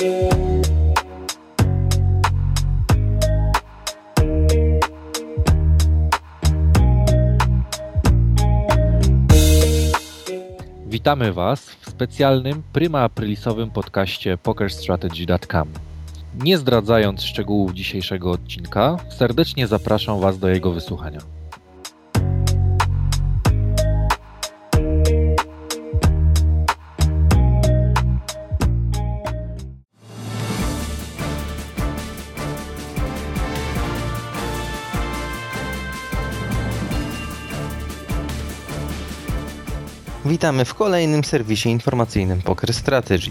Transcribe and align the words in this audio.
Witamy 0.00 0.12
Was 11.32 11.60
w 11.60 11.90
specjalnym 11.90 12.62
Prima 12.72 13.00
Aprilisowym 13.00 13.70
podcaście 13.70 14.38
PokerStrategy.com. 14.38 15.68
Nie 16.42 16.58
zdradzając 16.58 17.22
szczegółów 17.22 17.72
dzisiejszego 17.72 18.30
odcinka, 18.30 18.96
serdecznie 19.18 19.66
zapraszam 19.66 20.20
Was 20.20 20.38
do 20.38 20.48
jego 20.48 20.72
wysłuchania. 20.72 21.39
Witamy 40.40 40.64
w 40.64 40.74
kolejnym 40.74 41.24
serwisie 41.24 41.68
informacyjnym 41.68 42.42
Poker 42.42 42.74
Strategy. 42.74 43.30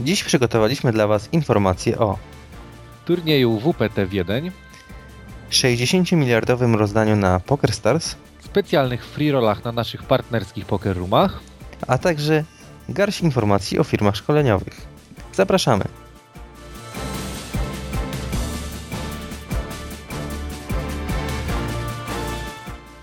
Dziś 0.00 0.24
przygotowaliśmy 0.24 0.92
dla 0.92 1.06
Was 1.06 1.28
informacje 1.32 1.98
o 1.98 2.18
turnieju 3.04 3.60
WPT 3.60 4.06
Wiedeń, 4.06 4.52
60-miliardowym 5.50 6.74
rozdaniu 6.74 7.16
na 7.16 7.40
PokerStars, 7.40 8.16
specjalnych 8.44 9.06
free 9.06 9.30
rollach 9.30 9.64
na 9.64 9.72
naszych 9.72 10.02
partnerskich 10.02 10.66
poker 10.66 10.96
roomach, 10.96 11.40
a 11.88 11.98
także 11.98 12.44
garść 12.88 13.20
informacji 13.20 13.78
o 13.78 13.84
firmach 13.84 14.16
szkoleniowych. 14.16 14.86
Zapraszamy! 15.32 15.84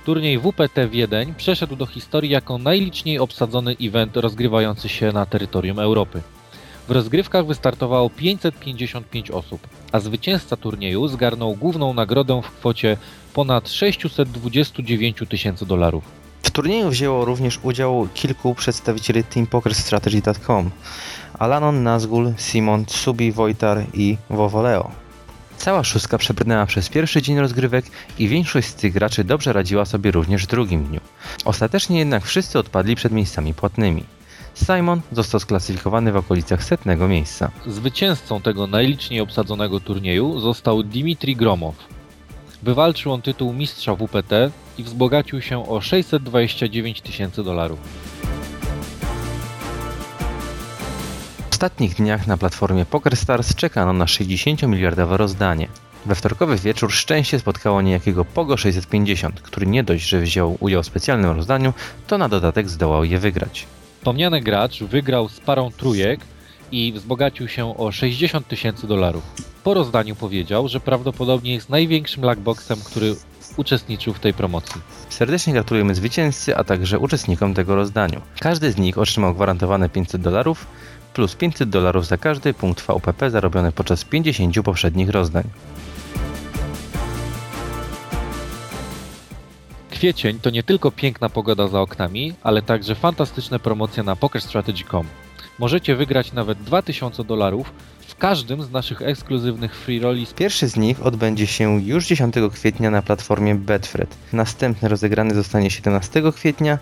Turniej 0.06 0.40
WPT 0.40 0.90
Wiedeń 0.90 1.34
przeszedł 1.38 1.76
do 1.76 1.86
historii 1.86 2.32
jako 2.32 2.58
najliczniej 2.58 3.20
obsadzony 3.20 3.76
event 3.82 4.18
rozgrywający 4.18 4.90
się 4.90 5.12
na 5.12 5.26
terytorium 5.26 5.80
Europy. 5.80 6.22
W 6.88 6.92
rozgrywkach 6.92 7.46
wystartowało 7.46 8.10
555 8.10 9.32
osób, 9.32 9.68
a 9.92 10.00
zwycięzca 10.00 10.58
turnieju 10.58 11.08
zgarnął 11.08 11.56
główną 11.56 11.94
nagrodę 11.94 12.42
w 12.42 12.52
kwocie 12.52 12.98
ponad 13.34 13.70
629 13.70 15.18
tysięcy 15.30 15.66
dolarów. 15.66 16.04
W 16.44 16.52
turnieju 16.52 16.90
wzięło 16.90 17.26
również 17.26 17.60
udział 17.64 18.08
kilku 18.14 18.56
przedstawicieli 18.56 19.24
TeamPokerStrategy.com 19.24 20.72
Alanon 21.40 21.84
Nazgul, 21.84 22.34
Simon 22.38 22.86
Subi 22.88 23.32
Wojtar 23.32 23.84
i 23.94 24.18
Wovoleo. 24.30 24.92
Cała 25.62 25.84
szóstka 25.84 26.18
przebrnęła 26.18 26.66
przez 26.66 26.90
pierwszy 26.90 27.22
dzień 27.22 27.40
rozgrywek 27.40 27.86
i 28.20 28.28
większość 28.28 28.68
z 28.68 28.76
tych 28.76 28.94
graczy 28.94 29.24
dobrze 29.24 29.54
radziła 29.54 29.86
sobie 29.86 30.12
również 30.12 30.44
w 30.44 30.48
drugim 30.48 30.84
dniu. 30.84 31.00
Ostatecznie 31.46 32.00
jednak 32.00 32.26
wszyscy 32.26 32.60
odpadli 32.60 32.96
przed 32.96 33.12
miejscami 33.12 33.54
płatnymi. 33.54 34.04
Simon 34.56 35.02
został 35.12 35.40
sklasyfikowany 35.40 36.12
w 36.12 36.16
okolicach 36.16 36.64
setnego 36.64 37.08
miejsca. 37.08 37.52
Zwycięzcą 37.68 38.42
tego 38.42 38.68
najliczniej 38.68 39.22
obsadzonego 39.22 39.80
turnieju 39.80 40.40
został 40.40 40.84
Dimitri 40.84 41.36
Gromow. 41.36 41.76
Wywalczył 42.64 43.12
on 43.12 43.22
tytuł 43.22 43.54
mistrza 43.54 43.96
WPT 43.96 44.52
i 44.78 44.84
wzbogacił 44.84 45.42
się 45.42 45.70
o 45.70 45.82
629 45.82 47.02
tysięcy 47.02 47.44
dolarów. 47.44 47.80
Ostatnich 51.62 51.96
dniach 51.96 52.28
na 52.28 52.38
platformie 52.38 52.86
PokerStars 52.86 53.56
czekano 53.56 53.94
na 53.94 54.06
60-miliardowe 54.06 55.16
rozdanie. 55.16 55.68
We 56.06 56.16
wtorkowy 56.16 56.56
wieczór 56.56 56.92
szczęście 56.92 57.40
spotkało 57.40 57.82
niejakiego 57.82 58.26
Pogo 58.26 58.58
650, 58.58 59.42
który 59.42 59.68
nie 59.68 59.84
dość, 59.84 60.10
że 60.10 60.20
wziął 60.20 60.58
udział 60.60 60.84
w 60.84 60.86
specjalnym 60.86 61.32
rozdaniu, 61.32 61.74
to 62.08 62.18
na 62.18 62.30
dodatek 62.30 62.70
zdołał 62.70 63.04
je 63.04 63.20
wygrać. 63.20 63.68
Wspomniany 63.98 64.42
gracz 64.42 64.84
wygrał 64.84 65.30
z 65.30 65.40
parą 65.40 65.72
trójek 65.72 66.20
i 66.72 66.94
wzbogacił 66.94 67.48
się 67.48 67.78
o 67.78 67.92
60 67.92 68.48
tysięcy 68.48 68.88
dolarów. 68.88 69.24
Po 69.64 69.74
rozdaniu 69.74 70.16
powiedział, 70.16 70.68
że 70.68 70.80
prawdopodobnie 70.80 71.54
jest 71.54 71.70
największym 71.70 72.24
luckboxem, 72.24 72.80
który 72.86 73.16
uczestniczył 73.58 74.14
w 74.14 74.20
tej 74.20 74.34
promocji. 74.34 74.82
Serdecznie 75.10 75.54
gratulujemy 75.54 75.96
zwycięzcy, 75.96 76.58
a 76.58 76.64
także 76.64 77.00
uczestnikom 77.00 77.54
tego 77.54 77.76
rozdaniu. 77.76 78.22
Każdy 78.40 78.72
z 78.72 78.78
nich 78.78 78.98
otrzymał 78.98 79.34
gwarantowane 79.34 79.90
500 79.90 80.22
dolarów 80.22 80.68
plus 81.14 81.36
500 81.36 81.70
dolarów 81.70 82.08
za 82.08 82.18
każdy 82.18 82.54
punkt 82.54 82.82
VPP 82.82 83.30
zarobiony 83.30 83.72
podczas 83.72 84.06
50 84.06 84.56
poprzednich 84.64 85.10
rozdań. 85.10 85.44
Kwiecień 89.90 90.40
to 90.40 90.50
nie 90.50 90.64
tylko 90.64 90.92
piękna 90.92 91.30
pogoda 91.30 91.68
za 91.68 91.82
oknami, 91.82 92.34
ale 92.44 92.62
także 92.62 92.96
fantastyczne 92.96 93.60
promocje 93.60 94.04
na 94.04 94.16
PokerStrategy.com. 94.16 95.06
Możecie 95.60 95.96
wygrać 95.96 96.34
nawet 96.34 96.58
2000 96.58 97.24
dolarów 97.24 97.74
w 98.08 98.16
każdym 98.16 98.64
z 98.64 98.72
naszych 98.72 99.02
ekskluzywnych 99.02 99.76
free 99.76 100.00
rolli. 100.00 100.28
Pierwszy 100.36 100.68
z 100.68 100.78
nich 100.78 101.06
odbędzie 101.06 101.48
się 101.48 101.82
już 101.82 102.06
10 102.06 102.36
kwietnia 102.54 102.92
na 102.92 103.02
platformie 103.02 103.56
Betfred. 103.56 104.16
Następny 104.34 104.90
rozegrany 104.90 105.36
zostanie 105.36 105.72
17 105.72 106.22
kwietnia, 106.36 106.78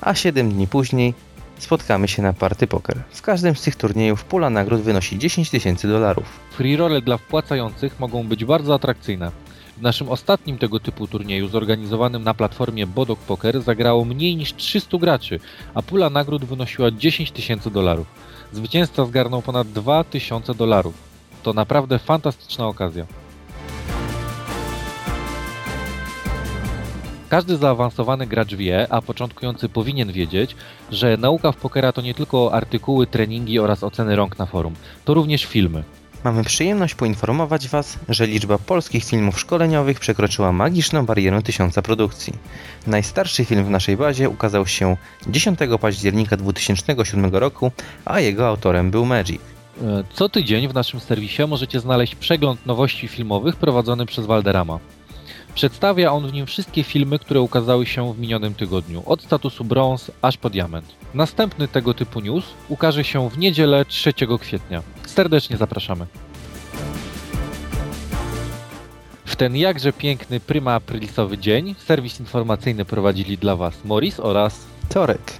a 0.00 0.14
7 0.14 0.52
dni 0.52 0.68
później 0.68 1.14
spotkamy 1.62 2.08
się 2.08 2.22
na 2.22 2.32
Party 2.32 2.66
Poker. 2.66 3.02
W 3.12 3.22
każdym 3.22 3.56
z 3.56 3.62
tych 3.62 3.76
turniejów 3.76 4.24
pula 4.24 4.50
nagród 4.50 4.80
wynosi 4.80 5.18
10 5.18 5.50
tysięcy 5.50 5.88
dolarów. 5.88 6.24
Free 6.50 6.76
rolle 6.76 7.00
dla 7.00 7.16
wpłacających 7.16 8.00
mogą 8.00 8.28
być 8.28 8.44
bardzo 8.44 8.74
atrakcyjne. 8.74 9.30
W 9.78 9.82
naszym 9.82 10.08
ostatnim 10.08 10.58
tego 10.58 10.80
typu 10.80 11.06
turnieju, 11.06 11.48
zorganizowanym 11.48 12.24
na 12.24 12.34
platformie 12.34 12.86
Bodok 12.86 13.18
Poker, 13.18 13.62
zagrało 13.62 14.04
mniej 14.04 14.36
niż 14.36 14.54
300 14.54 14.98
graczy, 14.98 15.40
a 15.74 15.82
pula 15.82 16.10
nagród 16.10 16.44
wynosiła 16.44 16.90
10 16.90 17.30
tysięcy 17.30 17.70
dolarów. 17.70 18.06
Zwycięzca 18.52 19.06
zgarnął 19.06 19.42
ponad 19.42 19.68
2000 19.68 20.54
dolarów. 20.54 20.94
To 21.42 21.52
naprawdę 21.52 21.98
fantastyczna 21.98 22.66
okazja. 22.66 23.06
Każdy 27.32 27.56
zaawansowany 27.56 28.26
gracz 28.26 28.54
wie, 28.54 28.86
a 28.90 29.02
początkujący 29.02 29.68
powinien 29.68 30.12
wiedzieć, 30.12 30.56
że 30.90 31.16
nauka 31.16 31.52
w 31.52 31.56
pokera 31.56 31.92
to 31.92 32.02
nie 32.02 32.14
tylko 32.14 32.54
artykuły, 32.54 33.06
treningi 33.06 33.58
oraz 33.58 33.82
oceny 33.82 34.16
rąk 34.16 34.38
na 34.38 34.46
forum, 34.46 34.74
to 35.04 35.14
również 35.14 35.44
filmy. 35.44 35.84
Mamy 36.24 36.44
przyjemność 36.44 36.94
poinformować 36.94 37.68
Was, 37.68 37.98
że 38.08 38.26
liczba 38.26 38.58
polskich 38.58 39.04
filmów 39.04 39.40
szkoleniowych 39.40 40.00
przekroczyła 40.00 40.52
magiczną 40.52 41.06
barierę 41.06 41.42
tysiąca 41.42 41.82
produkcji. 41.82 42.32
Najstarszy 42.86 43.44
film 43.44 43.64
w 43.64 43.70
naszej 43.70 43.96
bazie 43.96 44.28
ukazał 44.28 44.66
się 44.66 44.96
10 45.26 45.58
października 45.80 46.36
2007 46.36 47.34
roku, 47.34 47.72
a 48.04 48.20
jego 48.20 48.48
autorem 48.48 48.90
był 48.90 49.04
Magic. 49.04 49.40
E, 49.82 50.04
Co 50.14 50.28
tydzień 50.28 50.68
w 50.68 50.74
naszym 50.74 51.00
serwisie 51.00 51.42
możecie 51.48 51.80
znaleźć 51.80 52.14
przegląd 52.14 52.66
nowości 52.66 53.08
filmowych 53.08 53.56
prowadzony 53.56 54.06
przez 54.06 54.26
Valderama. 54.26 54.78
Przedstawia 55.54 56.12
on 56.12 56.26
w 56.26 56.32
nim 56.32 56.46
wszystkie 56.46 56.82
filmy, 56.82 57.18
które 57.18 57.40
ukazały 57.40 57.86
się 57.86 58.14
w 58.14 58.18
minionym 58.18 58.54
tygodniu, 58.54 59.02
od 59.06 59.22
statusu 59.22 59.64
brąz 59.64 60.10
aż 60.22 60.36
po 60.36 60.50
diament. 60.50 60.86
Następny 61.14 61.68
tego 61.68 61.94
typu 61.94 62.20
news 62.20 62.44
ukaże 62.68 63.04
się 63.04 63.30
w 63.30 63.38
niedzielę 63.38 63.84
3 63.84 64.12
kwietnia. 64.40 64.82
Serdecznie 65.06 65.56
zapraszamy. 65.56 66.06
W 69.24 69.36
ten 69.36 69.56
jakże 69.56 69.92
piękny 69.92 70.40
prima 70.40 70.74
aprilisowy 70.74 71.38
dzień 71.38 71.74
serwis 71.78 72.20
informacyjny 72.20 72.84
prowadzili 72.84 73.38
dla 73.38 73.56
Was 73.56 73.84
Morris 73.84 74.20
oraz 74.20 74.60
Torek. 74.88 75.32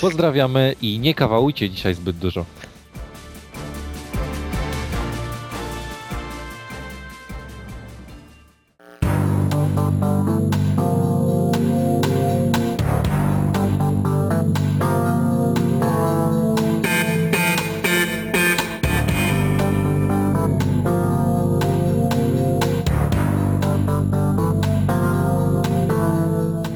pozdrawiamy 0.00 0.74
i 0.82 0.98
nie 0.98 1.14
kawałujcie 1.14 1.70
dzisiaj 1.70 1.94
zbyt 1.94 2.16
dużo. 2.16 2.44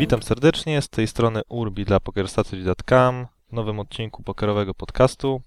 Witam 0.02 0.22
serdecznie, 0.22 0.82
z 0.82 0.88
tej 0.88 1.06
strony 1.06 1.40
Urbi 1.48 1.84
dla 1.84 2.00
PokerStaty.com 2.00 3.26
w 3.48 3.52
nowym 3.52 3.80
odcinku 3.80 4.22
pokerowego 4.22 4.74
podcastu. 4.74 5.42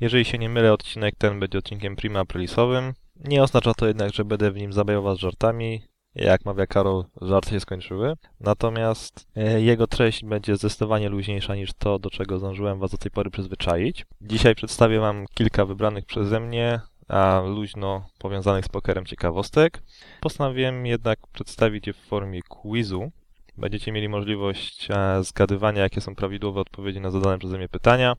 Jeżeli 0.00 0.24
się 0.24 0.38
nie 0.38 0.48
mylę, 0.48 0.72
odcinek 0.72 1.14
ten 1.18 1.40
będzie 1.40 1.58
odcinkiem 1.58 1.96
prima 1.96 2.20
aprilisowym. 2.20 2.92
Nie 3.24 3.42
oznacza 3.42 3.74
to 3.74 3.86
jednak, 3.86 4.12
że 4.12 4.24
będę 4.24 4.50
w 4.50 4.56
nim 4.56 4.72
zabijał 4.72 5.02
was 5.02 5.18
żartami. 5.18 5.82
Jak 6.16 6.44
mawia 6.44 6.66
Karol, 6.66 7.04
żarty 7.22 7.50
się 7.50 7.60
skończyły. 7.60 8.14
Natomiast 8.40 9.26
e, 9.36 9.62
jego 9.62 9.86
treść 9.86 10.24
będzie 10.24 10.56
zdecydowanie 10.56 11.08
luźniejsza 11.08 11.54
niż 11.54 11.72
to, 11.72 11.98
do 11.98 12.10
czego 12.10 12.38
zdążyłem 12.38 12.78
Was 12.78 12.90
do 12.90 12.98
tej 12.98 13.10
pory 13.10 13.30
przyzwyczaić. 13.30 14.06
Dzisiaj 14.20 14.54
przedstawię 14.54 15.00
Wam 15.00 15.26
kilka 15.34 15.64
wybranych 15.64 16.06
przeze 16.06 16.40
mnie, 16.40 16.80
a 17.08 17.42
luźno 17.46 18.08
powiązanych 18.18 18.64
z 18.64 18.68
pokerem 18.68 19.06
ciekawostek. 19.06 19.82
Postanowiłem 20.20 20.86
jednak 20.86 21.18
przedstawić 21.32 21.86
je 21.86 21.92
w 21.92 21.96
formie 21.96 22.42
quizu. 22.42 23.10
Będziecie 23.56 23.92
mieli 23.92 24.08
możliwość 24.08 24.88
e, 24.90 25.24
zgadywania, 25.24 25.82
jakie 25.82 26.00
są 26.00 26.14
prawidłowe 26.14 26.60
odpowiedzi 26.60 27.00
na 27.00 27.10
zadane 27.10 27.38
przeze 27.38 27.58
mnie 27.58 27.68
pytania. 27.68 28.16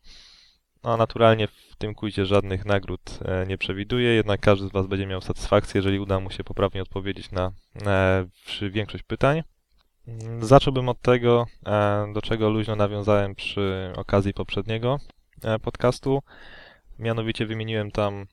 No, 0.83 0.97
naturalnie 0.97 1.47
w 1.47 1.75
tym 1.77 1.95
quizie 1.95 2.25
żadnych 2.25 2.65
nagród 2.65 3.19
e, 3.25 3.45
nie 3.47 3.57
przewiduję, 3.57 4.09
jednak 4.13 4.39
każdy 4.41 4.68
z 4.68 4.71
Was 4.71 4.88
będzie 4.88 5.06
miał 5.06 5.21
satysfakcję, 5.21 5.77
jeżeli 5.77 6.00
uda 6.00 6.19
mu 6.19 6.31
się 6.31 6.44
poprawnie 6.44 6.81
odpowiedzieć 6.81 7.31
na 7.31 7.51
e, 7.85 8.25
większość 8.69 9.03
pytań. 9.03 9.44
Mm, 10.07 10.45
Zacząłbym 10.45 10.89
od 10.89 11.01
tego, 11.01 11.45
e, 11.65 12.07
do 12.13 12.21
czego 12.21 12.50
luźno 12.50 12.75
nawiązałem 12.75 13.35
przy 13.35 13.94
okazji 13.95 14.33
poprzedniego 14.33 15.00
podcastu. 15.62 16.24
Mianowicie 17.00 17.45
wymieniłem 17.45 17.91
tam, 17.91 18.25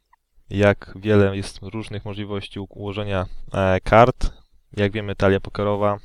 jak 0.50 0.94
wiele 0.96 1.36
jest 1.36 1.58
różnych 1.62 2.04
możliwości 2.04 2.60
ułożenia 2.60 3.26
kart. 3.84 4.32
Jak 4.76 4.92
wiemy, 4.92 5.14
talia 5.14 5.40
pokerowa 5.40 5.98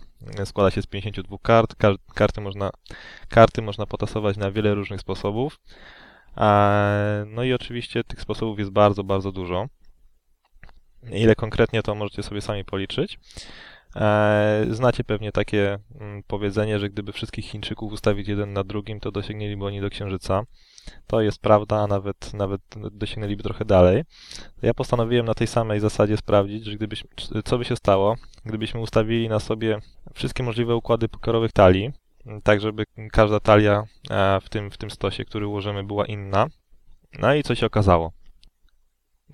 składa 0.46 0.72
się 0.72 0.82
z 0.82 0.88
52 0.88 1.38
kart. 1.42 1.76
Kar- 1.76 1.98
Karty 2.16 2.42
można, 2.42 2.70
karty 3.30 3.62
można 3.62 3.86
potasować 3.86 4.38
na 4.38 4.52
wiele 4.52 4.74
różnych 4.74 5.02
sposobów. 5.02 5.60
No 7.28 7.44
i 7.44 7.54
oczywiście 7.54 8.04
tych 8.04 8.22
sposobów 8.22 8.60
jest 8.60 8.72
bardzo, 8.72 9.04
bardzo 9.04 9.32
dużo. 9.32 9.68
Ile 11.12 11.36
konkretnie 11.36 11.84
to 11.84 11.96
możecie 11.96 12.24
sobie 12.24 12.42
sami 12.42 12.66
policzyć. 12.66 13.20
E, 13.96 14.66
Znacie 14.70 15.04
pewnie 15.04 15.32
takie 15.32 15.80
mm, 16.00 16.24
powiedzenie, 16.28 16.80
że 16.80 16.90
gdyby 16.90 17.12
wszystkich 17.12 17.46
Chińczyków 17.46 17.94
ustawić 17.94 18.28
jeden 18.28 18.54
na 18.54 18.64
drugim, 18.64 19.00
to 19.00 19.12
dosięgnęliby 19.12 19.66
oni 19.66 19.82
do 19.82 19.90
Księżyca. 19.90 20.44
To 21.08 21.22
jest 21.22 21.42
prawda, 21.42 21.78
a 21.78 21.88
nawet, 21.88 22.34
nawet 22.34 22.62
dosięgnęliby 22.92 23.44
trochę 23.44 23.66
dalej. 23.66 24.04
Ja 24.62 24.74
postanowiłem 24.74 25.26
na 25.26 25.34
tej 25.34 25.48
samej 25.48 25.80
zasadzie 25.80 26.18
sprawdzić, 26.18 26.66
że 26.66 26.76
gdybyśmy, 26.76 27.10
co 27.46 27.58
by 27.58 27.66
się 27.66 27.76
stało, 27.76 28.16
gdybyśmy 28.46 28.80
ustawili 28.80 29.30
na 29.30 29.40
sobie 29.40 29.80
wszystkie 30.14 30.44
możliwe 30.44 30.76
układy 30.76 31.10
pokerowych 31.10 31.52
talii, 31.52 31.92
tak 32.44 32.62
żeby 32.62 32.86
każda 33.12 33.40
talia 33.40 33.84
e, 34.10 34.42
w 34.42 34.50
tym, 34.50 34.72
w 34.72 34.78
tym 34.78 34.92
stosie, 34.92 35.26
który 35.26 35.48
ułożymy, 35.48 35.84
była 35.84 36.06
inna. 36.06 36.48
No 37.20 37.34
i 37.34 37.44
co 37.44 37.56
się 37.56 37.66
okazało? 37.66 38.12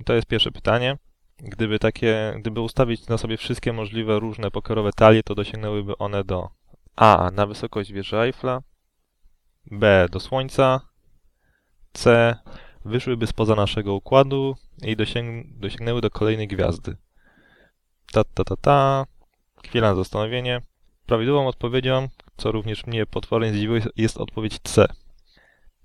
To 0.05 0.13
jest 0.13 0.27
pierwsze 0.27 0.51
pytanie. 0.51 0.97
Gdyby 1.37 1.79
takie, 1.79 2.33
gdyby 2.39 2.61
ustawić 2.61 3.07
na 3.07 3.17
sobie 3.17 3.37
wszystkie 3.37 3.73
możliwe 3.73 4.19
różne 4.19 4.51
pokerowe 4.51 4.91
talie, 4.93 5.23
to 5.23 5.35
dosięgnęłyby 5.35 5.97
one 5.97 6.23
do 6.23 6.49
A. 6.95 7.31
Na 7.33 7.47
wysokość 7.47 7.91
wieży 7.91 8.17
Eiffla, 8.17 8.61
B. 9.71 10.07
Do 10.11 10.19
Słońca, 10.19 10.81
C. 11.93 12.35
Wyszłyby 12.85 13.27
spoza 13.27 13.55
naszego 13.55 13.93
układu 13.93 14.55
i 14.81 14.95
dosięg, 14.95 15.47
dosięgnęły 15.59 16.01
do 16.01 16.09
kolejnej 16.09 16.47
gwiazdy. 16.47 16.97
Ta, 18.11 18.23
ta, 18.23 18.43
ta, 18.43 18.55
ta. 18.55 19.05
Chwila 19.67 19.89
na 19.89 19.95
zastanowienie. 19.95 20.61
Prawidłową 21.05 21.47
odpowiedzią, 21.47 22.07
co 22.37 22.51
również 22.51 22.85
mnie 22.87 23.05
potwornie 23.05 23.53
zdziwiło, 23.53 23.75
jest- 23.95 24.17
odpowiedź 24.17 24.59
C. 24.63 24.87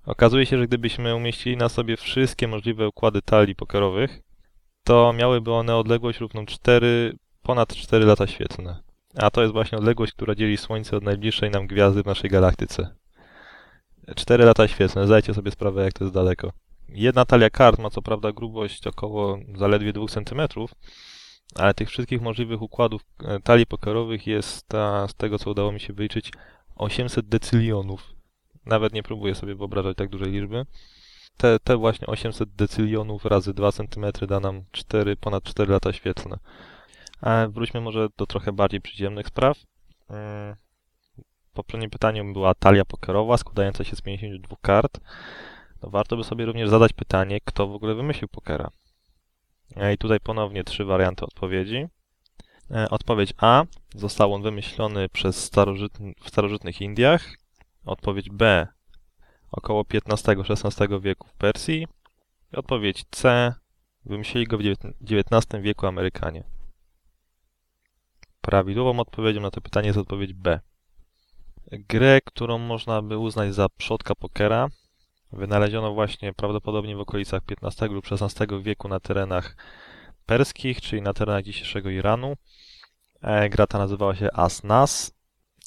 Okazuje 0.06 0.46
się, 0.46 0.58
że 0.58 0.67
gdybyśmy 0.67 1.17
umieścili 1.17 1.56
na 1.56 1.69
sobie 1.69 1.96
wszystkie 1.96 2.49
możliwe 2.49 2.88
układy 2.88 3.22
talii 3.22 3.55
pokerowych, 3.55 4.20
to 4.84 5.12
miałyby 5.12 5.52
one 5.52 5.76
odległość 5.76 6.20
równą 6.20 6.46
4, 6.46 7.17
ponad 7.43 7.75
4 7.75 8.05
lata 8.05 8.26
świetlne. 8.26 8.82
A 9.17 9.31
to 9.31 9.40
jest 9.40 9.52
właśnie 9.52 9.78
odległość, 9.78 10.12
która 10.12 10.34
dzieli 10.34 10.56
Słońce 10.56 10.96
od 10.96 11.05
najbliższej 11.05 11.50
nam 11.50 11.66
gwiazdy 11.66 12.02
w 12.02 12.06
naszej 12.06 12.31
galaktyce. 12.31 12.94
4 14.16 14.44
lata 14.44 14.69
świetlne, 14.69 15.06
zdajcie 15.06 15.34
sobie 15.34 15.50
sprawę, 15.50 15.84
jak 15.84 15.93
to 15.93 16.05
jest 16.05 16.14
daleko. 16.14 16.52
Jedna 16.88 17.25
talia 17.25 17.50
kart 17.50 17.78
ma 17.78 17.90
co 17.90 18.02
prawda 18.02 18.32
grubość 18.32 18.87
około 18.87 19.38
zaledwie 19.55 19.93
2 19.93 20.06
cm, 20.08 20.40
ale 21.55 21.75
tych 21.75 21.88
wszystkich 21.88 22.23
możliwych 22.23 22.62
układów 22.62 23.02
e, 23.25 23.41
talii 23.41 23.67
pokerowych 23.67 24.26
jest, 24.26 24.75
a, 24.75 25.08
z 25.08 25.14
tego 25.14 25.38
co 25.38 25.50
udało 25.50 25.73
mi 25.73 25.81
się 25.81 25.93
wyliczyć, 25.93 26.32
800 26.76 27.29
decylionów. 27.29 28.14
Nawet 28.67 28.93
nie 28.93 29.02
próbuję 29.02 29.35
sobie 29.35 29.55
wyobrażać 29.55 29.97
tak 29.97 30.08
dużej 30.08 30.32
liczby. 30.32 30.67
Te, 31.37 31.58
te 31.58 31.76
właśnie 31.76 32.06
800 32.06 32.50
decylionów 32.55 33.25
razy 33.25 33.55
2 33.55 33.73
cm 33.73 34.26
da 34.29 34.41
nam 34.41 34.64
4, 34.73 35.17
ponad 35.17 35.44
4 35.44 35.73
lata 35.73 35.93
świetlne. 35.93 36.38
A 37.20 37.47
wróćmy 37.49 37.81
może 37.81 38.08
do 38.17 38.26
trochę 38.26 38.52
bardziej 38.52 38.81
przyziemnych 38.81 39.26
spraw. 39.26 39.58
Mm, 40.08 40.56
Poprzednim 41.55 41.91
pytaniem 41.91 42.32
była 42.32 42.55
talia 42.55 42.85
pokerowa 42.85 43.37
składająca 43.37 43.85
się 43.85 43.97
z 43.97 44.00
52 44.00 44.56
kart. 44.61 45.00
No 45.82 45.91
warto 45.91 46.17
by 46.17 46.25
sobie 46.25 46.44
również 46.47 46.70
zadać 46.70 46.93
pytanie, 46.93 47.41
kto 47.44 47.67
w 47.67 47.75
ogóle 47.75 47.94
wymyślił 47.94 48.29
pokera. 48.29 48.70
E, 49.76 49.93
I 49.93 49.99
tutaj 49.99 50.20
ponownie 50.20 50.64
trzy 50.64 50.84
warianty 50.84 51.25
odpowiedzi. 51.25 51.87
E, 52.70 52.90
Odpowiedź 52.90 53.34
A. 53.37 53.64
Został 53.94 54.34
on 54.34 54.43
wymyślony 54.43 55.08
przez 55.08 55.44
starożytn 55.44 56.12
w 56.22 56.28
starożytnych 56.28 56.81
Indiach. 56.81 57.37
Odpowiedź 57.84 58.31
B. 58.31 58.67
Około 59.52 59.84
XV-XVI 59.94 61.00
wieku 61.00 61.28
w 61.28 61.34
Persji. 61.34 61.87
I 62.52 62.56
odpowiedź 62.56 63.05
C. 63.11 63.55
Wymyślili 64.05 64.46
go 64.46 64.58
w 64.58 64.61
XIX 64.61 65.62
wieku 65.62 65.87
Amerykanie. 65.87 66.44
Prawidłową 68.40 69.00
odpowiedzią 69.00 69.40
na 69.40 69.50
to 69.50 69.61
pytanie 69.61 69.87
jest 69.87 69.99
odpowiedź 69.99 70.32
B. 70.32 70.61
Grę, 71.73 72.20
którą 72.25 72.58
można 72.58 73.02
by 73.02 73.19
uznać 73.19 73.55
za 73.55 73.69
przodka 73.69 74.14
pokera, 74.14 74.69
wynaleziono 75.32 75.94
właśnie 75.94 76.32
prawdopodobnie 76.32 76.97
w 76.97 77.00
okolicach 77.00 77.43
XV 77.62 77.88
lub 77.88 78.05
XVI 78.12 78.62
wieku 78.62 78.88
na 78.88 79.00
terenach 79.00 79.56
perskich, 80.27 80.81
czyli 80.81 81.03
na 81.03 81.12
terenach 81.12 81.44
dzisiejszego 81.44 81.91
Iranu. 81.91 82.37
E, 83.23 83.49
Gra 83.49 83.67
ta 83.67 83.79
nazywała 83.79 84.15
się 84.15 84.29
As-Nas. 84.32 85.12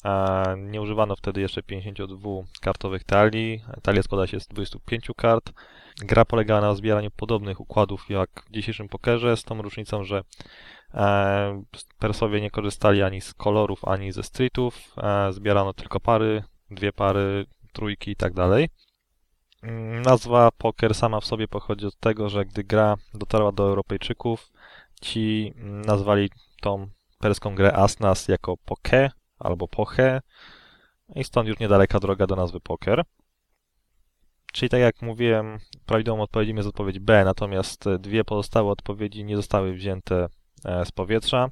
E, 0.04 0.54
Nie 0.58 0.82
używano 0.82 1.16
wtedy 1.16 1.40
jeszcze 1.40 1.62
52 1.62 2.30
kartowych 2.60 3.04
talii. 3.04 3.62
Talia 3.82 4.02
składa 4.02 4.26
się 4.26 4.40
z 4.40 4.48
25 4.48 5.08
kart. 5.16 5.52
Gra 5.98 6.24
polegała 6.24 6.60
na 6.60 6.74
zbieraniu 6.74 7.10
podobnych 7.10 7.60
układów 7.60 8.10
jak 8.10 8.30
w 8.48 8.52
dzisiejszym 8.52 8.88
pokerze, 8.88 9.36
z 9.36 9.44
tą 9.44 9.62
różnicą, 9.62 10.04
że 10.04 10.22
e, 10.94 11.62
Persowie 11.98 12.40
nie 12.40 12.50
korzystali 12.50 13.02
ani 13.02 13.20
z 13.20 13.34
kolorów, 13.34 13.84
ani 13.84 14.12
ze 14.12 14.22
streetów. 14.22 14.94
Zbierano 15.30 15.72
tylko 15.74 16.00
pary, 16.00 16.42
dwie 16.70 16.92
pary, 16.92 17.46
trójki 17.72 18.10
i 18.10 18.16
tak 18.16 18.32
dalej. 18.32 18.68
Nazwa 20.04 20.50
poker 20.50 20.94
sama 20.94 21.20
w 21.20 21.24
sobie 21.24 21.48
pochodzi 21.48 21.86
od 21.86 21.96
tego, 22.00 22.28
że 22.28 22.44
gdy 22.44 22.64
gra 22.64 22.96
dotarła 23.14 23.52
do 23.52 23.68
Europejczyków, 23.68 24.52
ci 25.00 25.52
nazwali 25.86 26.30
tą 26.60 26.88
perską 27.18 27.54
grę 27.54 27.76
Asnas 27.76 28.28
jako 28.28 28.56
poke 28.56 29.10
albo 29.38 29.68
poche 29.68 30.20
i 31.14 31.24
stąd 31.24 31.48
już 31.48 31.58
niedaleka 31.58 32.00
droga 32.00 32.26
do 32.26 32.36
nazwy 32.36 32.60
poker. 32.60 33.04
Czyli 34.52 34.70
tak 34.70 34.80
jak 34.80 35.02
mówiłem, 35.02 35.58
prawidłową 35.86 36.22
odpowiedzią 36.22 36.54
jest 36.54 36.68
odpowiedź 36.68 36.98
B, 36.98 37.24
natomiast 37.24 37.84
dwie 37.98 38.24
pozostałe 38.24 38.70
odpowiedzi 38.70 39.24
nie 39.24 39.36
zostały 39.36 39.72
wzięte 39.72 40.28
e, 40.64 40.84
z 40.84 40.92
powietrza. 40.92 41.50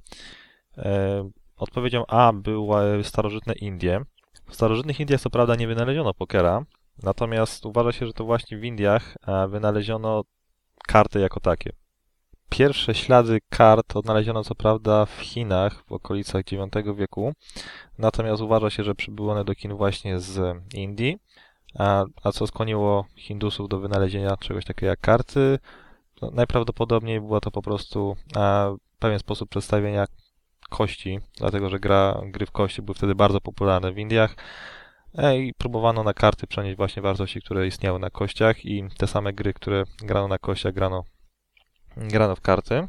E, 0.79 1.31
Odpowiedzią 1.57 2.07
A 2.07 2.33
były 2.33 3.05
starożytne 3.05 3.55
Indie. 3.55 4.01
W 4.49 4.55
starożytnych 4.55 5.01
Indiach 5.01 5.21
co 5.21 5.31
prawda 5.31 5.55
nie 5.55 5.67
wynaleziono 5.67 6.15
pokera, 6.15 6.65
natomiast 7.03 7.67
uważa 7.67 7.93
się, 7.93 8.07
że 8.07 8.13
to 8.13 8.25
właśnie 8.25 8.59
w 8.59 8.65
Indiach 8.65 9.17
e, 9.27 9.49
wynaleziono 9.49 10.23
karty 10.87 11.21
jako 11.21 11.41
takie. 11.41 11.73
Pierwsze 12.49 12.95
ślady 12.95 13.41
kart 13.49 13.97
odnaleziono 13.97 14.45
co 14.45 14.55
prawda 14.55 15.07
w 15.07 15.21
Chinach 15.21 15.85
w 15.87 15.93
okolicach 15.93 16.53
IX 16.53 16.97
wieku, 16.97 17.33
natomiast 17.99 18.43
uważa 18.43 18.71
się, 18.71 18.85
że 18.85 18.95
przybyły 18.95 19.31
one 19.31 19.45
do 19.45 19.55
Chin 19.55 19.75
właśnie 19.75 20.21
z 20.21 20.57
Indii, 20.75 21.19
a, 21.79 22.05
a 22.23 22.33
co 22.33 22.47
skłoniło 22.47 23.07
Hindusów 23.17 23.69
do 23.69 23.79
wynalezienia 23.79 24.37
czegoś 24.37 24.65
takiego 24.65 24.91
jak 24.91 25.01
karty? 25.01 25.59
No, 26.23 26.31
najprawdopodobniej 26.31 27.21
była 27.21 27.41
to 27.41 27.51
po 27.51 27.63
prostu 27.63 28.17
a, 28.37 28.71
pewien 28.99 29.19
sposób 29.19 29.51
przedstawienia 29.51 30.07
kości, 30.71 31.21
dlatego 31.37 31.71
że 31.71 31.81
gra, 31.81 32.21
gry 32.25 32.47
w 32.47 32.51
kości 32.51 32.83
były 32.83 32.95
wtedy 32.95 33.15
bardzo 33.15 33.41
popularne 33.41 33.93
w 33.93 33.99
Indiach 33.99 34.31
e, 34.33 34.37
i 35.15 35.55
próbowano 35.59 36.03
na 36.03 36.15
karty 36.15 36.47
przenieść 36.47 36.77
właśnie 36.77 37.03
wartości, 37.03 37.41
które 37.41 37.67
istniały 37.67 37.99
na 37.99 38.11
kościach 38.11 38.65
i 38.65 38.85
te 38.99 39.07
same 39.07 39.33
gry, 39.33 39.55
które 39.55 39.85
grano 40.03 40.29
na 40.29 40.39
kościach, 40.39 40.75
grano, 40.75 41.05
grano 41.97 42.37
w 42.37 42.41
karty. 42.41 42.89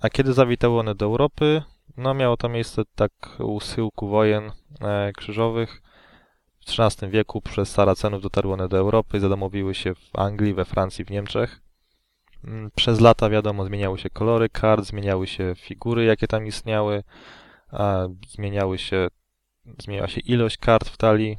A 0.00 0.10
kiedy 0.10 0.32
zawitały 0.32 0.78
one 0.80 0.94
do 0.94 1.06
Europy? 1.06 1.62
No 1.96 2.14
miało 2.14 2.36
to 2.36 2.48
miejsce 2.48 2.82
tak 2.94 3.12
u 3.38 3.60
schyłku 3.60 4.08
wojen 4.08 4.52
e, 4.80 5.12
krzyżowych. 5.12 5.82
W 6.66 6.80
XIII 6.80 7.10
wieku 7.10 7.40
przez 7.40 7.70
Saracenów 7.70 8.22
dotarły 8.22 8.52
one 8.52 8.68
do 8.68 8.78
Europy 8.78 9.20
zadomowiły 9.20 9.74
się 9.74 9.94
w 9.94 10.18
Anglii, 10.18 10.54
we 10.54 10.64
Francji, 10.64 11.04
w 11.04 11.10
Niemczech. 11.10 11.60
Mm, 12.44 12.70
Przez 12.74 13.00
lata, 13.00 13.30
wiadomo, 13.30 13.64
zmieniały 13.64 13.98
się 13.98 14.10
kolory 14.10 14.48
kart, 14.48 14.84
zmieniały 14.84 15.26
się 15.26 15.54
figury, 15.56 16.04
jakie 16.04 16.26
tam 16.26 16.46
istniały, 16.46 17.02
zmieniały 18.28 18.78
się, 18.78 19.08
zmieniała 19.78 20.08
się 20.08 20.20
ilość 20.20 20.56
kart 20.56 20.88
w 20.88 20.96
talii, 20.96 21.38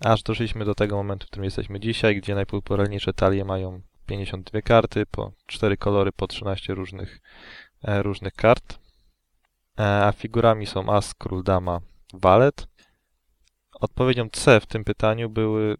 aż 0.00 0.22
doszliśmy 0.22 0.64
do 0.64 0.74
tego 0.74 0.96
momentu, 0.96 1.26
w 1.26 1.30
którym 1.30 1.44
jesteśmy 1.44 1.80
dzisiaj, 1.80 2.16
gdzie 2.16 2.34
najpopularniejsze 2.34 3.12
talie 3.12 3.44
mają 3.44 3.80
52 4.06 4.62
karty, 4.62 5.06
po 5.06 5.32
4 5.46 5.76
kolory, 5.76 6.12
po 6.12 6.26
13 6.26 6.74
różnych, 6.74 7.20
e, 7.84 8.02
różnych 8.02 8.34
kart. 8.34 8.78
E, 9.78 10.04
A 10.06 10.12
figurami 10.12 10.66
są 10.66 10.92
as, 10.92 11.14
król, 11.14 11.42
dama, 11.42 11.80
walet. 12.14 12.66
Odpowiedzią 13.80 14.28
C 14.28 14.60
w 14.60 14.66
tym 14.66 14.84
pytaniu 14.84 15.30
były 15.30 15.76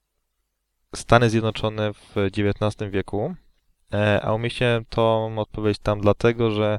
Stany 0.95 1.31
Zjednoczone 1.31 1.93
w 1.93 2.15
XIX 2.17 2.91
wieku, 2.91 3.35
e, 3.93 4.23
a 4.23 4.33
umieściłem 4.33 4.85
tą 4.85 5.39
odpowiedź 5.39 5.79
tam 5.79 6.01
dlatego, 6.01 6.51
że 6.51 6.79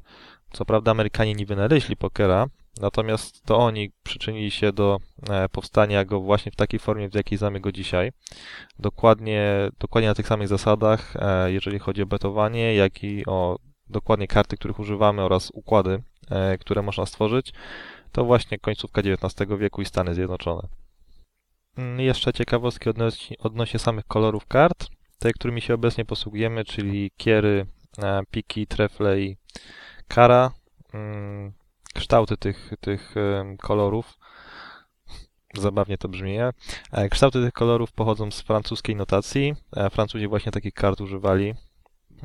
co 0.51 0.65
prawda 0.65 0.91
Amerykanie 0.91 1.34
nie 1.34 1.46
wynaleźli 1.46 1.98
pokera, 1.98 2.48
natomiast 2.82 3.44
to 3.46 3.58
oni 3.58 3.92
przyczynili 4.03 4.51
się 4.51 4.72
do 4.74 5.00
e, 5.30 5.50
powstania 5.50 6.06
go 6.06 6.20
właśnie 6.20 6.51
w 6.51 6.56
takiej 6.56 6.80
formie, 6.80 7.10
w 7.10 7.15
jakiej 7.15 7.38
znamy 7.38 7.60
go 7.60 7.72
dzisiaj. 7.72 8.12
Dokładnie, 8.80 9.70
dokładnie 9.80 10.08
na 10.08 10.15
tych 10.15 10.27
samych 10.27 10.48
zasadach, 10.48 11.15
e, 11.15 11.51
jeżeli 11.51 11.80
chodzi 11.80 12.01
o 12.01 12.06
betowanie, 12.06 12.75
jak 12.75 13.03
i 13.03 13.25
o 13.25 13.60
dokładnie 13.89 14.27
karty, 14.27 14.58
których 14.58 14.80
używamy 14.80 15.22
oraz 15.22 15.51
układy, 15.53 16.03
e, 16.30 16.58
które 16.58 16.82
można 16.82 17.06
stworzyć, 17.06 17.53
to 18.12 18.25
właśnie 18.25 18.60
końcówka 18.60 19.01
XIX 19.01 19.50
wieku 19.60 19.82
i 19.82 19.86
Stany 19.86 20.15
Zjednoczone. 20.15 20.68
Mm, 21.77 22.00
Jeszcze 22.00 22.34
ciekawostki 22.34 22.89
odnośnie, 22.89 23.38
odnośnie 23.39 23.80
samych 23.80 24.06
kolorów 24.06 24.48
kart. 24.48 24.88
Te, 25.20 25.34
którymi 25.34 25.62
się 25.62 25.74
obecnie 25.74 26.06
posługujemy, 26.06 26.65
czyli 26.65 27.12
kiery, 27.18 27.65
piki, 28.32 28.68
trefle 28.68 29.22
i 29.22 29.38
kara. 30.08 30.51
Kształty 31.94 32.38
tych, 32.38 32.72
tych 32.80 33.16
kolorów. 33.62 34.18
Zabawnie 35.54 35.98
to 35.98 36.10
brzmi. 36.10 36.38
E, 36.92 37.10
Kształty 37.10 37.44
tych 37.44 37.54
kolorów 37.54 37.92
pochodzą 37.92 38.32
z 38.32 38.42
francuskiej 38.42 38.96
notacji. 38.96 39.56
E, 39.76 39.90
Francuzi 39.90 40.28
właśnie 40.28 40.52
takich 40.52 40.74
kart 40.74 41.02
używali. 41.02 41.54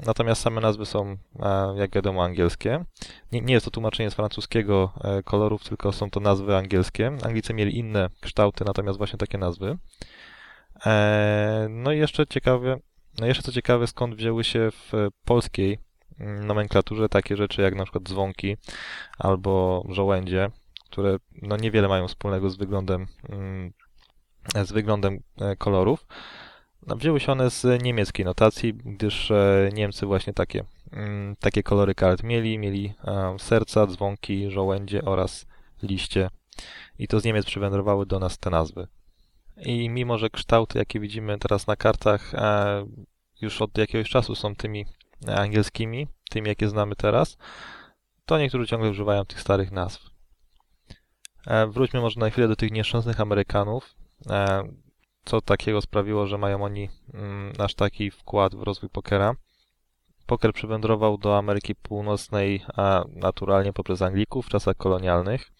Natomiast 0.07 0.43
same 0.43 0.61
nazwy 0.61 0.87
są, 0.87 1.17
e, 1.41 1.75
jak 1.77 1.95
wiadomo, 1.95 2.25
angielskie. 2.25 2.85
Nie, 3.33 3.41
nie 3.41 3.55
jest 3.55 3.65
to 3.65 3.71
tłumaczenie 3.71 4.11
z 4.11 4.15
francuskiego 4.15 4.93
kolorów, 5.25 5.65
tylko 5.65 5.93
są 5.93 6.11
to 6.11 6.21
nazwy 6.21 6.57
angielskie. 6.57 7.07
Anglicy 7.23 7.55
mieli 7.55 7.79
inne 7.79 8.11
kształty, 8.21 8.65
natomiast 8.65 8.99
właśnie 8.99 9.19
takie 9.19 9.39
nazwy. 9.39 9.79
No 11.69 11.93
i 11.93 11.99
jeszcze 11.99 12.27
ciekawe, 12.27 12.79
no 13.21 13.27
jeszcze 13.27 13.43
co 13.43 13.53
ciekawe, 13.53 13.87
skąd 13.87 14.15
wzięły 14.15 14.45
się 14.45 14.69
w 14.71 15.09
polskiej 15.25 15.79
nomenklaturze 16.21 17.09
takie 17.09 17.37
rzeczy 17.37 17.63
jak 17.63 17.75
na 17.75 17.85
przykład 17.85 18.05
dzwonki 18.05 18.57
albo 19.19 19.85
żołędzie, 19.89 20.51
które 20.91 21.17
no 21.43 21.57
niewiele 21.57 21.89
mają 21.89 22.09
wspólnego 22.09 22.51
z 22.51 22.57
wyglądem, 22.57 23.07
mm, 23.29 23.73
z 24.65 24.73
wyglądem 24.73 25.23
e, 25.41 25.57
kolorów. 25.57 26.07
No, 26.87 26.97
wzięły 26.97 27.21
się 27.21 27.33
one 27.33 27.51
z 27.51 27.83
niemieckiej 27.83 28.25
notacji, 28.25 28.75
gdyż 28.75 29.31
e, 29.31 29.71
Niemcy 29.73 30.07
właśnie 30.07 30.33
takie, 30.33 30.65
mm, 30.93 31.37
takie 31.37 31.63
kolory 31.63 31.95
kart 31.95 32.23
mieli. 32.23 32.59
Mieli 32.59 32.95
e, 33.05 33.37
serca, 33.39 33.87
dzwonki, 33.87 34.51
żołędzie 34.51 35.05
oraz 35.05 35.47
liście. 35.83 36.31
I 36.99 37.09
to 37.09 37.21
z 37.21 37.25
Niemiec 37.25 37.47
przywędrowały 37.47 38.07
do 38.07 38.19
nas 38.19 38.39
te 38.39 38.51
nazwy. 38.51 38.87
I 39.57 39.89
mimo, 39.89 40.19
że 40.19 40.31
kształty, 40.31 40.79
jakie 40.79 41.01
widzimy 41.01 41.39
teraz 41.39 41.67
na 41.67 41.77
kartach, 41.77 42.33
już 43.41 43.63
od 43.63 43.79
jakiegoś 43.79 44.11
czasu 44.11 44.35
są 44.35 44.55
tymi 44.55 44.87
angielskimi, 45.27 46.09
tymi, 46.31 46.49
jakie 46.49 46.69
znamy 46.69 46.97
teraz, 46.97 47.37
to 48.27 48.39
niektórzy 48.39 48.67
ciągle 48.67 48.91
używają 48.91 49.25
tych 49.25 49.41
starych 49.41 49.73
nazw. 49.73 50.11
E, 51.47 51.67
Wróćmy 51.67 52.01
może 52.01 52.21
na 52.21 52.31
chwilę 52.31 52.49
do 52.49 52.57
tych 52.57 52.71
nieszczęsnych 52.71 53.21
Amerykanów. 53.21 53.95
E, 54.31 54.63
Co 55.25 55.41
takiego 55.41 55.81
sprawiło, 55.81 56.27
że 56.27 56.39
mają 56.39 56.65
oni 56.65 56.89
mm, 57.15 57.53
aż 57.59 57.75
taki 57.75 58.11
wkład 58.11 58.55
w 58.55 58.63
rozwój 58.63 58.91
pokera? 58.91 59.35
Poker 60.27 60.53
przywędrował 60.53 61.19
do 61.19 61.39
Ameryki 61.39 61.75
Północnej 61.75 62.65
naturalnie 63.13 63.73
poprzez 63.73 64.03
Anglików 64.03 64.47
w 64.47 64.49
czasach 64.49 64.77
kolonialnych. 64.77 65.53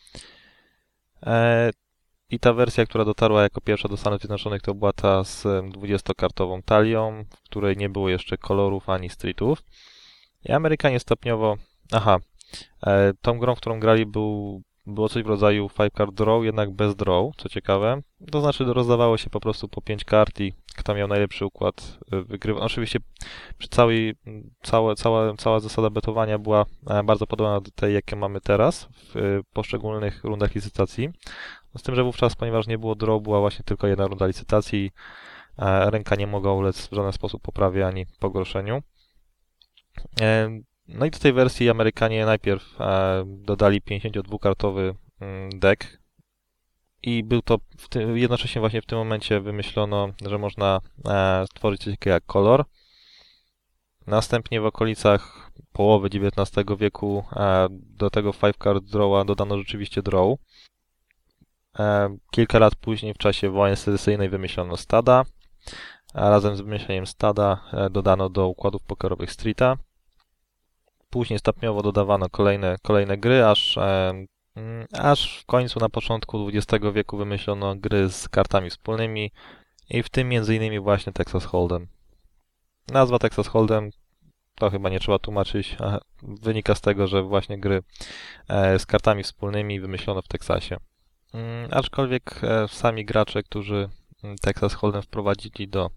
I 2.31 2.39
ta 2.39 2.53
wersja, 2.53 2.87
która 2.87 3.05
dotarła 3.05 3.43
jako 3.43 3.61
pierwsza 3.61 3.89
do 3.89 3.97
Stanów 3.97 4.21
Zjednoczonych, 4.21 4.63
to 4.63 4.75
była 4.75 4.93
ta 4.93 5.25
z 5.25 5.47
em, 5.47 5.73
20-kartową 5.73 6.63
talią, 6.65 7.25
w 7.31 7.43
której 7.43 7.77
nie 7.77 7.89
było 7.89 8.09
jeszcze 8.09 8.39
kolorów 8.39 8.89
ani 8.89 9.11
streetów. 9.11 9.63
I 10.45 10.53
Amerykanie 10.53 11.01
stopniowo. 11.01 11.57
Aha, 11.93 12.19
e, 12.87 13.13
tą 13.21 13.39
grą, 13.39 13.55
w 13.55 13.61
którą 13.61 13.81
grali, 13.81 14.07
był, 14.07 14.63
było 14.87 15.09
coś 15.09 15.23
w 15.23 15.27
rodzaju 15.27 15.69
five 15.69 15.91
card 15.97 16.15
draw, 16.15 16.45
jednak 16.45 16.71
bez 16.71 16.97
draw, 16.97 17.25
co 17.37 17.49
ciekawe. 17.49 18.03
To 18.31 18.41
znaczy, 18.41 18.65
rozdawało 18.65 19.17
się 19.17 19.31
po 19.31 19.41
prostu 19.41 19.69
po 19.69 19.83
5 19.83 20.05
kart 20.05 20.41
i 20.41 20.53
kto 20.79 20.95
miał 20.95 21.09
najlepszy 21.09 21.47
układ, 21.47 21.99
e, 22.13 22.23
wygrywał. 22.23 22.63
Oczywiście 22.63 22.99
przy 23.59 23.69
całej, 23.69 24.15
całe, 24.63 24.95
cała, 24.95 25.35
cała 25.35 25.61
zasada 25.61 25.91
betowania 25.91 26.39
była 26.39 26.65
e, 26.87 27.03
bardzo 27.03 27.27
podobna 27.27 27.61
do 27.61 27.71
tej, 27.71 27.95
jakie 27.95 28.17
mamy 28.17 28.41
teraz 28.41 28.89
w 28.93 29.17
e, 29.17 29.21
poszczególnych 29.53 30.25
rundach 30.25 30.55
licytacji. 30.55 31.09
Z 31.77 31.83
tym, 31.83 31.95
że 31.95 32.05
wówczas, 32.05 32.35
ponieważ 32.35 32.67
nie 32.67 32.79
było 32.79 32.95
draw, 32.95 33.23
była 33.23 33.41
właśnie 33.41 33.65
tylko 33.65 33.87
jedna 33.87 34.07
runda 34.07 34.27
licytacji 34.27 34.91
e, 35.59 35.91
ręka 35.91 36.17
nie 36.17 36.27
mogła 36.27 36.55
ulec 36.55 36.89
w 36.89 36.95
żaden 36.95 37.13
sposób 37.13 37.43
poprawie 37.43 37.87
ani 37.87 38.07
pogorszeniu. 38.19 38.83
E, 40.21 40.61
No 40.89 41.07
i 41.07 41.11
do 41.11 41.19
tej 41.19 41.33
wersji 41.33 41.71
Amerykanie 41.71 42.27
najpierw 42.27 42.81
e, 42.81 43.25
dodali 43.27 43.81
52-kartowy 43.81 44.95
mm, 45.21 45.59
deck 45.59 45.99
i 47.03 47.25
był 47.25 47.43
to 47.43 47.59
tym, 47.91 48.19
jednocześnie 48.19 48.61
właśnie 48.61 48.83
w 48.83 48.87
tym 48.87 48.99
momencie 48.99 49.41
wymyślono, 49.41 50.09
że 50.27 50.39
można 50.39 50.81
stworzyć 51.51 51.81
coś 51.81 51.95
takiego 51.95 52.15
jak 52.15 52.27
kolor. 52.27 52.65
Następnie 54.07 54.61
w 54.61 54.67
okolicach 54.67 55.51
połowy 55.73 56.09
XIX 56.09 56.67
wieku 56.79 57.25
do 57.71 58.11
tego 58.11 58.33
five 58.33 58.57
card 58.59 58.85
drawa 58.85 59.25
dodano 59.25 59.59
rzeczywiście 59.59 60.03
draw. 60.03 60.27
E, 61.79 62.17
Kilka 62.31 62.59
lat 62.59 62.75
później 62.75 63.15
w 63.15 63.19
czasie 63.19 63.51
wojny 63.51 63.77
secesyjnej 63.77 64.29
wymyślono 64.29 64.77
stada, 64.77 65.25
a 66.15 66.31
razem 66.31 66.57
z 66.57 66.61
wymyśleniem 66.61 67.07
stada 67.07 67.61
e, 67.73 67.91
dodano 67.91 68.29
do 68.29 68.49
układów 68.49 68.83
pokerowych 68.83 69.33
streeta. 69.33 69.77
Później 71.11 71.39
stopniowo 71.39 71.83
dodawano 71.83 72.29
kolejne, 72.31 72.77
kolejne 72.83 73.19
gry, 73.19 73.45
aż, 73.47 73.79
e, 73.79 74.13
mm, 74.57 74.87
aż 74.93 75.41
w 75.43 75.47
końcu 75.47 75.81
na 75.81 75.89
początku 75.89 76.49
XX 76.49 76.85
wieku 76.93 77.17
wymyślono 77.17 77.77
gry 77.77 78.11
z 78.11 78.29
kartami 78.29 78.71
wspólnymi 78.71 79.33
i 79.91 80.03
w 80.03 80.09
tym 80.09 80.31
m.in. 80.33 80.81
właśnie 80.81 81.13
Texas 81.13 81.47
Hold'em. 81.47 81.87
Nazwa 82.93 83.19
Texas 83.19 83.49
Hold'em 83.49 83.91
to 84.55 84.71
chyba 84.71 84.89
nie 84.89 85.01
trzeba 85.01 85.19
tłumaczyć, 85.19 85.77
wynika 86.23 86.75
z 86.75 86.81
tego, 86.81 87.07
że 87.07 87.23
właśnie 87.23 87.59
gry 87.59 87.83
z 88.79 88.87
kartami 88.87 89.23
wspólnymi 89.23 89.81
wymyślono 89.81 90.23
w 90.23 90.29
Teksasie. 90.29 90.77
Mm, 91.35 91.69
Aczkolwiek 91.71 92.41
e, 92.45 92.69
sami 92.69 93.05
gracze, 93.05 93.43
którzy 93.43 93.89
mm, 94.25 94.37
Texas 94.39 94.77
Hold'em 94.77 95.03
wprowadzili 95.03 95.69
do 95.69 95.91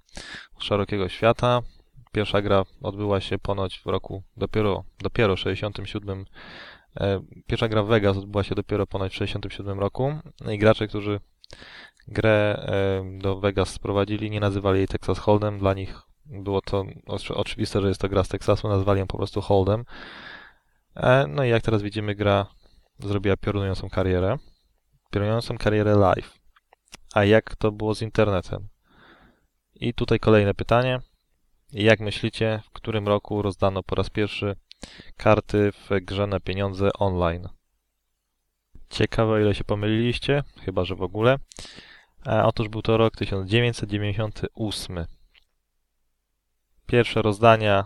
szerokiego 0.60 1.10
świata, 1.10 1.62
Pierwsza 2.12 2.42
gra 2.42 2.64
odbyła 2.82 3.22
się 3.22 3.38
ponoć 3.40 3.80
w 3.80 3.86
roku 3.86 4.24
dopiero, 4.38 4.84
dopiero 5.00 5.36
67. 5.38 6.26
e, 7.00 7.22
Pierwsza 7.48 7.68
gra 7.68 7.84
Vegas 7.84 8.18
odbyła 8.18 8.44
się 8.44 8.56
dopiero 8.56 8.88
ponoć 8.88 9.14
w 9.14 9.16
67 9.16 9.80
roku. 9.80 10.14
No 10.42 10.52
I 10.52 10.58
gracze, 10.58 10.88
którzy 10.88 11.20
grę 12.08 12.64
e, 12.68 13.20
do 13.20 13.40
Vegas 13.40 13.70
sprowadzili, 13.70 14.32
nie 14.32 14.40
nazywali 14.40 14.78
jej 14.78 14.88
Texas 14.88 15.20
Hold'em. 15.20 15.60
Dla 15.60 15.74
nich 15.74 16.02
było 16.26 16.62
to 16.62 16.86
oczy- 17.08 17.36
oczywiste, 17.36 17.82
że 17.82 17.88
jest 17.88 18.02
to 18.02 18.10
gra 18.10 18.24
z 18.24 18.28
Teksasu, 18.28 18.68
nazwali 18.68 19.00
ją 19.00 19.08
po 19.08 19.18
prostu 19.18 19.40
Hold'em. 19.40 19.84
No 21.28 21.44
i 21.44 21.50
jak 21.50 21.64
teraz 21.64 21.82
widzimy, 21.82 22.16
gra 22.16 22.46
zrobiła 23.00 23.38
piorunującą 23.38 23.90
karierę. 23.90 24.38
Piorunującą 25.12 25.58
karierę 25.58 25.96
live. 25.96 26.40
A 27.14 27.24
jak 27.24 27.56
to 27.56 27.72
było 27.72 27.96
z 27.96 28.02
internetem? 28.02 28.68
I 29.76 29.94
tutaj 29.94 30.20
kolejne 30.20 30.54
pytanie. 30.54 31.00
Jak 31.72 32.00
myślicie, 32.00 32.62
w 32.66 32.70
którym 32.70 33.08
roku 33.08 33.42
rozdano 33.42 33.84
po 33.84 33.96
raz 33.96 34.10
pierwszy 34.10 34.56
karty 35.18 35.72
w 35.72 35.90
grze 36.02 36.28
na 36.28 36.40
pieniądze 36.40 36.90
online? 36.94 37.50
Ciekawe, 38.90 39.42
ile 39.42 39.56
się 39.56 39.64
pomyliliście, 39.64 40.44
chyba 40.66 40.86
że 40.86 40.96
w 40.96 41.02
ogóle. 41.02 41.38
A 42.26 42.46
otóż 42.46 42.70
był 42.70 42.82
to 42.82 42.98
rok 42.98 43.16
1998. 43.16 45.06
Pierwsze 46.86 47.22
rozdania 47.22 47.86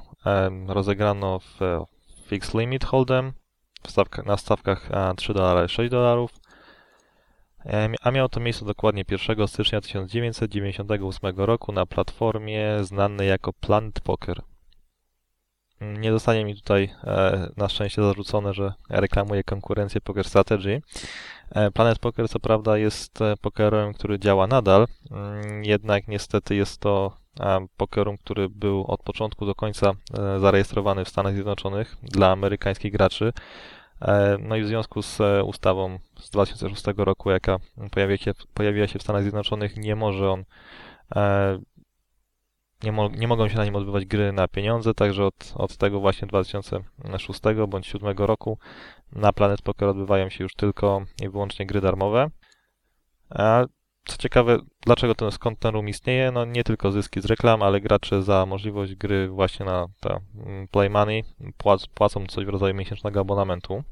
rozegrano 0.67 1.39
w 1.39 1.61
e, 1.61 1.85
Fixed 2.25 2.53
Limit 2.53 2.85
Hold'em 2.85 3.31
na 4.25 4.37
stawkach 4.37 4.91
e, 4.91 5.15
3 5.15 5.33
dolary 5.33 5.65
i 5.65 5.69
6 5.69 5.91
dolarów. 5.91 6.31
A 8.01 8.11
miało 8.11 8.29
to 8.29 8.39
miejsce 8.39 8.65
dokładnie 8.65 9.03
1 9.09 9.47
stycznia 9.47 9.81
1998 9.81 11.37
roku 11.37 11.71
na 11.71 11.85
platformie 11.85 12.83
znanej 12.83 13.29
jako 13.29 13.53
Planet 13.53 13.99
Poker. 13.99 14.41
Nie 15.81 16.11
zostanie 16.11 16.45
mi 16.45 16.55
tutaj 16.55 16.89
e, 17.03 17.49
na 17.57 17.69
szczęście 17.69 18.01
zarzucone, 18.01 18.53
że 18.53 18.73
reklamuję 18.89 19.43
konkurencję 19.43 20.01
Poker 20.01 20.25
Strategy. 20.25 20.81
E, 21.51 21.71
Planet 21.71 21.99
Poker 21.99 22.29
co 22.29 22.39
prawda 22.39 22.77
jest 22.77 23.21
e, 23.21 23.37
pokerem, 23.41 23.93
który 23.93 24.19
działa 24.19 24.47
nadal, 24.47 24.87
mm, 25.11 25.63
jednak 25.63 26.07
niestety 26.07 26.55
jest 26.55 26.81
to 26.81 27.17
pokerum, 27.77 28.17
który 28.17 28.49
był 28.49 28.85
od 28.87 29.03
początku 29.03 29.45
do 29.45 29.55
końca 29.55 29.91
zarejestrowany 30.39 31.05
w 31.05 31.09
Stanach 31.09 31.33
Zjednoczonych 31.33 31.97
dla 32.03 32.31
amerykańskich 32.31 32.91
graczy. 32.91 33.33
No 34.39 34.55
i 34.55 34.63
w 34.63 34.67
związku 34.67 35.01
z 35.01 35.19
ustawą 35.45 35.99
z 36.19 36.29
2006 36.29 36.83
roku, 36.97 37.31
jaka 37.31 37.57
pojawia 37.91 38.17
się, 38.17 38.31
pojawiła 38.53 38.87
się 38.87 38.99
w 38.99 39.01
Stanach 39.01 39.21
Zjednoczonych, 39.21 39.77
nie 39.77 39.95
może 39.95 40.31
on 40.31 40.45
e, 41.15 41.59
nie, 42.83 42.91
mo 42.91 43.07
nie 43.07 43.27
mogą 43.27 43.49
się 43.49 43.57
na 43.57 43.65
nim 43.65 43.75
odbywać 43.75 44.05
gry 44.05 44.31
na 44.31 44.47
pieniądze, 44.47 44.93
także 44.93 45.25
od, 45.25 45.53
od 45.55 45.77
tego 45.77 45.99
właśnie 45.99 46.27
2006 46.27 47.41
bądź 47.67 47.91
2007 47.91 48.17
roku 48.17 48.57
na 49.11 49.33
Planet 49.33 49.61
Poker 49.61 49.89
odbywają 49.89 50.29
się 50.29 50.43
już 50.43 50.53
tylko 50.53 51.05
i 51.21 51.29
wyłącznie 51.29 51.65
gry 51.65 51.81
darmowe. 51.81 52.29
A 53.29 53.65
co 54.05 54.17
ciekawe, 54.17 54.57
dlaczego 54.81 55.15
ten, 55.15 55.31
skąd 55.31 55.59
ten 55.59 55.73
room 55.73 55.89
istnieje? 55.89 56.31
No 56.31 56.45
nie 56.45 56.63
tylko 56.63 56.91
zyski 56.91 57.21
z 57.21 57.25
reklam, 57.25 57.63
ale 57.63 57.81
gracze 57.81 58.23
za 58.23 58.45
możliwość 58.45 58.95
gry 58.95 59.29
właśnie 59.29 59.65
na 59.65 59.87
ta 59.99 60.19
mm, 60.45 60.67
Play 60.67 60.89
Money 60.89 61.23
płac 61.57 61.87
płacą 61.87 62.25
coś 62.25 62.45
w 62.45 62.49
rodzaju 62.49 62.73
miesięcznego 62.73 63.19
abonamentu. 63.19 63.83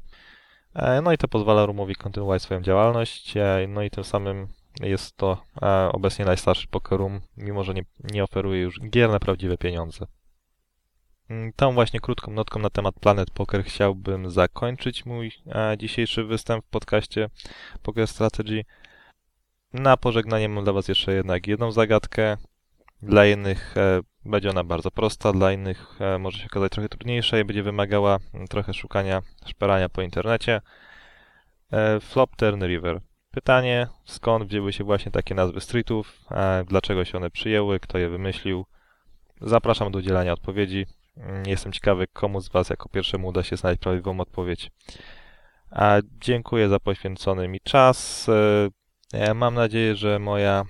E, 0.74 1.02
No 1.02 1.12
i 1.12 1.18
to 1.18 1.28
pozwala 1.28 1.66
roomowi 1.66 1.94
kontynuować 1.94 2.42
swoją 2.42 2.60
działalność, 2.62 3.36
e, 3.36 3.66
no 3.68 3.82
i 3.82 3.90
tym 3.90 4.04
samym 4.04 4.48
jest 4.80 5.16
to 5.16 5.42
e, 5.62 5.92
obecnie 5.92 6.24
najstarszy 6.24 6.68
poker 6.68 6.98
room, 6.98 7.20
mimo 7.36 7.64
że 7.64 7.74
nie, 7.74 7.84
nie 8.12 8.24
oferuje 8.24 8.60
już 8.60 8.80
gier 8.80 9.10
na 9.10 9.18
prawdziwe 9.20 9.58
pieniądze. 9.58 10.06
Mm, 11.30 11.52
Tą 11.56 11.72
właśnie 11.74 12.00
krótką 12.00 12.32
notką 12.32 12.60
na 12.60 12.70
temat 12.70 12.94
Planet 13.00 13.30
Poker 13.30 13.64
chciałbym 13.64 14.30
zakończyć 14.30 15.06
mój 15.06 15.32
dzisiejszy 15.78 16.24
występ 16.24 16.64
w 16.64 16.68
podcaście 16.68 17.30
Poker 17.82 18.08
Strategy. 18.08 18.64
Na 19.72 19.96
pożegnanie 19.96 20.48
mam 20.48 20.64
dla 20.64 20.72
Was 20.72 20.88
jeszcze 20.88 21.14
jednak 21.14 21.46
jedną 21.46 21.72
zagadkę. 21.72 22.36
Dla 23.04 23.26
innych 23.26 23.76
e, 23.76 24.00
będzie 24.24 24.50
ona 24.50 24.64
bardzo 24.64 24.90
prosta, 24.90 25.32
dla 25.32 25.52
innych 25.52 26.00
e, 26.00 26.18
może 26.18 26.38
się 26.38 26.46
okazać 26.46 26.72
trochę 26.72 26.88
trudniejsza 26.88 27.38
i 27.38 27.44
będzie 27.44 27.62
wymagała 27.62 28.18
mm, 28.34 28.46
trochę 28.46 28.74
szukania, 28.74 29.22
szperania 29.46 29.88
po 29.88 30.02
internecie. 30.02 30.60
E, 31.72 32.00
Flop 32.00 32.36
Turn 32.36 32.64
River. 32.64 33.00
Pytanie, 33.30 33.86
skąd 34.04 34.48
wzięły 34.48 34.72
się 34.72 34.84
właśnie 34.84 35.12
takie 35.12 35.34
nazwy 35.34 35.60
streetów, 35.60 36.20
dlaczego 36.66 37.04
się 37.04 37.18
one 37.18 37.30
przyjęły, 37.30 37.80
kto 37.80 37.98
je 37.98 38.08
wymyślił. 38.08 38.66
Zapraszam 39.40 39.92
do 39.92 39.98
udzielania 39.98 40.32
odpowiedzi. 40.32 40.86
Mm, 41.16 41.42
Jestem 41.46 41.72
ciekawy, 41.72 42.06
komu 42.06 42.40
z 42.40 42.48
Was 42.48 42.70
jako 42.70 42.88
pierwszemu 42.88 43.28
uda 43.28 43.42
się 43.42 43.56
znaleźć 43.56 43.82
prawidłową 43.82 44.20
odpowiedź. 44.20 44.70
Dziękuję 46.20 46.68
za 46.68 46.80
poświęcony 46.80 47.48
mi 47.48 47.60
czas. 47.60 48.30
Mam 49.34 49.54
nadzieję, 49.54 49.96
że 49.96 50.18
moja, 50.18 50.64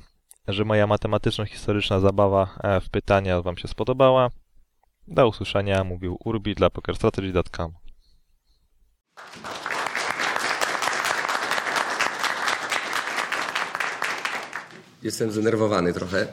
że 0.48 0.64
moja 0.64 0.86
matematyczno-historyczna 0.86 2.00
zabawa 2.00 2.58
e, 2.62 2.80
w 2.80 2.90
pytania 2.90 3.42
Wam 3.42 3.56
się 3.56 3.68
spodobała. 3.68 4.30
Do 5.08 5.28
usłyszenia, 5.28 5.84
mówił 5.84 6.16
Urbi 6.24 6.54
dla 6.54 6.70
pokerstrategy.com. 6.70 7.72
Jestem 15.02 15.30
zdenerwowany 15.30 15.92
trochę, 15.92 16.26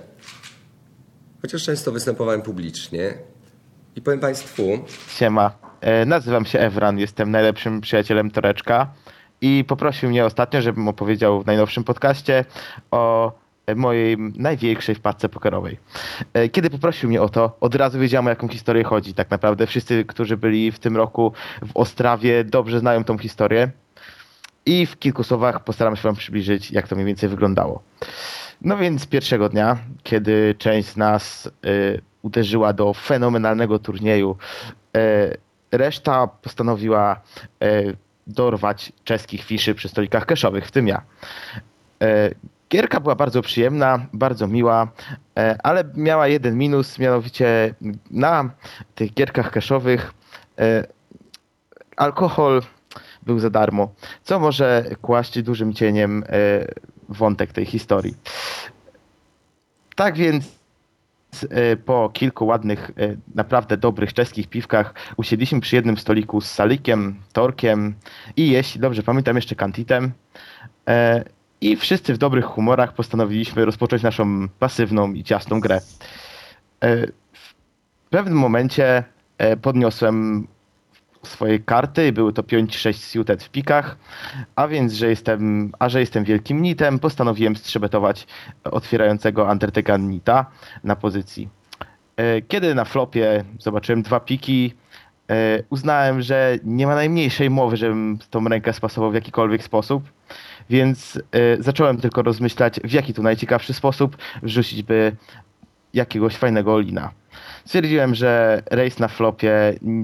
chociaż 1.41 1.63
często 1.63 1.91
występowałem 1.91 2.41
publicznie. 2.41 3.13
I 3.95 4.01
powiem 4.01 4.19
Państwu, 4.19 4.63
Siema, 5.07 5.51
e, 5.81 6.05
nazywam 6.05 6.45
się 6.45 6.59
Evran, 6.59 6.99
jestem 6.99 7.31
najlepszym 7.31 7.81
przyjacielem 7.81 8.31
Toreczka 8.31 8.93
i 9.41 9.65
poprosił 9.67 10.09
mnie 10.09 10.25
ostatnio, 10.25 10.61
żebym 10.61 10.87
opowiedział 10.87 11.41
w 11.41 11.45
najnowszym 11.45 11.83
podcaście 11.83 12.45
o 12.91 13.31
mojej 13.75 14.17
największej 14.17 14.95
wpadce 14.95 15.29
pokerowej. 15.29 15.77
E, 16.33 16.49
Kiedy 16.49 16.69
poprosił 16.69 17.09
mnie 17.09 17.21
o 17.21 17.29
to, 17.29 17.57
od 17.59 17.75
razu 17.75 17.99
wiedziałem 17.99 18.25
o 18.27 18.29
jaką 18.29 18.47
historię 18.47 18.83
chodzi. 18.83 19.13
Tak 19.13 19.31
naprawdę 19.31 19.67
wszyscy, 19.67 20.05
którzy 20.05 20.37
byli 20.37 20.71
w 20.71 20.79
tym 20.79 20.97
roku 20.97 21.33
w 21.61 21.71
Ostrawie 21.73 22.43
dobrze 22.43 22.79
znają 22.79 23.03
tą 23.03 23.17
historię 23.17 23.71
i 24.65 24.85
w 24.85 24.99
kilku 24.99 25.23
słowach 25.23 25.63
postaram 25.63 25.95
się 25.95 26.01
wam 26.01 26.15
przybliżyć, 26.15 26.71
jak 26.71 26.87
to 26.87 26.95
mniej 26.95 27.05
więcej 27.07 27.29
wyglądało. 27.29 27.81
No 28.61 28.77
więc 28.77 29.07
pierwszego 29.07 29.49
dnia, 29.49 29.77
kiedy 30.03 30.55
część 30.57 30.89
z 30.89 30.97
nas 30.97 31.49
y, 31.65 32.01
uderzyła 32.21 32.73
do 32.73 32.93
fenomenalnego 32.93 33.79
turnieju, 33.79 34.37
y, 34.97 35.37
reszta 35.71 36.27
postanowiła 36.27 37.21
y, 37.63 37.97
dorwać 38.27 38.91
czeskich 39.03 39.43
fiszy 39.43 39.75
przy 39.75 39.89
stolikach 39.89 40.25
keszowych, 40.25 40.67
w 40.67 40.71
tym 40.71 40.87
ja. 40.87 41.01
Gierka 42.71 42.99
była 42.99 43.15
bardzo 43.15 43.41
przyjemna, 43.41 44.05
bardzo 44.13 44.47
miła, 44.47 44.83
y, 44.83 45.41
ale 45.63 45.83
miała 45.95 46.27
jeden 46.27 46.57
minus, 46.57 46.99
mianowicie 46.99 47.75
na 48.11 48.49
tych 48.95 49.13
gierkach 49.13 49.51
keszowych 49.51 50.13
y, 50.59 50.63
alkohol 51.97 52.61
był 53.23 53.39
za 53.39 53.49
darmo, 53.49 53.93
co 54.23 54.39
może 54.39 54.85
kłaść 55.01 55.41
dużym 55.41 55.73
cieniem 55.73 56.23
y, 56.23 56.25
wątek 57.09 57.53
tej 57.53 57.65
historii. 57.65 58.15
Tak 59.95 60.17
więc 60.17 60.45
e, 61.49 61.75
po 61.75 62.09
kilku 62.13 62.45
ładnych, 62.45 62.91
e, 62.97 63.15
naprawdę 63.35 63.77
dobrych 63.77 64.13
czeskich 64.13 64.47
piwkach 64.47 64.93
usiedliśmy 65.17 65.61
przy 65.61 65.75
jednym 65.75 65.97
stoliku 65.97 66.41
z 66.41 66.51
Salikiem, 66.51 67.15
Torkiem 67.33 67.93
i 68.37 68.49
jeśli 68.49 68.81
dobrze 68.81 69.03
pamiętam 69.03 69.35
jeszcze 69.35 69.55
Kantitem. 69.55 70.11
I 71.61 71.75
wszyscy 71.75 72.13
w 72.13 72.17
dobrych 72.17 72.45
humorach 72.45 72.93
postanowiliśmy 72.93 73.65
rozpocząć 73.65 74.03
naszą 74.03 74.47
pasywną 74.59 75.13
i 75.13 75.23
ciasną 75.23 75.59
grę. 75.59 75.81
E, 76.83 77.07
W 77.33 78.09
pewnym 78.09 78.37
momencie 78.37 79.03
e, 79.37 79.57
podniosłem 79.57 80.47
swoje 81.23 81.59
karty 81.59 82.07
i 82.07 82.11
były 82.11 82.33
to 82.33 82.41
5-6 82.43 82.93
suited 82.93 83.43
w 83.43 83.49
pikach, 83.49 83.97
a 84.55 84.67
więc, 84.67 84.93
że 84.93 85.09
jestem, 85.09 85.71
a 85.79 85.89
że 85.89 85.99
jestem 85.99 86.23
wielkim 86.23 86.61
nitem, 86.61 86.99
postanowiłem 86.99 87.55
strzebetować 87.55 88.27
otwierającego 88.63 89.45
Undertake'a 89.45 89.99
nita 89.99 90.45
na 90.83 90.95
pozycji. 90.95 91.49
E, 92.17 92.41
Kiedy 92.41 92.75
na 92.75 92.85
flopie 92.85 93.43
zobaczyłem 93.59 94.01
dwa 94.01 94.19
piki, 94.19 94.73
uznałem, 95.69 96.21
że 96.21 96.57
nie 96.63 96.87
ma 96.87 96.95
najmniejszej 96.95 97.49
mowy, 97.49 97.77
żebym 97.77 98.17
tą 98.29 98.47
rękę 98.47 98.73
spasował 98.73 99.11
w 99.11 99.13
jakikolwiek 99.13 99.63
sposób, 99.63 100.03
więc 100.69 101.21
e, 101.31 101.63
zacząłem 101.63 101.97
tylko 101.97 102.21
rozmyślać, 102.21 102.79
w 102.83 102.91
jaki 102.91 103.13
tu 103.13 103.23
najciekawszy 103.23 103.73
sposób 103.73 104.17
wrzucić 104.43 104.83
by 104.83 105.15
jakiegoś 105.93 106.35
fajnego 106.35 106.73
olina. 106.73 107.11
Stwierdziłem, 107.65 108.15
że 108.15 108.61
race 108.71 108.95
na 108.99 109.07
flopie 109.07 109.51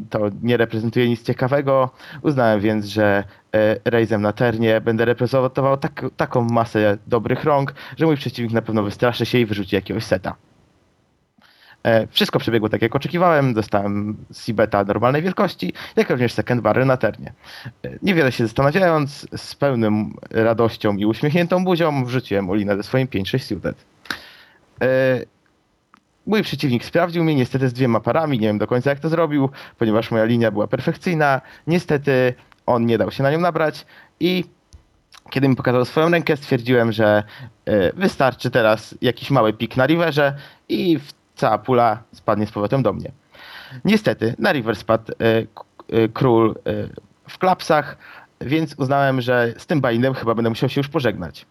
to 0.10 0.20
nie 0.42 0.58
reprezentuje 0.58 1.10
nic 1.10 1.24
ciekawego. 1.24 1.90
Uznałem 2.22 2.60
więc, 2.60 2.86
że 2.86 3.24
e, 3.52 3.76
race'em 3.76 4.20
na 4.20 4.34
ternie 4.34 4.82
będę 4.82 5.06
reprezentował 5.06 5.78
tak, 5.78 6.06
taką 6.18 6.42
masę 6.42 6.98
dobrych 7.08 7.44
rąk, 7.44 7.74
że 7.98 8.06
mój 8.06 8.18
przeciwnik 8.18 8.54
na 8.54 8.62
pewno 8.62 8.84
wystraszy 8.84 9.26
się 9.26 9.38
i 9.38 9.46
wyrzuci 9.46 9.76
jakiegoś 9.76 10.04
seta. 10.04 10.36
E, 11.88 12.08
Wszystko 12.12 12.40
przebiegło 12.40 12.70
tak 12.70 12.82
jak 12.82 12.96
oczekiwałem. 12.96 13.54
Dostałem 13.54 14.18
Sibeta 14.34 14.84
normalnej 14.84 15.22
wielkości, 15.22 15.74
jak 15.96 16.10
również 16.10 16.34
second 16.34 16.62
barrel 16.62 16.86
na 16.88 16.98
ternie. 16.98 17.34
E, 17.84 17.90
Niewiele 18.02 18.32
się 18.32 18.44
zastanawiając, 18.48 19.28
z 19.38 19.56
pełnym 19.56 20.14
radością 20.32 20.96
i 20.98 21.06
uśmiechniętą 21.06 21.64
buzią 21.66 22.06
wrzuciłem 22.06 22.50
Olinę 22.50 22.78
ze 22.78 22.84
swoim 22.84 23.08
5-6 23.08 23.40
suited. 23.40 23.76
E, 24.82 24.88
Mój 26.28 26.44
przeciwnik 26.44 26.86
sprawdził 26.86 27.24
mnie 27.24 27.36
niestety 27.36 27.70
z 27.70 27.74
dwiema 27.74 28.00
parami, 28.00 28.40
nie 28.40 28.48
wiem 28.48 28.58
do 28.58 28.68
końca 28.68 28.90
jak 28.90 29.00
to 29.00 29.10
zrobił, 29.10 29.50
ponieważ 29.78 30.12
moja 30.12 30.26
linia 30.26 30.52
była 30.52 30.68
perfekcyjna. 30.68 31.42
Niestety 31.68 32.34
on 32.66 32.86
nie 32.86 32.98
dał 32.98 33.12
się 33.12 33.24
na 33.24 33.32
nią 33.32 33.40
nabrać 33.40 33.86
i 34.20 34.44
kiedy 35.30 35.50
mi 35.50 35.56
pokazał 35.56 35.86
swoją 35.86 36.10
rękę, 36.10 36.38
stwierdziłem, 36.38 36.92
że 36.92 37.24
wystarczy 37.94 38.52
teraz 38.52 38.96
jakiś 39.02 39.32
mały 39.32 39.54
pik 39.54 39.78
na 39.78 39.86
riverze 39.86 40.36
i 40.70 41.00
w- 41.00 41.14
cała 41.38 41.58
pula 41.58 42.04
spadnie 42.12 42.48
z 42.48 42.52
powrotem 42.52 42.84
do 42.84 42.94
mnie. 42.94 43.12
Niestety 43.86 44.36
na 44.40 44.52
river 44.52 44.76
spadł 44.76 45.12
e, 45.12 45.16
e, 45.26 46.08
król 46.08 46.52
e, 46.52 46.54
w 47.30 47.38
klapsach, 47.38 47.98
więc 48.42 48.76
uznałem, 48.78 49.22
że 49.22 49.54
z 49.58 49.66
tym 49.66 49.82
bindem 49.82 50.14
chyba 50.14 50.36
będę 50.36 50.50
musiał 50.50 50.70
się 50.70 50.80
już 50.80 50.88
pożegnać. 50.88 51.46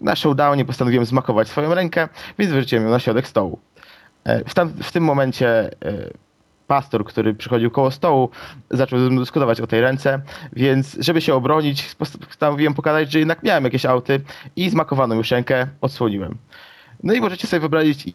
Na 0.00 0.16
showdownie 0.16 0.64
postanowiłem 0.64 1.04
zmakować 1.04 1.48
swoją 1.48 1.74
rękę, 1.74 2.08
więc 2.38 2.52
wyrzuciłem 2.52 2.84
ją 2.84 2.90
na 2.90 2.98
środek 2.98 3.28
stołu. 3.28 3.58
W, 4.46 4.54
tam, 4.54 4.68
w 4.68 4.92
tym 4.92 5.04
momencie 5.04 5.70
pastor, 6.66 7.04
który 7.04 7.34
przychodził 7.34 7.70
koło 7.70 7.90
stołu, 7.90 8.30
zaczął 8.70 8.98
ze 8.98 9.10
mną 9.10 9.20
dyskutować 9.20 9.60
o 9.60 9.66
tej 9.66 9.80
ręce, 9.80 10.22
więc 10.52 10.96
żeby 11.00 11.20
się 11.20 11.34
obronić, 11.34 11.94
postanowiłem 11.94 12.74
pokazać, 12.74 13.12
że 13.12 13.18
jednak 13.18 13.42
miałem 13.42 13.64
jakieś 13.64 13.86
auty 13.86 14.20
i 14.56 14.70
zmakowaną 14.70 15.14
już 15.14 15.30
rękę 15.30 15.66
odsłoniłem. 15.80 16.38
No 17.02 17.14
i 17.14 17.20
możecie 17.20 17.46
sobie 17.46 17.60
wyobrazić, 17.60 18.14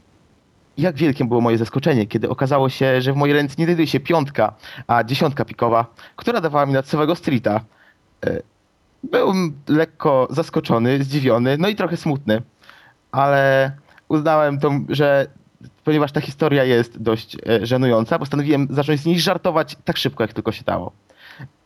jak 0.78 0.96
wielkie 0.96 1.26
było 1.26 1.42
moje 1.42 1.58
zaskoczenie, 1.58 2.08
kiedy 2.08 2.30
okazało 2.30 2.70
się, 2.70 3.02
że 3.02 3.14
w 3.14 3.16
mojej 3.16 3.36
ręce 3.36 3.56
nie 3.58 3.66
znajduje 3.66 3.88
się 3.88 4.00
piątka, 4.00 4.54
a 4.88 5.04
dziesiątka 5.04 5.46
pikowa, 5.46 5.86
która 6.16 6.42
dawała 6.42 6.66
mi 6.66 6.74
nad 6.74 6.86
całego 6.86 7.16
streeta. 7.16 7.62
E, 8.26 8.42
Byłem 9.04 9.54
lekko 9.68 10.28
zaskoczony, 10.30 11.04
zdziwiony, 11.04 11.58
no 11.58 11.68
i 11.68 11.76
trochę 11.76 11.98
smutny, 11.98 12.42
ale 13.12 13.72
uznałem 14.10 14.60
to, 14.60 14.72
że 14.90 15.28
ponieważ 15.84 16.12
ta 16.12 16.22
historia 16.22 16.64
jest 16.64 17.02
dość 17.02 17.38
e, 17.50 17.66
żenująca, 17.66 18.20
postanowiłem 18.20 18.68
zacząć 18.70 19.02
z 19.02 19.06
niej 19.06 19.20
żartować 19.20 19.78
tak 19.86 19.98
szybko, 19.98 20.24
jak 20.24 20.34
tylko 20.34 20.52
się 20.52 20.64
dało. 20.64 20.92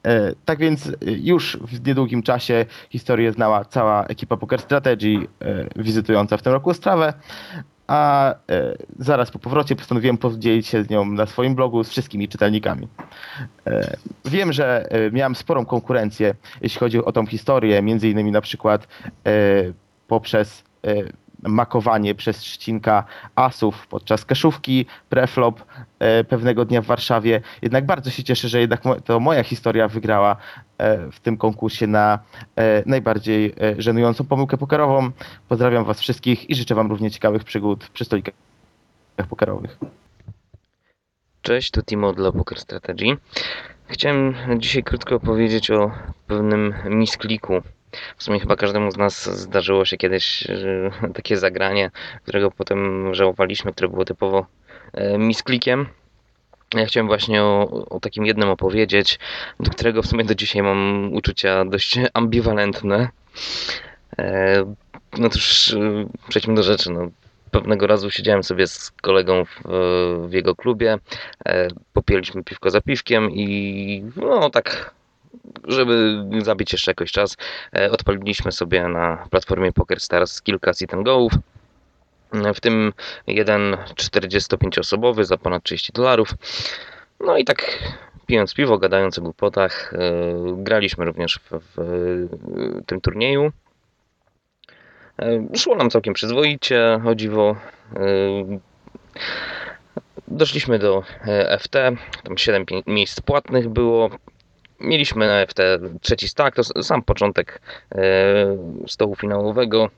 E, 0.06 0.32
Tak 0.46 0.60
więc 0.60 0.92
już 1.04 1.58
w 1.62 1.88
niedługim 1.88 2.24
czasie 2.24 2.66
historię 2.90 3.32
znała 3.32 3.66
cała 3.66 4.06
ekipa 4.06 4.38
Poker 4.38 4.62
Strategy 4.62 5.28
wizytująca 5.76 6.38
w 6.38 6.42
tym 6.42 6.54
roku 6.54 6.70
Ostrawę, 6.70 7.14
a 7.88 8.32
e, 8.50 8.78
zaraz 9.00 9.32
po 9.32 9.40
powrocie 9.40 9.76
postanowiłem 9.76 10.18
podzielić 10.18 10.68
się 10.68 10.84
z 10.84 10.90
nią 10.90 11.06
na 11.06 11.26
swoim 11.26 11.56
blogu 11.56 11.84
z 11.84 11.90
wszystkimi 11.90 12.28
czytelnikami. 12.28 12.88
E, 13.68 13.98
Wiem, 14.26 14.54
że 14.54 14.92
e, 14.92 15.12
miałem 15.12 15.36
sporą 15.36 15.66
konkurencję, 15.66 16.36
jeśli 16.62 16.80
chodzi 16.80 17.06
o 17.06 17.12
tą 17.12 17.26
historię, 17.26 17.82
między 17.82 18.10
innymi 18.10 18.32
na 18.32 18.42
przykład 18.42 18.88
e, 19.28 19.32
poprzez 20.08 20.64
e, 20.88 20.94
makowanie 21.44 22.16
przez 22.16 22.44
Szczcinka 22.44 23.04
asów 23.36 23.88
podczas 23.88 24.26
kaszówki, 24.26 24.86
preflop 25.10 25.62
e, 26.00 26.24
pewnego 26.24 26.66
dnia 26.66 26.82
w 26.82 26.86
Warszawie. 26.86 27.42
Jednak 27.62 27.86
bardzo 27.86 28.10
się 28.10 28.24
cieszę, 28.24 28.50
że 28.50 28.60
jednak 28.60 28.82
to 29.06 29.20
moja 29.20 29.44
historia 29.44 29.88
wygrała 29.88 30.36
e, 30.78 31.12
w 31.12 31.20
tym 31.20 31.38
konkursie 31.38 31.88
na 31.88 32.20
e, 32.56 32.84
najbardziej 32.86 33.56
żenującą 33.78 34.26
pomyłkę 34.26 34.58
pokerową. 34.58 35.12
Pozdrawiam 35.50 35.86
was 35.86 36.00
wszystkich 36.00 36.50
i 36.50 36.56
życzę 36.56 36.76
wam 36.76 36.90
równie 36.90 37.12
ciekawych 37.12 37.44
przygód 37.44 37.90
przy 37.94 38.06
stolikach 38.06 38.34
pokerowych. 39.30 39.78
Cześć, 41.42 41.72
tu 41.72 41.82
Timo 41.82 42.14
dla 42.14 42.32
Poker 42.32 42.60
Strategy. 42.60 43.18
Chciałem 43.88 44.36
dzisiaj 44.58 44.84
krótko 44.84 45.20
powiedzieć 45.20 45.72
o 45.72 45.92
pewnym 46.28 46.74
miskliku. 46.86 47.54
W 48.18 48.24
sumie 48.24 48.40
chyba 48.40 48.56
każdemu 48.56 48.92
z 48.92 48.98
nas 48.98 49.40
zdarzyło 49.40 49.86
się 49.86 49.98
kiedyś 49.98 50.50
e, 50.50 50.92
takie 51.16 51.38
zagranie, 51.38 51.92
którego 52.24 52.52
potem 52.52 53.10
żałowaliśmy, 53.14 53.72
które 53.74 53.90
było 53.90 54.06
typowo 54.06 54.46
e, 54.94 55.18
misklikiem. 55.18 55.88
Ja 56.74 56.86
chciałem 56.86 57.08
właśnie 57.08 57.44
o, 57.44 57.86
o 57.90 58.00
takim 58.00 58.26
jednym 58.26 58.50
opowiedzieć, 58.50 59.20
do 59.60 59.72
którego 59.72 60.02
w 60.02 60.08
sumie 60.08 60.24
do 60.24 60.36
dzisiaj 60.36 60.62
mam 60.64 61.14
uczucia 61.14 61.66
dość 61.66 62.00
ambiwalentne. 62.14 63.10
E, 64.20 64.66
No 65.18 65.30
cóż, 65.30 65.76
przejdźmy 66.30 66.56
do 66.56 66.64
rzeczy. 66.64 66.92
No, 66.92 67.10
pewnego 67.52 67.88
razu 67.88 68.12
siedziałem 68.12 68.44
sobie 68.44 68.68
z 68.68 68.92
kolegą 69.02 69.46
w, 69.46 69.62
w 70.28 70.34
jego 70.34 70.56
klubie, 70.56 70.98
popiliśmy 71.94 72.44
piwko 72.44 72.70
za 72.70 72.82
piwkiem 72.82 73.32
i 73.32 74.04
no 74.16 74.50
tak, 74.50 74.94
żeby 75.68 76.24
zabić 76.42 76.72
jeszcze 76.74 76.92
jakoś 76.92 77.12
czas, 77.12 77.38
e, 77.76 77.92
odpaliliśmy 77.92 78.52
sobie 78.52 78.88
na 78.88 79.28
platformie 79.30 79.72
PokerStars 79.72 80.42
kilka 80.42 80.74
sit 80.74 80.94
and 80.94 81.08
go'ów. 81.08 81.30
W 82.56 82.60
tym 82.60 82.94
jeden 83.28 83.78
45-osobowy 83.96 85.24
za 85.24 85.38
ponad 85.38 85.64
30 85.64 85.94
dolarów. 85.94 86.30
No 87.20 87.38
i 87.38 87.46
tak 87.46 87.80
pijąc 88.26 88.54
piwo, 88.54 88.78
gadając 88.78 89.20
o 89.20 89.22
głupotach, 89.22 89.94
e, 89.94 89.98
graliśmy 90.58 91.06
również 91.06 91.40
w, 91.52 91.62
w 91.76 92.86
tym 92.86 93.02
turnieju. 93.02 93.52
E, 95.20 95.48
Szło 95.58 95.76
nam 95.76 95.90
całkiem 95.90 96.14
przyzwoicie, 96.14 97.02
o 97.06 97.16
dziwo. 97.16 97.56
E, 97.96 98.60
Doszliśmy 100.28 100.80
do 100.80 101.04
e, 101.28 101.58
FT, 101.60 101.72
tam 102.24 102.38
7 102.38 102.66
pi- 102.66 102.84
miejsc 102.88 103.22
płatnych 103.22 103.70
było. 103.70 104.10
Mieliśmy 104.82 105.28
na 105.28 105.46
FT 105.46 105.60
trzeci 106.02 106.28
stack, 106.28 106.56
to 106.56 106.64
sam 106.84 107.02
początek 107.04 107.62
e, 107.96 108.00
stołu 108.88 109.16
finałowego. 109.16 109.90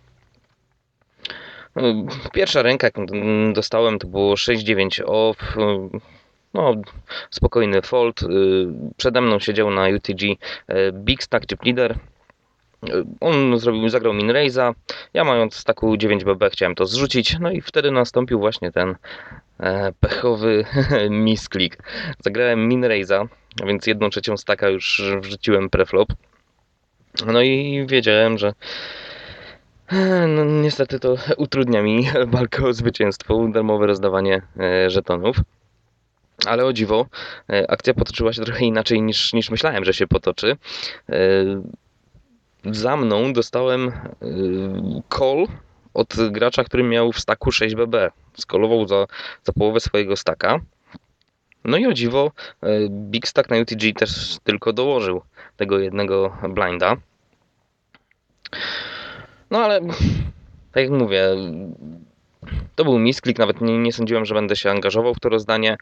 E, 1.78 2.06
Pierwsza 2.34 2.62
ręka, 2.62 2.88
jaką 2.88 3.06
dostałem, 3.54 4.00
to 4.00 4.08
było 4.08 4.34
6-9 4.36 5.02
off. 5.06 5.58
e, 5.58 5.90
No, 6.54 6.76
spokojny 7.30 7.82
fold. 7.82 8.24
E, 8.24 8.28
Przede 8.98 9.22
mną 9.22 9.40
siedział 9.40 9.72
na 9.72 9.88
UTG 9.88 10.22
Big 10.94 11.24
Stack 11.24 11.48
Chip 11.48 11.66
Leader. 11.66 11.96
On 13.20 13.60
zrobił, 13.60 13.90
zagrał 13.90 14.14
min. 14.14 14.34
Ja 15.14 15.24
mając 15.24 15.62
w 15.62 15.64
taku 15.64 15.96
9BB 15.96 16.50
chciałem 16.52 16.76
to 16.76 16.86
zrzucić. 16.86 17.40
No 17.40 17.52
i 17.52 17.62
wtedy 17.62 17.92
nastąpił 17.92 18.40
właśnie 18.40 18.72
ten 18.72 18.96
pechowy 20.00 20.66
misklik. 21.10 21.78
Zagrałem 22.20 22.68
min 22.68 22.82
raise'a, 22.82 23.28
a 23.62 23.66
więc 23.66 23.88
jedną 23.88 24.10
trzecią 24.10 24.38
staka 24.38 24.70
już 24.70 25.02
wrzuciłem 25.22 25.70
preflop. 25.70 26.14
No 27.26 27.42
i 27.42 27.86
wiedziałem, 27.90 28.38
że 28.38 28.54
e, 29.92 30.28
no, 30.28 30.46
niestety 30.46 31.00
to 31.00 31.16
utrudnia 31.38 31.84
mi 31.84 32.08
walkę 32.28 32.66
o 32.66 32.74
zwycięstwo, 32.74 33.48
darmowe 33.48 33.88
rozdawanie 33.88 34.42
e, 34.60 34.90
żetonów. 34.90 35.38
Ale 36.46 36.66
o 36.66 36.74
dziwo, 36.74 37.06
e, 37.50 37.72
akcja 37.72 37.94
potoczyła 37.94 38.34
się 38.34 38.42
trochę 38.42 38.66
inaczej 38.66 39.02
niż, 39.02 39.34
niż 39.34 39.50
myślałem, 39.50 39.86
że 39.86 39.94
się 39.94 40.08
potoczy. 40.08 40.58
E, 41.10 41.16
za 42.66 42.98
mną 42.98 43.34
dostałem 43.34 43.92
call 45.10 45.48
od 45.94 46.16
gracza, 46.32 46.64
który 46.64 46.84
miał 46.84 47.12
w 47.12 47.20
staku 47.20 47.50
6BB. 47.50 48.10
Skolował 48.38 48.88
za, 48.88 49.06
za 49.44 49.54
połowę 49.54 49.80
swojego 49.80 50.16
staka. 50.16 50.60
No 51.64 51.78
i 51.78 51.86
o 51.86 51.94
dziwo, 51.94 52.32
y, 52.64 52.88
Big 52.90 53.28
Stack 53.28 53.50
na 53.50 53.58
UTG 53.58 53.94
też 53.96 54.38
tylko 54.44 54.74
dołożył 54.74 55.22
tego 55.58 55.80
jednego 55.80 56.38
blinda. 56.50 56.96
No 59.52 59.60
ale, 59.60 59.82
tak 60.72 60.84
jak 60.84 60.90
mówię, 60.90 61.28
to 62.76 62.84
był 62.84 63.00
misklik, 63.00 63.40
nawet 63.40 63.62
nie, 63.62 63.78
nie 63.78 63.94
sądziłem, 63.94 64.26
że 64.26 64.34
będę 64.36 64.56
się 64.56 64.72
angażował 64.72 65.14
w 65.14 65.20
to 65.20 65.30
rozdanie. 65.30 65.78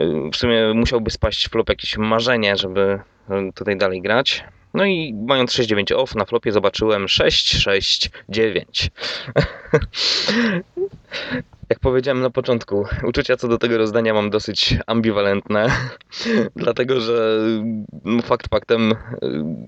Y, 0.00 0.30
W 0.32 0.36
sumie 0.36 0.74
musiałby 0.74 1.10
spaść 1.10 1.48
flop 1.48 1.68
jakieś 1.68 1.98
marzenie, 1.98 2.56
żeby 2.56 3.00
y, 3.30 3.52
tutaj 3.52 3.76
dalej 3.76 4.02
grać. 4.02 4.44
No 4.76 4.84
i 4.84 5.14
mając 5.26 5.50
6-9 5.52 5.94
off 5.94 6.14
na 6.14 6.24
flopie 6.24 6.52
zobaczyłem 6.52 7.06
6-6-9. 7.06 8.08
Jak 11.68 11.80
powiedziałem 11.80 12.20
na 12.20 12.30
początku, 12.30 12.84
uczucia 13.04 13.36
co 13.36 13.48
do 13.48 13.58
tego 13.58 13.78
rozdania 13.78 14.14
mam 14.14 14.30
dosyć 14.30 14.76
ambiwalentne, 14.86 15.66
dlatego 16.56 17.00
że 17.00 17.38
no, 18.04 18.22
fakt 18.22 18.48
faktem 18.48 18.94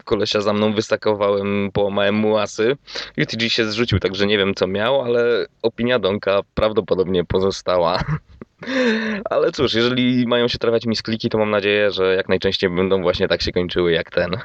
kolesia 0.05 0.41
za 0.41 0.53
mną 0.53 0.73
wystakowałem, 0.73 1.71
połamałem 1.73 2.15
mu 2.15 2.39
asy. 2.39 2.77
UTG 3.23 3.49
się 3.49 3.65
zrzucił, 3.65 3.99
także 3.99 4.27
nie 4.27 4.39
wiem 4.39 4.55
co 4.55 4.67
miał, 4.67 5.03
ale 5.03 5.47
opinia 5.63 5.99
Donka 5.99 6.41
prawdopodobnie 6.55 7.25
pozostała. 7.25 8.01
Ale 9.31 9.53
cóż, 9.53 9.75
jeżeli 9.75 10.27
mają 10.27 10.49
się 10.49 10.59
trafiać 10.59 10.87
mi 10.87 10.97
skliki, 10.97 11.29
to 11.29 11.39
mam 11.39 11.51
nadzieję, 11.51 11.91
że 11.91 12.15
jak 12.15 12.29
najczęściej 12.29 12.71
będą 12.71 13.03
właśnie 13.03 13.29
tak 13.29 13.43
się 13.43 13.53
kończyły 13.53 13.93
jak 13.93 14.11
ten. 14.11 14.37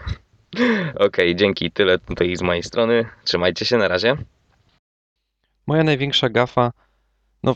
Okej, 1.00 1.36
dzięki. 1.36 1.72
Tyle 1.72 2.00
tutaj 2.00 2.36
z 2.36 2.42
mojej 2.42 2.64
strony. 2.64 3.06
Trzymajcie 3.24 3.66
się, 3.66 3.78
na 3.78 3.88
razie. 3.88 4.18
Moja 5.68 5.84
największa 5.84 6.30
gafa, 6.30 6.72
no 7.44 7.56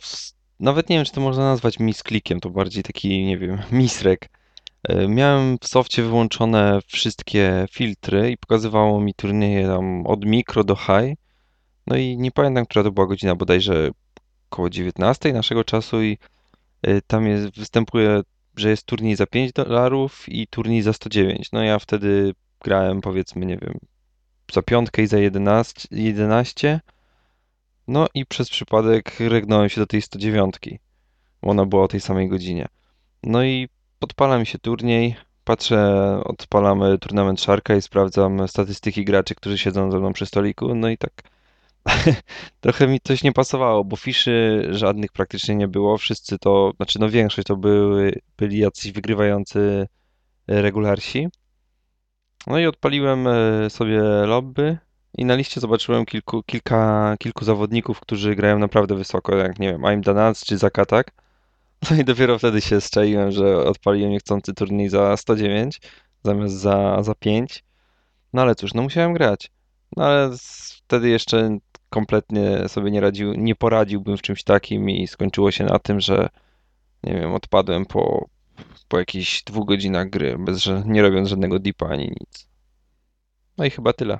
nawet 0.59 0.89
nie 0.89 0.95
wiem, 0.95 1.05
czy 1.05 1.11
to 1.11 1.21
można 1.21 1.43
nazwać 1.43 1.79
misklikiem, 1.79 2.39
to 2.39 2.49
bardziej 2.49 2.83
taki, 2.83 3.25
nie 3.25 3.37
wiem, 3.37 3.57
misrek. 3.71 4.29
E, 4.83 5.07
Miałem 5.07 5.57
w 5.61 5.67
softie 5.67 6.03
wyłączone 6.03 6.79
wszystkie 6.87 7.65
filtry 7.71 8.31
i 8.31 8.37
pokazywało 8.37 9.01
mi 9.01 9.13
turnieje 9.13 9.67
tam 9.67 10.07
od 10.07 10.25
mikro 10.25 10.63
do 10.63 10.75
high. 10.75 11.17
No 11.87 11.97
i 11.97 12.17
nie 12.17 12.31
pamiętam, 12.31 12.65
która 12.65 12.83
to 12.83 12.91
była 12.91 13.07
godzina, 13.07 13.35
bodajże 13.35 13.89
około 14.51 14.69
19 14.69 15.33
naszego 15.33 15.63
czasu 15.63 16.03
i 16.03 16.17
e, 16.81 17.01
tam 17.01 17.27
jest, 17.27 17.57
występuje, 17.57 18.21
że 18.55 18.69
jest 18.69 18.85
turniej 18.85 19.15
za 19.15 19.25
5 19.25 19.51
dolarów 19.53 20.29
i 20.29 20.47
turniej 20.47 20.81
za 20.81 20.93
109. 20.93 21.51
No 21.51 21.63
ja 21.63 21.79
wtedy 21.79 22.33
grałem 22.67 23.01
powiedzmy, 23.01 23.45
nie 23.45 23.57
wiem, 23.57 23.79
za 24.53 24.61
piątkę 24.61 25.01
i 25.01 25.07
za 25.07 25.17
11, 25.17 25.87
11. 25.91 26.79
No 27.87 28.07
i 28.13 28.25
przez 28.25 28.49
przypadek 28.49 29.19
regnąłem 29.19 29.69
się 29.69 29.81
do 29.81 29.87
tej 29.87 30.01
109, 30.01 30.55
bo 31.41 31.51
ona 31.51 31.65
była 31.65 31.83
o 31.83 31.87
tej 31.87 32.01
samej 32.01 32.29
godzinie. 32.29 32.67
No 33.23 33.43
i 33.43 33.69
podpala 33.99 34.39
mi 34.39 34.45
się 34.45 34.59
turniej, 34.59 35.15
patrzę, 35.43 36.21
odpalamy 36.25 36.97
turnament 36.97 37.41
Sharka 37.41 37.75
i 37.75 37.81
sprawdzam 37.81 38.47
statystyki 38.47 39.05
graczy, 39.05 39.35
którzy 39.35 39.57
siedzą 39.57 39.91
ze 39.91 39.99
mną 39.99 40.13
przy 40.13 40.25
stoliku, 40.25 40.75
no 40.75 40.89
i 40.89 40.97
tak 40.97 41.13
trochę 42.61 42.87
mi 42.87 42.99
coś 42.99 43.23
nie 43.23 43.31
pasowało, 43.31 43.83
bo 43.83 43.95
fiszy 43.95 44.67
żadnych 44.71 45.11
praktycznie 45.11 45.55
nie 45.55 45.67
było, 45.67 45.97
wszyscy 45.97 46.39
to, 46.39 46.71
znaczy 46.77 46.99
no 46.99 47.09
większość 47.09 47.47
to 47.47 47.55
były, 47.55 48.21
byli 48.37 48.57
jacyś 48.57 48.91
wygrywający 48.91 49.87
regularsi. 50.47 51.27
No 52.47 52.59
i 52.59 52.65
odpaliłem 52.65 53.27
e, 53.27 53.69
sobie 53.69 54.01
lobby 54.25 54.77
i 55.17 55.25
na 55.25 55.35
liście 55.35 55.61
zobaczyłem 55.61 56.05
kilku, 56.05 56.43
kilka, 56.43 57.15
kilku 57.19 57.45
zawodników, 57.45 57.99
którzy 57.99 58.35
grają 58.35 58.59
naprawdę 58.59 58.95
wysoko, 58.95 59.35
jak 59.35 59.59
nie 59.59 59.71
wiem, 59.71 59.85
Aim 59.85 60.01
Danaz 60.01 60.45
czy 60.45 60.57
Zakatak. 60.57 61.11
No 61.91 61.97
i 61.97 62.03
dopiero 62.03 62.39
wtedy 62.39 62.61
się 62.61 62.81
strzeliłem, 62.81 63.31
że 63.31 63.57
odpaliłem 63.57 64.11
niechcący 64.11 64.53
turniej 64.53 64.89
za 64.89 65.17
109 65.17 65.81
zamiast 66.23 66.55
za, 66.55 67.03
za 67.03 67.15
5. 67.15 67.63
No 68.33 68.41
ale 68.41 68.55
cóż, 68.55 68.73
no 68.73 68.81
musiałem 68.81 69.13
grać. 69.13 69.51
No 69.97 70.05
ale 70.05 70.29
wtedy 70.87 71.09
jeszcze 71.09 71.57
kompletnie 71.89 72.69
sobie 72.69 72.91
nie 72.91 73.01
radził, 73.01 73.33
nie 73.33 73.55
poradziłbym 73.55 74.17
w 74.17 74.21
czymś 74.21 74.43
takim 74.43 74.89
i 74.89 75.07
skończyło 75.07 75.51
się 75.51 75.63
na 75.63 75.79
tym, 75.79 75.99
że 75.99 76.29
nie 77.03 77.13
wiem, 77.13 77.33
odpadłem 77.33 77.85
po, 77.85 78.25
po 78.87 78.99
jakichś 78.99 79.43
dwóch 79.43 79.67
godzinach 79.67 80.09
gry, 80.09 80.37
bez, 80.39 80.57
że 80.57 80.83
nie 80.85 81.01
robiąc 81.01 81.29
żadnego 81.29 81.59
dipa 81.59 81.87
ani 81.87 82.07
nic. 82.07 82.47
No 83.57 83.65
i 83.65 83.69
chyba 83.69 83.93
tyle. 83.93 84.19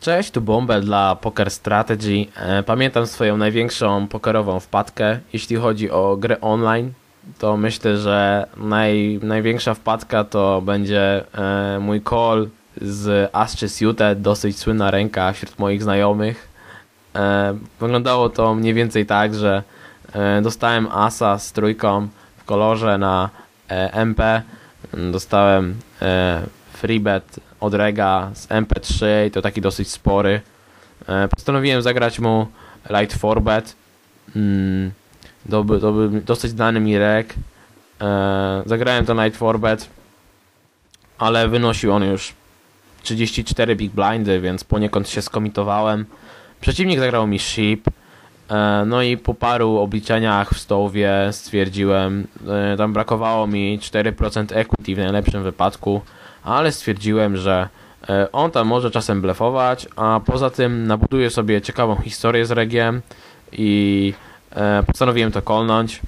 Cześć, 0.00 0.30
tu 0.30 0.40
Bombel 0.40 0.84
dla 0.84 1.16
Poker 1.16 1.50
Strategy. 1.50 2.26
E, 2.36 2.62
Pamiętam 2.62 3.06
swoją 3.06 3.36
największą 3.36 4.08
pokerową 4.08 4.60
wpadkę. 4.60 5.18
Jeśli 5.32 5.56
chodzi 5.56 5.90
o 5.90 6.16
grę 6.16 6.40
online, 6.40 6.92
to 7.38 7.56
myślę, 7.56 7.96
że 7.96 8.46
naj, 8.56 9.20
największa 9.22 9.74
wpadka 9.74 10.24
to 10.24 10.62
będzie 10.62 11.24
e, 11.38 11.78
mój 11.80 12.02
call 12.02 12.48
z 12.80 13.30
Asche 13.32 13.68
Suited, 13.68 14.20
dosyć 14.22 14.58
słynna 14.58 14.90
ręka 14.90 15.32
wśród 15.32 15.58
moich 15.58 15.82
znajomych. 15.82 16.48
E, 17.14 17.58
Wyglądało 17.80 18.28
to 18.28 18.54
mniej 18.54 18.74
więcej 18.74 19.06
tak, 19.06 19.34
że 19.34 19.62
dostałem 20.42 20.88
asa 20.90 21.38
z 21.38 21.52
trójką 21.52 22.08
kolorze 22.46 22.98
na 22.98 23.30
e, 23.70 23.92
MP. 23.92 24.42
Dostałem 25.12 25.76
e, 26.02 26.42
freebet 26.72 27.40
od 27.60 27.74
Rega 27.74 28.30
z 28.34 28.48
MP3 28.48 29.06
i 29.26 29.30
to 29.30 29.42
taki 29.42 29.60
dosyć 29.60 29.90
spory. 29.90 30.40
E, 31.08 31.28
Postanowiłem 31.28 31.82
zagrać 31.82 32.18
mu 32.18 32.46
Light 32.90 33.18
Forbet. 33.18 33.76
Mm, 34.36 34.90
to, 35.50 35.64
to 35.64 35.92
dosyć 36.08 36.50
znany 36.50 36.80
mi 36.80 36.98
Reg. 36.98 37.34
Zagrałem 38.66 39.06
to 39.06 39.24
Light 39.24 39.38
Forbet, 39.38 39.88
ale 41.18 41.48
wynosił 41.48 41.92
on 41.92 42.04
już 42.04 42.34
34 43.02 43.76
big 43.76 43.92
blindy, 43.92 44.40
więc 44.40 44.64
poniekąd 44.64 45.08
się 45.08 45.22
skomitowałem. 45.22 46.06
Przeciwnik 46.60 46.98
zagrał 46.98 47.26
mi 47.26 47.38
ship. 47.38 47.90
E, 48.50 48.84
No 48.86 49.02
i 49.02 49.16
po 49.16 49.34
paru 49.34 49.78
obliczeniach 49.78 50.50
w 50.50 50.58
stołowie 50.58 51.28
stwierdziłem, 51.30 52.26
e, 52.48 52.76
tam 52.76 52.92
brakowało 52.92 53.46
mi 53.46 53.78
4% 53.78 54.56
equity 54.56 54.94
w 54.94 54.98
najlepszym 54.98 55.42
wypadku, 55.42 56.00
ale 56.44 56.72
stwierdziłem, 56.72 57.36
że 57.36 57.68
e, 58.08 58.32
on 58.32 58.50
tam 58.50 58.66
może 58.66 58.90
czasem 58.90 59.20
blefować, 59.20 59.88
a 59.96 60.20
poza 60.26 60.50
tym 60.50 60.86
nabuduję 60.86 61.30
sobie 61.30 61.60
ciekawą 61.60 61.96
historię 61.96 62.46
z 62.46 62.50
regiem 62.50 63.02
i 63.52 64.14
postanowiłem 64.86 65.32
to 65.32 65.42
kolnąć. 65.42 66.00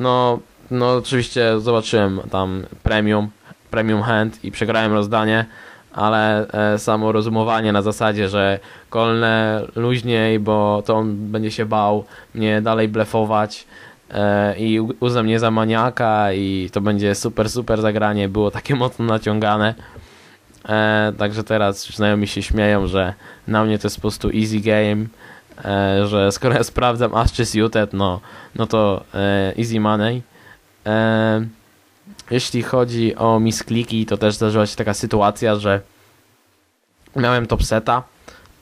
No, 0.00 0.38
no 0.70 0.96
oczywiście 0.96 1.60
zobaczyłem 1.60 2.20
tam 2.30 2.62
premium, 2.82 3.30
premium 3.70 4.02
hand 4.02 4.44
i 4.44 4.50
przegrałem 4.50 4.92
rozdanie, 4.92 5.46
ale 5.92 6.48
e, 6.48 6.78
samo 6.78 7.12
rozumowanie 7.12 7.72
na 7.72 7.82
zasadzie, 7.82 8.28
że 8.28 8.58
kolnę 8.90 9.62
luźniej, 9.76 10.38
bo 10.38 10.82
to 10.86 10.94
on 10.96 11.16
będzie 11.16 11.50
się 11.50 11.66
bał 11.66 12.04
mnie 12.34 12.62
dalej 12.62 12.88
blefować 12.88 13.66
e, 14.10 14.58
i 14.58 14.80
uzna 14.80 15.22
mnie 15.22 15.38
za 15.38 15.50
maniaka 15.50 16.32
i 16.32 16.70
to 16.72 16.80
będzie 16.80 17.14
super, 17.14 17.50
super 17.50 17.80
zagranie, 17.80 18.28
było 18.28 18.50
takie 18.50 18.74
mocno 18.84 19.04
naciągane. 19.04 19.74
E, 20.68 21.12
także 21.18 21.44
teraz 21.44 21.86
znajomi 21.96 22.28
się 22.28 22.42
śmieją, 22.42 22.86
że 22.86 23.14
na 23.48 23.64
mnie 23.64 23.78
to 23.78 23.86
jest 23.86 23.96
po 23.96 24.00
prostu 24.00 24.30
easy 24.30 24.60
game, 24.60 25.06
e, 25.64 26.06
że 26.06 26.32
skoro 26.32 26.54
ja 26.54 26.64
sprawdzam 26.64 27.14
Ashes 27.14 27.50
Suited, 27.50 27.92
no, 27.92 28.20
no 28.56 28.66
to 28.66 29.04
e, 29.14 29.52
easy 29.58 29.80
money. 29.80 30.22
E, 30.86 31.46
jeśli 32.30 32.62
chodzi 32.62 33.16
o 33.16 33.40
miskliki, 33.40 34.06
to 34.06 34.16
też 34.16 34.34
zdarzyła 34.34 34.66
się 34.66 34.76
taka 34.76 34.94
sytuacja, 34.94 35.56
że 35.56 35.80
miałem 37.16 37.46
top 37.46 37.62
seta 37.62 38.02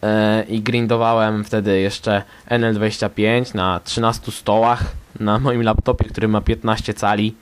e, 0.03 0.45
i 0.49 0.61
grindowałem 0.61 1.45
wtedy 1.45 1.81
jeszcze 1.81 2.23
NL25 2.51 3.55
na 3.55 3.81
13 3.85 4.33
stołach 4.33 4.85
na 5.21 5.39
moim 5.39 5.63
laptopie, 5.63 6.05
który 6.05 6.29
ma 6.29 6.41
15 6.41 6.95
cali. 6.95 7.35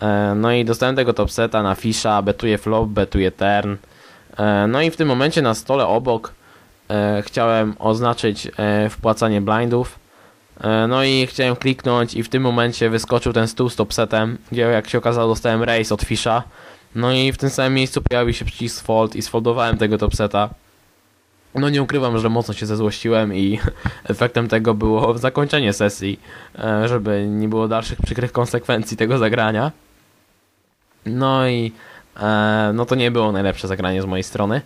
E, 0.00 0.34
no 0.36 0.52
i 0.52 0.64
dostałem 0.64 0.96
tego 0.96 1.12
top 1.12 1.30
seta 1.30 1.62
na 1.62 1.74
fisza, 1.74 2.22
betuję 2.22 2.58
flop, 2.58 2.88
betuję 2.88 3.30
turn. 3.30 3.76
E, 4.36 4.66
no 4.66 4.82
i 4.82 4.90
w 4.90 4.96
tym 4.96 5.08
momencie 5.08 5.42
na 5.42 5.54
stole 5.54 5.86
obok 5.86 6.32
chciałem 7.22 7.74
oznaczyć 7.78 8.48
wpłacanie 8.90 9.40
blindów. 9.40 9.98
E, 10.60 10.86
No 10.86 11.04
i 11.04 11.26
chciałem 11.26 11.56
kliknąć 11.56 12.14
i 12.14 12.22
w 12.22 12.28
tym 12.28 12.42
momencie 12.42 12.90
wyskoczył 12.90 13.32
ten 13.32 13.48
stół 13.48 13.68
z 13.68 13.76
topsetem, 13.76 14.38
gdzie 14.52 14.62
jak 14.62 14.88
się 14.88 14.98
okazało 14.98 15.28
dostałem 15.28 15.62
race 15.62 15.94
od 15.94 16.02
Fisha. 16.02 16.42
No 16.94 17.12
i 17.12 17.32
w 17.32 17.38
tym 17.38 17.50
samym 17.50 17.74
miejscu 17.74 18.02
pojawił 18.02 18.34
się 18.34 18.44
przycisk 18.44 18.84
fold 18.84 19.16
i 19.16 19.22
sfoldowałem 19.22 19.78
tego 19.78 19.98
topseta. 19.98 20.50
No 21.54 21.68
nie 21.68 21.82
ukrywam, 21.82 22.18
że 22.18 22.28
mocno 22.28 22.54
się 22.54 22.66
zezłościłem 22.66 23.34
i 23.34 23.58
efektem 24.04 24.48
tego 24.48 24.74
było 24.74 25.18
zakończenie 25.18 25.72
sesji, 25.72 26.20
e, 26.58 26.88
żeby 26.88 27.26
nie 27.28 27.48
było 27.48 27.68
dalszych 27.68 27.98
przykrych 28.02 28.32
konsekwencji 28.32 28.96
tego 28.96 29.18
zagrania. 29.18 29.72
No 31.06 31.48
i 31.48 31.72
e, 32.20 32.70
no 32.74 32.86
to 32.86 32.94
nie 32.94 33.10
było 33.10 33.32
najlepsze 33.32 33.68
zagranie 33.68 34.02
z 34.02 34.06
mojej 34.06 34.24
strony. 34.24 34.60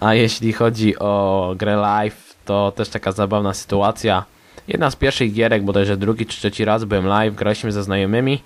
A 0.00 0.14
jeśli 0.14 0.52
chodzi 0.52 0.98
o 0.98 1.54
grę 1.56 1.76
live, 1.76 2.34
to 2.44 2.72
też 2.76 2.88
taka 2.88 3.12
zabawna 3.12 3.54
sytuacja. 3.54 4.24
Jedna 4.68 4.90
z 4.90 4.96
pierwszych 4.96 5.32
gierek, 5.32 5.64
bodajże 5.64 5.96
drugi 5.96 6.26
czy 6.26 6.38
trzeci 6.38 6.64
raz 6.64 6.84
byłem 6.84 7.06
live, 7.06 7.34
graliśmy 7.34 7.72
ze 7.72 7.82
znajomymi. 7.82 8.42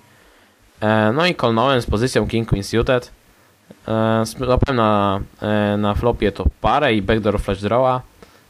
E, 0.81 1.11
no 1.15 1.25
i 1.25 1.35
kolnąłem 1.35 1.81
z 1.81 1.85
pozycją 1.85 2.27
King 2.27 2.49
Queen 2.49 2.63
Suited. 2.63 3.11
E, 3.87 4.73
na, 4.73 5.21
e, 5.41 5.77
na 5.77 5.93
flopie 5.93 6.31
to 6.31 6.45
parę 6.61 6.93
i 6.93 7.01
backdoor 7.01 7.41
flash 7.41 7.61
drawa, 7.61 8.01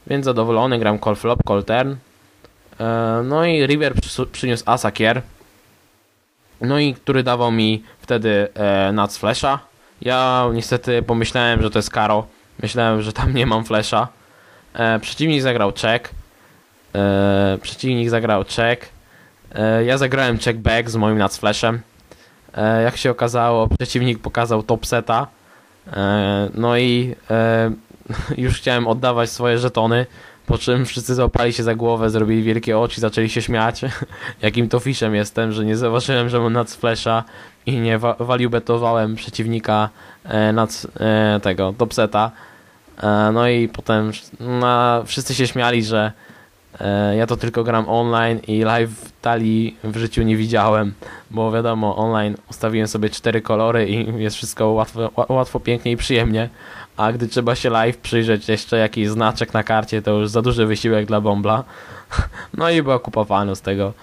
więc 0.08 0.26
zadowolony 0.26 0.80
gram 0.80 1.00
call 1.00 1.16
flop, 1.16 1.40
call 1.48 1.64
turn. 1.64 1.96
E, 2.80 3.22
no 3.24 3.46
i 3.46 3.68
River 3.68 3.94
przyniósł 4.32 4.64
asa 4.66 4.92
kier. 4.92 5.22
No 6.62 6.80
i 6.80 6.94
który 6.94 7.24
dawał 7.24 7.52
mi 7.52 7.84
wtedy 8.02 8.48
nuts 8.94 9.18
flasha. 9.18 9.60
Ja 10.02 10.50
niestety 10.54 11.04
pomyślałem, 11.04 11.62
że 11.62 11.70
to 11.70 11.80
jest 11.80 11.90
karo. 11.90 12.28
Myślałem, 12.62 13.02
że 13.02 13.14
tam 13.14 13.34
nie 13.34 13.46
mam 13.46 13.66
flasha. 13.66 14.08
Przeciwnik 15.02 15.42
zagrał 15.42 15.74
check. 15.82 16.10
E, 16.96 17.58
przeciwnik 17.62 18.10
zagrał 18.10 18.44
check. 18.44 18.90
E, 19.56 19.86
ja 19.86 19.98
zagrałem 19.98 20.38
check 20.38 20.60
back 20.60 20.90
z 20.90 20.96
moim 20.96 21.18
nuts 21.18 21.38
flashem. 21.38 21.82
E, 22.54 22.84
jak 22.84 22.98
się 22.98 23.12
okazało, 23.12 23.68
przeciwnik 23.68 24.20
pokazał 24.20 24.64
top 24.64 24.86
seta. 24.86 25.28
E, 25.94 26.50
no 26.54 26.78
i 26.78 27.16
już 28.38 28.58
chciałem 28.58 28.88
oddawać 28.88 29.30
swoje 29.30 29.58
żetony, 29.58 30.06
po 30.46 30.58
czym 30.58 30.86
wszyscy 30.86 31.16
złapali 31.16 31.54
się 31.54 31.64
za 31.64 31.76
głowę, 31.76 32.10
zrobili 32.10 32.44
wielkie 32.44 32.80
oczy, 32.80 33.02
zaczęli 33.02 33.30
się 33.30 33.42
śmiać, 33.42 33.82
jakim 34.42 34.70
to 34.70 34.80
fiszem 34.80 35.16
jestem, 35.16 35.52
że 35.52 35.66
nie 35.66 35.78
zauważyłem, 35.78 36.30
że 36.30 36.40
mam 36.40 36.54
nad 36.54 36.72
flasha 36.72 37.24
i 37.66 37.80
nie 37.80 38.00
wa- 38.00 38.16
value 38.20 38.50
betowałem 38.50 39.16
przeciwnika 39.16 39.90
nad 40.54 40.88
tego 41.42 41.74
top 41.78 41.94
seta. 41.94 42.32
No 43.34 43.48
i 43.48 43.68
potem 43.68 44.12
wszyscy 45.06 45.36
się 45.36 45.48
śmiali, 45.48 45.84
że 45.84 46.12
ja 47.18 47.28
to 47.28 47.38
tylko 47.38 47.64
gram 47.64 47.90
online 47.90 48.40
i 48.48 48.62
live 48.64 49.12
talii 49.22 49.78
w 49.84 49.98
życiu 49.98 50.24
nie 50.24 50.38
widziałem, 50.38 50.94
bo 51.32 51.52
wiadomo, 51.52 51.96
online 51.98 52.36
ustawiłem 52.50 52.88
sobie 52.88 53.10
cztery 53.10 53.42
kolory 53.42 53.90
i 53.90 54.22
jest 54.24 54.36
wszystko 54.36 54.68
łatwo, 54.68 55.00
ła- 55.08 55.32
łatwo 55.32 55.60
pięknie 55.60 55.92
i 55.92 55.98
przyjemnie, 55.98 56.50
a 56.98 57.12
gdy 57.12 57.28
trzeba 57.28 57.56
się 57.56 57.70
live 57.70 57.98
przyjrzeć 57.98 58.50
jeszcze 58.50 58.78
jakiś 58.78 59.10
znaczek 59.10 59.54
na 59.54 59.64
karcie, 59.64 60.02
to 60.02 60.12
już 60.12 60.30
za 60.30 60.42
duży 60.42 60.66
wysiłek 60.66 61.06
dla 61.06 61.22
Bombla. 61.22 61.64
No 62.58 62.70
i 62.70 62.82
była 62.84 63.00
kupa 63.00 63.24
fanów 63.24 63.58
z 63.58 63.62
tego. 63.62 63.94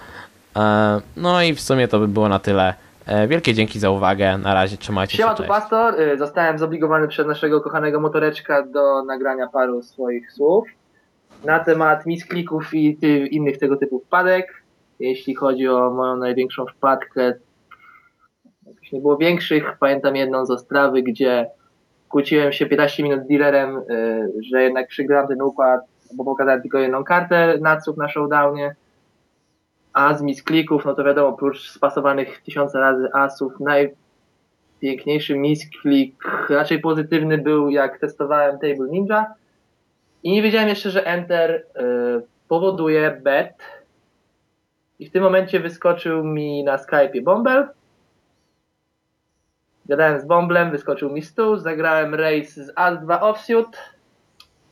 E, 0.55 1.01
No 1.17 1.41
i 1.43 1.53
w 1.55 1.61
sumie 1.61 1.87
to 1.87 1.99
by 1.99 2.07
było 2.07 2.29
na 2.29 2.39
tyle. 2.39 2.73
E, 3.05 3.27
Wielkie 3.27 3.53
dzięki 3.53 3.79
za 3.79 3.89
uwagę. 3.89 4.37
Na 4.37 4.53
razie 4.53 4.77
trzymajcie 4.77 5.17
Siema, 5.17 5.29
się. 5.29 5.35
tu 5.35 5.43
Cześć. 5.43 5.49
Pastor. 5.49 5.95
Zostałem 6.17 6.57
zobligowany 6.59 7.07
przez 7.07 7.27
naszego 7.27 7.61
kochanego 7.61 7.99
motoreczka 7.99 8.63
do 8.63 9.03
nagrania 9.03 9.47
paru 9.47 9.81
swoich 9.81 10.31
słów 10.31 10.67
na 11.43 11.59
temat 11.59 12.05
misklików 12.05 12.73
i 12.73 12.97
ty, 12.97 13.17
innych 13.17 13.57
tego 13.57 13.77
typu 13.77 13.99
wpadek. 13.99 14.63
Jeśli 14.99 15.35
chodzi 15.35 15.67
o 15.67 15.91
moją 15.91 16.17
największą 16.17 16.65
wpadkę, 16.65 17.33
jakoś 18.65 18.91
nie 18.91 19.01
było 19.01 19.17
większych. 19.17 19.77
Pamiętam 19.79 20.15
jedną 20.15 20.45
z 20.45 20.51
Ostrawy, 20.51 21.03
gdzie 21.03 21.49
kłóciłem 22.09 22.51
się 22.51 22.65
15 22.65 23.03
minut 23.03 23.23
z 23.23 23.27
dealerem, 23.27 23.77
y, 23.77 24.31
że 24.51 24.63
jednak 24.63 24.87
przegrałem 24.87 25.27
ten 25.27 25.41
układ, 25.41 25.81
bo 26.13 26.23
pokazałem 26.23 26.61
tylko 26.61 26.77
jedną 26.77 27.03
kartę 27.03 27.57
naców 27.61 27.97
na 27.97 28.09
showdownie. 28.09 28.75
A 29.93 30.13
z 30.13 30.21
misklików, 30.21 30.85
no 30.85 30.95
to 30.95 31.03
wiadomo, 31.03 31.27
oprócz 31.27 31.69
spasowanych 31.69 32.41
tysiące 32.41 32.79
razy 32.79 33.09
asów, 33.13 33.59
naj, 33.59 33.95
najpiękniejszy 34.81 35.37
misklik, 35.37 36.23
raczej 36.49 36.79
pozytywny 36.79 37.37
był 37.37 37.69
jak 37.69 37.99
testowałem 37.99 38.59
Table 38.59 38.87
Ninja 38.91 39.33
i 40.23 40.31
nie 40.31 40.41
wiedziałem 40.41 40.69
jeszcze, 40.69 40.91
że 40.91 41.05
Enter 41.05 41.51
y, 41.51 41.63
powoduje 42.47 43.19
bet 43.23 43.53
i 44.99 45.05
w 45.05 45.11
tym 45.11 45.23
momencie 45.23 45.59
wyskoczył 45.59 46.23
mi 46.23 46.63
na 46.63 46.77
Skype'ie 46.77 47.23
Bumble. 47.23 47.67
Gadałem 49.85 50.19
z 50.19 50.25
Bomblem, 50.25 50.71
wyskoczył 50.71 51.11
mi 51.11 51.21
stół, 51.21 51.57
zagrałem 51.57 52.15
race 52.15 52.65
z 52.65 52.71
Alt-2 52.75 53.17
Offsuit. 53.21 53.77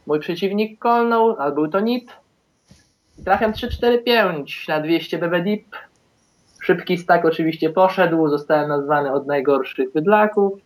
Mój 0.07 0.19
przeciwnik 0.19 0.79
kolnął, 0.79 1.36
ale 1.39 1.51
był 1.51 1.67
to 1.67 1.79
NIP. 1.79 2.12
Trafiam 3.25 3.51
3-4-5 3.51 4.69
na 4.69 4.79
200 4.79 5.17
BB 5.17 5.41
Deep. 5.41 5.63
Szybki 6.63 6.97
stack 6.97 7.25
oczywiście 7.25 7.69
poszedł, 7.69 8.27
zostałem 8.27 8.69
nazwany 8.69 9.13
od 9.13 9.27
najgorszych 9.27 9.93
bydlaków. 9.93 10.60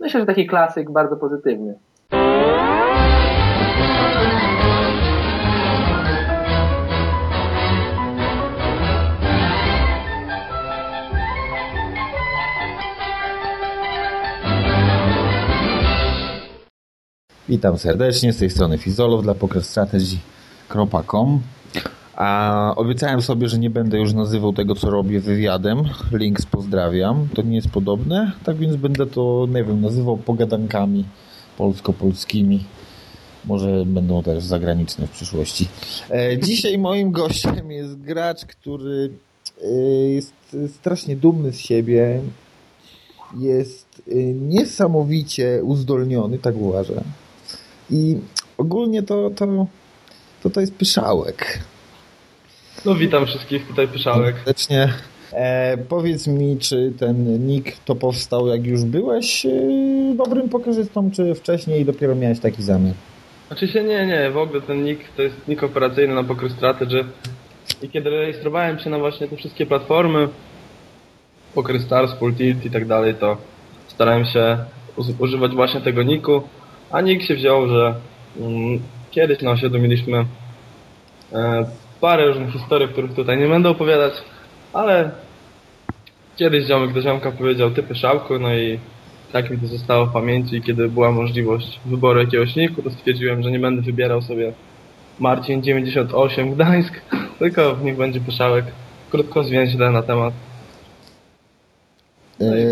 Myślę, 0.00 0.20
że 0.20 0.26
taki 0.26 0.46
klasyk 0.46 0.90
bardzo 0.90 1.16
pozytywny. 1.16 1.78
Witam 17.48 17.78
serdecznie, 17.78 18.32
z 18.32 18.38
tej 18.38 18.50
strony 18.50 18.78
Fizolow 18.78 19.22
dla 19.22 19.34
PokerStrategy.com 19.34 21.40
A 22.16 22.72
obiecałem 22.76 23.22
sobie, 23.22 23.48
że 23.48 23.58
nie 23.58 23.70
będę 23.70 23.98
już 23.98 24.12
nazywał 24.12 24.52
tego, 24.52 24.74
co 24.74 24.90
robię 24.90 25.20
wywiadem. 25.20 25.82
Links 26.12 26.46
pozdrawiam. 26.46 27.28
To 27.34 27.42
nie 27.42 27.56
jest 27.56 27.68
podobne, 27.68 28.32
tak 28.44 28.56
więc 28.56 28.76
będę 28.76 29.06
to, 29.06 29.46
nie 29.54 29.64
wiem, 29.64 29.80
nazywał 29.80 30.16
pogadankami 30.16 31.04
polsko-polskimi. 31.58 32.64
Może 33.44 33.86
będą 33.86 34.22
też 34.22 34.44
zagraniczne 34.44 35.06
w 35.06 35.10
przyszłości. 35.10 35.68
E, 36.10 36.38
dzisiaj 36.38 36.78
moim 36.78 37.10
gościem 37.22 37.70
jest 37.70 38.00
gracz, 38.00 38.44
który 38.44 39.10
e, 39.62 39.68
jest 40.08 40.56
strasznie 40.68 41.16
dumny 41.16 41.52
z 41.52 41.58
siebie. 41.58 42.20
Jest 43.38 44.02
e, 44.08 44.14
niesamowicie 44.24 45.60
uzdolniony, 45.64 46.38
tak 46.38 46.56
uważam. 46.56 47.04
I 47.90 48.16
ogólnie 48.58 49.02
to, 49.02 49.30
to, 49.30 49.66
to, 50.42 50.50
to 50.50 50.60
jest 50.60 50.74
pyszałek. 50.74 51.60
No 52.84 52.94
witam 52.94 53.26
wszystkich 53.26 53.66
tutaj 53.66 53.88
pyszałek. 53.88 54.36
Serdecznie. 54.36 54.92
E, 55.32 55.76
powiedz 55.76 56.26
mi, 56.26 56.58
czy 56.58 56.92
ten 56.98 57.46
nick 57.46 57.76
to 57.84 57.94
powstał 57.94 58.46
jak 58.46 58.66
już 58.66 58.84
byłeś 58.84 59.46
e, 59.46 59.50
dobrym 60.16 60.48
pokerzystą, 60.48 61.10
czy 61.10 61.34
wcześniej 61.34 61.84
dopiero 61.84 62.14
miałeś 62.14 62.40
taki 62.40 62.62
zamiar? 62.62 62.94
Znaczy 63.46 63.68
się 63.68 63.82
nie, 63.82 64.06
nie, 64.06 64.30
w 64.30 64.36
ogóle 64.36 64.60
ten 64.60 64.84
nick 64.84 65.00
to 65.16 65.22
jest 65.22 65.48
nick 65.48 65.62
operacyjny 65.62 66.14
na 66.14 66.24
Poker 66.24 66.50
Strategy 66.50 67.04
i 67.82 67.88
kiedy 67.88 68.10
rejestrowałem 68.10 68.78
się 68.78 68.90
na 68.90 68.98
właśnie 68.98 69.28
te 69.28 69.36
wszystkie 69.36 69.66
platformy 69.66 70.28
Poker 71.54 71.80
Stars, 71.80 72.12
Full 72.18 72.34
Tilt 72.34 72.64
i 72.64 72.70
tak 72.70 72.86
dalej, 72.86 73.14
to 73.14 73.36
starałem 73.88 74.24
się 74.24 74.58
używać 75.18 75.52
właśnie 75.52 75.80
tego 75.80 76.02
nicku 76.02 76.42
a 76.96 77.00
nikt 77.00 77.24
się 77.24 77.34
wziął, 77.34 77.68
że 77.68 77.94
mm, 78.40 78.80
kiedyś 79.10 79.42
na 79.42 79.50
osiedlu 79.50 79.80
mieliśmy 79.80 80.24
e, 81.32 81.66
parę 82.00 82.26
różnych 82.26 82.52
historii, 82.52 82.88
których 82.88 83.14
tutaj 83.14 83.38
nie 83.38 83.48
będę 83.48 83.68
opowiadać, 83.68 84.12
ale 84.72 85.10
kiedyś 86.36 86.66
ziomek 86.66 86.92
do 86.92 87.02
ziomka 87.02 87.32
powiedział 87.32 87.70
ty 87.70 87.82
pyszałku, 87.82 88.38
no 88.38 88.54
i 88.54 88.78
tak 89.32 89.50
mi 89.50 89.58
to 89.58 89.66
zostało 89.66 90.06
w 90.06 90.12
pamięci 90.12 90.62
kiedy 90.62 90.88
była 90.88 91.12
możliwość 91.12 91.80
wyboru 91.84 92.20
jakiegoś 92.20 92.56
niku, 92.56 92.82
to 92.82 92.90
stwierdziłem, 92.90 93.42
że 93.42 93.50
nie 93.50 93.58
będę 93.60 93.82
wybierał 93.82 94.22
sobie 94.22 94.52
Marcin 95.18 95.62
98 95.62 96.54
Gdańsk, 96.54 97.00
tylko 97.38 97.76
niech 97.82 97.96
będzie 97.96 98.20
pyszałek. 98.20 98.64
Krótko 99.10 99.44
zwięźle 99.44 99.90
na 99.90 100.02
temat. 100.02 100.34
No, 102.40 102.56
i, 102.56 102.64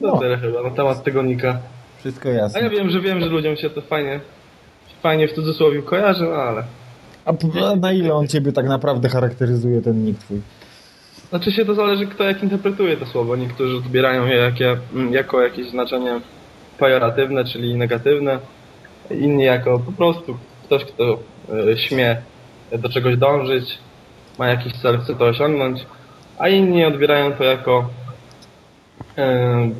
no, 0.00 0.12
no 0.12 0.18
tyle 0.18 0.38
chyba, 0.38 0.62
na 0.62 0.70
temat 0.70 1.04
tego 1.04 1.22
nika. 1.22 1.58
Wszystko 2.04 2.28
jasne. 2.28 2.60
A 2.60 2.62
ja 2.62 2.70
wiem, 2.70 2.90
że 2.90 3.00
wiem, 3.00 3.20
że 3.20 3.26
ludziom 3.26 3.56
się 3.56 3.70
to 3.70 3.80
fajnie, 3.80 4.20
fajnie 5.02 5.28
w 5.28 5.32
cudzysłowie 5.32 5.82
kojarzy, 5.82 6.24
no 6.24 6.34
ale... 6.34 6.64
A 7.24 7.32
na 7.76 7.92
ile 7.92 8.14
on 8.14 8.28
ciebie 8.28 8.52
tak 8.52 8.66
naprawdę 8.66 9.08
charakteryzuje, 9.08 9.82
ten 9.82 10.04
nick 10.04 10.18
twój? 10.20 10.40
Znaczy 11.28 11.52
się 11.52 11.64
to 11.64 11.74
zależy, 11.74 12.06
kto 12.06 12.24
jak 12.24 12.42
interpretuje 12.42 12.96
to 12.96 13.06
słowo. 13.06 13.36
Niektórzy 13.36 13.76
odbierają 13.76 14.26
je 14.26 14.36
jakie, 14.36 14.76
jako 15.10 15.42
jakieś 15.42 15.70
znaczenie 15.70 16.20
pejoratywne, 16.78 17.44
czyli 17.44 17.74
negatywne. 17.74 18.38
Inni 19.10 19.44
jako 19.44 19.78
po 19.78 19.92
prostu 19.92 20.36
ktoś, 20.64 20.84
kto 20.84 21.18
y, 21.72 21.78
śmie 21.78 22.16
do 22.78 22.88
czegoś 22.88 23.16
dążyć, 23.16 23.78
ma 24.38 24.48
jakiś 24.48 24.72
cel, 24.72 24.98
chce 24.98 25.14
to 25.14 25.24
osiągnąć. 25.24 25.86
A 26.38 26.48
inni 26.48 26.84
odbierają 26.84 27.32
to 27.32 27.44
jako 27.44 27.90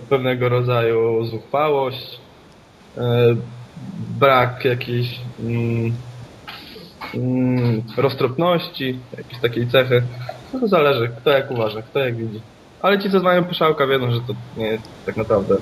pewnego 0.09 0.49
rodzaju 0.49 1.25
zuchwałość, 1.25 2.21
brak 4.19 4.65
jakiejś 4.65 5.21
mm, 5.41 5.93
mm, 7.15 7.83
roztropności, 7.97 8.99
jakiejś 9.17 9.41
takiej 9.43 9.69
cechy. 9.69 10.03
No 10.53 10.61
to 10.61 10.69
zależy, 10.69 11.11
kto 11.21 11.31
jak 11.31 11.51
uważa, 11.51 11.83
kto 11.83 11.99
jak 11.99 12.17
widzi. 12.17 12.41
Ale 12.83 12.99
ci, 12.99 13.11
co 13.11 13.21
znają 13.21 13.45
pyszałka, 13.45 13.87
wiedzą, 13.87 14.11
że 14.11 14.21
to 14.21 14.35
nie 14.57 14.67
jest 14.67 14.89
tak 15.07 15.17
naprawdę 15.17 15.57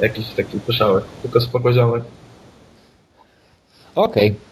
jakiś 0.00 0.28
taki 0.28 0.60
pyszałek, 0.60 1.04
tylko 1.22 1.40
spokoziomek. 1.40 2.02
Okej. 3.94 4.28
Okay. 4.28 4.48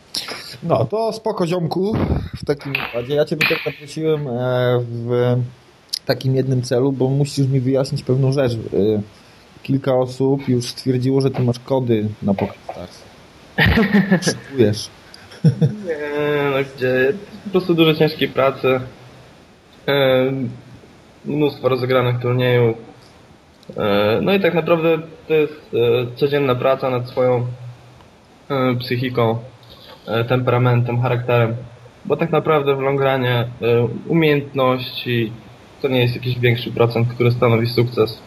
No, 0.62 0.84
to 0.84 1.12
spoko 1.12 1.46
ziomku 1.46 1.96
w 2.36 2.44
takim 2.44 2.72
układzie. 2.88 3.14
Ja 3.14 3.24
Cię 3.24 3.36
tutaj 3.36 3.58
zaprosiłem 3.64 4.28
e, 4.28 4.78
w 4.80 5.36
takim 6.06 6.36
jednym 6.36 6.62
celu, 6.62 6.92
bo 6.92 7.08
musisz 7.08 7.46
mi 7.48 7.60
wyjaśnić 7.60 8.02
pewną 8.02 8.32
rzecz. 8.32 8.52
Y, 8.52 9.02
kilka 9.62 9.94
osób 9.94 10.48
już 10.48 10.64
stwierdziło, 10.64 11.20
że 11.20 11.30
ty 11.30 11.42
masz 11.42 11.58
kody 11.58 12.08
na 12.22 12.34
PokerStars. 12.34 13.02
Szykujesz. 14.22 14.90
Nie, 15.86 16.50
no 16.50 16.56
gdzie? 16.76 17.12
Po 17.44 17.50
prostu 17.50 17.74
dużo 17.74 17.94
ciężkiej 17.94 18.28
pracy. 18.28 18.80
Mnóstwo 21.24 21.68
rozegranych 21.68 22.20
turniejów. 22.20 22.76
No 24.22 24.34
i 24.34 24.40
tak 24.40 24.54
naprawdę 24.54 24.98
to 25.28 25.34
jest 25.34 25.74
e, 25.74 26.16
codzienna 26.16 26.54
praca 26.54 26.90
nad 26.90 27.08
swoją 27.08 27.46
e, 28.50 28.74
psychiką, 28.74 29.38
e, 30.06 30.24
temperamentem, 30.24 31.02
charakterem. 31.02 31.56
Bo 32.04 32.16
tak 32.16 32.30
naprawdę 32.30 32.76
w 32.76 32.80
longranie 32.80 33.48
umiejętności, 34.06 35.32
to 35.82 35.88
nie 35.88 36.00
jest 36.00 36.14
jakiś 36.14 36.38
większy 36.38 36.70
procent, 36.70 37.08
który 37.08 37.30
stanowi 37.30 37.66
sukces. 37.66 38.18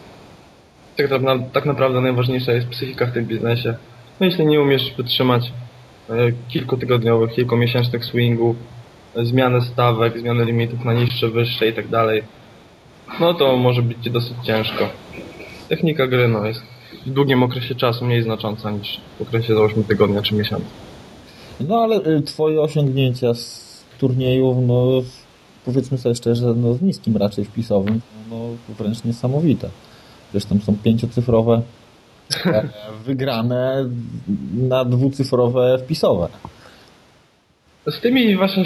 Tak, 0.96 1.08
tak 1.52 1.66
naprawdę 1.66 2.00
najważniejsza 2.00 2.52
jest 2.52 2.68
psychika 2.68 3.06
w 3.06 3.12
tym 3.12 3.26
biznesie. 3.26 3.74
No 4.20 4.26
jeśli 4.26 4.46
nie 4.46 4.60
umiesz 4.60 4.94
wytrzymać 4.96 5.52
e, 6.10 6.14
kilkutygodniowych, 6.48 7.32
kilkumiesięcznych 7.32 8.04
swingów, 8.04 8.56
e, 9.16 9.24
zmiany 9.24 9.60
stawek, 9.60 10.18
zmiany 10.18 10.44
limitów 10.44 10.84
na 10.84 10.92
niższe, 10.92 11.28
wyższe 11.28 11.68
i 11.68 11.72
tak 11.72 11.88
dalej, 11.88 12.22
no 13.20 13.34
to 13.34 13.56
może 13.56 13.82
być 13.82 13.98
Ci 14.04 14.10
dosyć 14.10 14.34
ciężko. 14.44 14.88
Technika 15.68 16.06
gry 16.06 16.28
no, 16.28 16.46
jest 16.46 16.62
w 17.06 17.10
długim 17.10 17.42
okresie 17.42 17.74
czasu 17.74 18.04
mniej 18.04 18.22
znacząca 18.22 18.70
niż 18.70 19.00
w 19.18 19.22
okresie 19.22 19.54
za 19.54 19.60
8 19.60 19.84
tygodnia 19.84 20.22
czy 20.22 20.34
miesiąca. 20.34 20.66
No 21.60 21.82
ale 21.82 21.96
y, 21.96 22.22
Twoje 22.22 22.60
osiągnięcia 22.60 23.34
z 23.34 23.84
turniejów, 23.98 24.56
no 24.66 25.02
powiedzmy 25.64 25.98
sobie 25.98 26.14
szczerze, 26.14 26.54
no, 26.56 26.74
z 26.74 26.82
niskim 26.82 27.16
raczej 27.16 27.44
wpisowym, 27.44 28.00
no, 28.30 28.36
wręcz 28.78 29.04
niesamowite. 29.04 29.70
Wiesz, 30.34 30.44
tam 30.44 30.60
są 30.60 30.76
pięciocyfrowe 30.84 31.62
e, 32.46 32.68
wygrane 33.06 33.88
na 34.54 34.84
dwucyfrowe 34.84 35.78
wpisowe. 35.78 36.28
Z 37.90 38.00
tymi 38.00 38.36
właśnie 38.36 38.64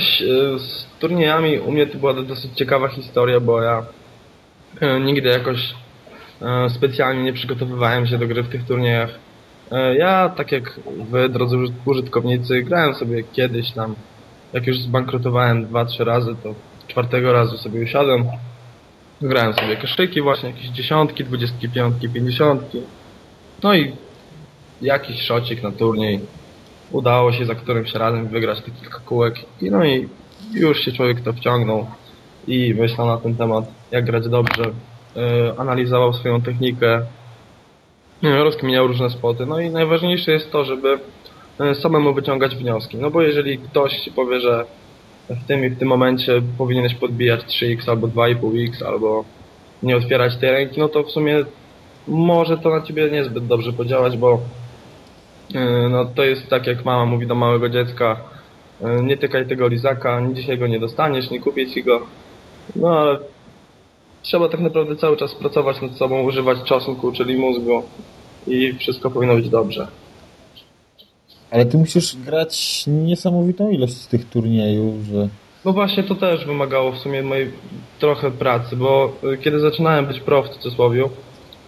z 0.58 0.86
turniejami 1.00 1.58
u 1.58 1.72
mnie 1.72 1.86
to 1.86 1.98
była 1.98 2.14
dosyć 2.14 2.52
ciekawa 2.54 2.88
historia, 2.88 3.40
bo 3.40 3.62
ja 3.62 3.86
e, 4.80 5.00
nigdy 5.00 5.28
jakoś 5.28 5.74
e, 6.42 6.70
specjalnie 6.70 7.22
nie 7.22 7.32
przygotowywałem 7.32 8.06
się 8.06 8.18
do 8.18 8.26
gry 8.26 8.42
w 8.42 8.48
tych 8.48 8.64
turniejach. 8.66 9.10
Ja, 9.98 10.28
tak 10.28 10.52
jak 10.52 10.80
wy, 11.10 11.28
drodzy 11.28 11.56
użytkownicy, 11.84 12.62
grałem 12.62 12.94
sobie 12.94 13.22
kiedyś 13.32 13.72
tam, 13.72 13.94
jak 14.52 14.66
już 14.66 14.80
zbankrutowałem 14.80 15.64
dwa, 15.64 15.84
trzy 15.84 16.04
razy, 16.04 16.34
to 16.42 16.54
czwartego 16.88 17.32
razu 17.32 17.58
sobie 17.58 17.82
usiadłem. 17.82 18.24
Grałem 19.22 19.54
sobie 19.54 19.76
kaszyki 19.76 20.22
właśnie, 20.22 20.50
jakieś 20.50 20.68
dziesiątki, 20.68 21.24
dwudziestki 21.24 21.68
piątki, 21.68 22.08
pięćdziesiątki. 22.08 22.80
No 23.62 23.74
i 23.74 23.92
jakiś 24.82 25.22
szocik 25.22 25.62
na 25.62 25.72
turniej. 25.72 26.20
Udało 26.90 27.32
się 27.32 27.46
za 27.46 27.54
którymś 27.54 27.94
razem 27.94 28.28
wygrać 28.28 28.60
te 28.60 28.70
kilka 28.70 28.98
kółek. 28.98 29.34
I 29.60 29.70
no 29.70 29.84
i 29.84 30.08
już 30.52 30.80
się 30.80 30.92
człowiek 30.92 31.20
to 31.20 31.32
wciągnął 31.32 31.86
i 32.46 32.74
myślał 32.74 33.06
na 33.06 33.16
ten 33.16 33.36
temat, 33.36 33.64
jak 33.90 34.04
grać 34.04 34.28
dobrze. 34.28 34.64
Yy, 35.16 35.54
analizował 35.58 36.12
swoją 36.12 36.42
technikę, 36.42 37.02
e, 38.22 38.44
rozkminiał 38.44 38.86
różne 38.86 39.10
spoty. 39.10 39.46
No 39.46 39.60
i 39.60 39.70
najważniejsze 39.70 40.32
jest 40.32 40.52
to, 40.52 40.64
żeby 40.64 40.98
e, 41.60 41.74
samemu 41.74 42.14
wyciągać 42.14 42.56
wnioski. 42.56 42.96
No 42.96 43.10
bo 43.10 43.22
jeżeli 43.22 43.58
ktoś 43.58 44.10
powie, 44.16 44.40
że 44.40 44.64
w 45.28 45.46
tym 45.46 45.64
i 45.64 45.68
w 45.68 45.78
tym 45.78 45.88
momencie 45.88 46.42
powinieneś 46.58 46.94
podbijać 46.94 47.40
3x 47.40 47.90
albo 47.90 48.08
2,5x 48.08 48.84
albo 48.86 49.24
nie 49.82 49.96
otwierać 49.96 50.36
tej 50.36 50.50
ręki, 50.50 50.80
no 50.80 50.88
to 50.88 51.02
w 51.02 51.10
sumie 51.10 51.44
może 52.08 52.58
to 52.58 52.70
na 52.70 52.82
ciebie 52.82 53.10
niezbyt 53.10 53.46
dobrze 53.46 53.72
podziałać, 53.72 54.16
bo 54.16 54.40
e, 55.54 55.88
no 55.88 56.04
to 56.04 56.24
jest 56.24 56.48
tak 56.50 56.66
jak 56.66 56.84
mama 56.84 57.06
mówi 57.06 57.26
do 57.26 57.34
małego 57.34 57.68
dziecka 57.68 58.16
e, 58.82 59.02
nie 59.02 59.16
tykaj 59.16 59.46
tego 59.46 59.68
lizaka, 59.68 60.22
dzisiaj 60.32 60.58
go 60.58 60.66
nie 60.66 60.80
dostaniesz, 60.80 61.30
nie 61.30 61.40
kupię 61.40 61.70
ci 61.70 61.84
go. 61.84 62.06
No 62.76 62.98
ale 62.98 63.18
trzeba 64.22 64.48
tak 64.48 64.60
naprawdę 64.60 64.96
cały 64.96 65.16
czas 65.16 65.34
pracować 65.34 65.80
nad 65.80 65.92
sobą, 65.92 66.22
używać 66.22 66.58
czosnku, 66.62 67.12
czyli 67.12 67.36
mózgu 67.36 67.82
i 68.46 68.72
wszystko 68.72 69.10
powinno 69.10 69.34
być 69.34 69.48
dobrze. 69.48 69.86
Ale 71.54 71.66
ty 71.66 71.78
musisz 71.78 72.16
grać 72.16 72.84
niesamowitą 72.86 73.70
ilość 73.70 74.06
tych 74.06 74.28
turniejów, 74.28 75.04
że... 75.04 75.28
No 75.64 75.72
właśnie 75.72 76.02
to 76.02 76.14
też 76.14 76.46
wymagało 76.46 76.92
w 76.92 76.98
sumie 76.98 77.22
mojej 77.22 77.50
trochę 77.98 78.30
pracy, 78.30 78.76
bo 78.76 79.12
y, 79.32 79.38
kiedy 79.38 79.60
zaczynałem 79.60 80.06
być 80.06 80.20
pro 80.20 80.42
w 80.42 80.48
cudzysłowie, 80.48 81.04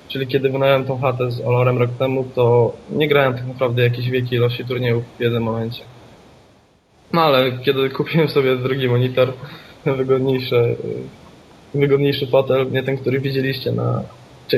czyli 0.09 0.27
kiedy 0.27 0.51
wynająłem 0.51 0.85
tą 0.85 1.01
chatę 1.01 1.31
z 1.31 1.41
Olorem 1.41 1.79
rok 1.79 1.91
temu, 1.99 2.25
to 2.35 2.73
nie 2.91 3.09
grałem 3.09 3.35
tak 3.35 3.47
naprawdę 3.47 3.83
jakiejś 3.83 4.11
wielkiej 4.11 4.39
ilości 4.39 4.65
turniejów 4.65 5.05
w 5.19 5.21
jednym 5.21 5.43
momencie. 5.43 5.83
No 7.13 7.21
ale 7.21 7.59
kiedy 7.59 7.91
kupiłem 7.91 8.29
sobie 8.29 8.57
drugi 8.57 8.89
monitor, 8.89 9.33
wygodniejszy, 9.99 10.77
wygodniejszy 11.75 12.27
fotel, 12.27 12.71
nie 12.73 12.83
ten, 12.83 12.99
który 12.99 13.21
widzieliście 13.21 13.73
na 13.73 14.03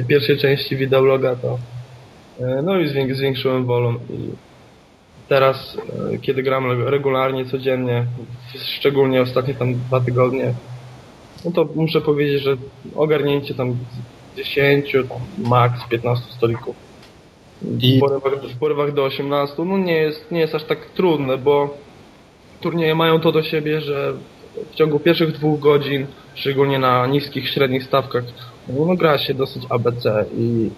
pierwszej 0.08 0.38
części 0.38 0.76
wideobloga, 0.76 1.36
to 1.36 1.58
y, 2.40 2.62
no 2.62 2.78
i 2.78 2.88
zwię- 2.88 3.14
zwiększyłem 3.14 3.64
wolum 3.64 3.98
i 4.10 4.47
teraz, 5.28 5.76
e, 6.14 6.18
kiedy 6.18 6.42
gram 6.42 6.88
regularnie, 6.88 7.44
codziennie, 7.44 8.06
szczególnie 8.54 9.22
ostatnie 9.22 9.54
tam 9.54 9.74
dwa 9.74 10.00
tygodnie, 10.00 10.54
no 11.44 11.50
to 11.50 11.68
muszę 11.74 12.00
powiedzieć, 12.00 12.42
że 12.42 12.56
ogarnięcie 12.96 13.54
tam 13.54 13.76
10, 14.36 14.92
tam 14.92 15.48
max 15.48 15.88
15 15.88 16.32
stolików. 16.32 16.76
W, 17.62 18.00
porywach, 18.00 18.32
w 18.54 18.58
porywach 18.58 18.92
do 18.92 19.04
18, 19.04 19.64
no 19.64 19.78
nie 19.78 19.96
jest, 19.96 20.30
nie 20.30 20.40
jest 20.40 20.54
aż 20.54 20.64
tak 20.64 20.86
trudne, 20.86 21.38
bo 21.38 21.76
turnieje 22.60 22.94
mają 22.94 23.20
to 23.20 23.32
do 23.32 23.42
siebie, 23.42 23.80
że 23.80 24.12
w 24.72 24.74
ciągu 24.74 25.00
pierwszych 25.00 25.32
dwóch 25.32 25.60
godzin, 25.60 26.06
szczególnie 26.34 26.78
na 26.78 27.06
niskich, 27.06 27.48
średnich 27.48 27.84
stawkach, 27.84 28.24
no, 28.68 28.96
gra 28.96 29.18
się 29.18 29.34
dosyć 29.34 29.62
ABC 29.68 30.24
i 30.38 30.70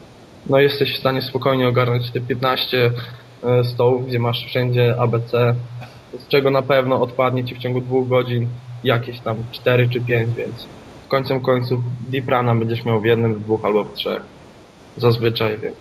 no 0.47 0.61
jesteś 0.61 0.95
w 0.95 0.99
stanie 0.99 1.23
spokojnie 1.23 1.69
ogarnąć 1.69 2.11
te 2.11 2.21
15 2.21 2.87
e, 2.87 2.91
stołów, 3.65 4.07
gdzie 4.07 4.19
masz 4.19 4.47
wszędzie 4.47 4.95
ABC, 4.99 5.55
z 6.19 6.29
czego 6.29 6.51
na 6.51 6.63
pewno 6.63 7.03
odpadnie 7.03 7.45
ci 7.45 7.55
w 7.55 7.59
ciągu 7.59 7.81
dwóch 7.81 8.09
godzin 8.09 8.49
jakieś 8.85 9.21
tam 9.21 9.37
4 9.53 9.89
czy 9.89 10.01
5, 10.01 10.37
więc 10.37 10.67
w 11.05 11.09
końcu 11.09 11.41
końców 11.41 11.81
Deep 12.09 12.29
Runa 12.29 12.55
będziesz 12.55 12.85
miał 12.85 13.01
w 13.01 13.05
jednym, 13.05 13.35
w 13.35 13.41
dwóch 13.41 13.65
albo 13.65 13.85
w 13.85 13.95
trzech. 13.95 14.23
Zazwyczaj, 14.97 15.59
więc 15.59 15.77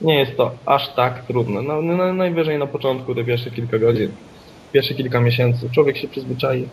nie 0.00 0.18
jest 0.18 0.36
to 0.36 0.50
aż 0.66 0.94
tak 0.94 1.26
trudne. 1.26 1.62
No, 1.62 1.82
no, 1.82 2.12
najwyżej 2.12 2.58
na 2.58 2.66
początku, 2.66 3.14
te 3.14 3.24
pierwsze 3.24 3.50
kilka 3.50 3.78
godzin, 3.78 4.10
pierwsze 4.72 4.94
kilka 4.94 5.20
miesięcy, 5.20 5.70
człowiek 5.70 5.96
się 5.96 6.08
przyzwyczai. 6.08 6.68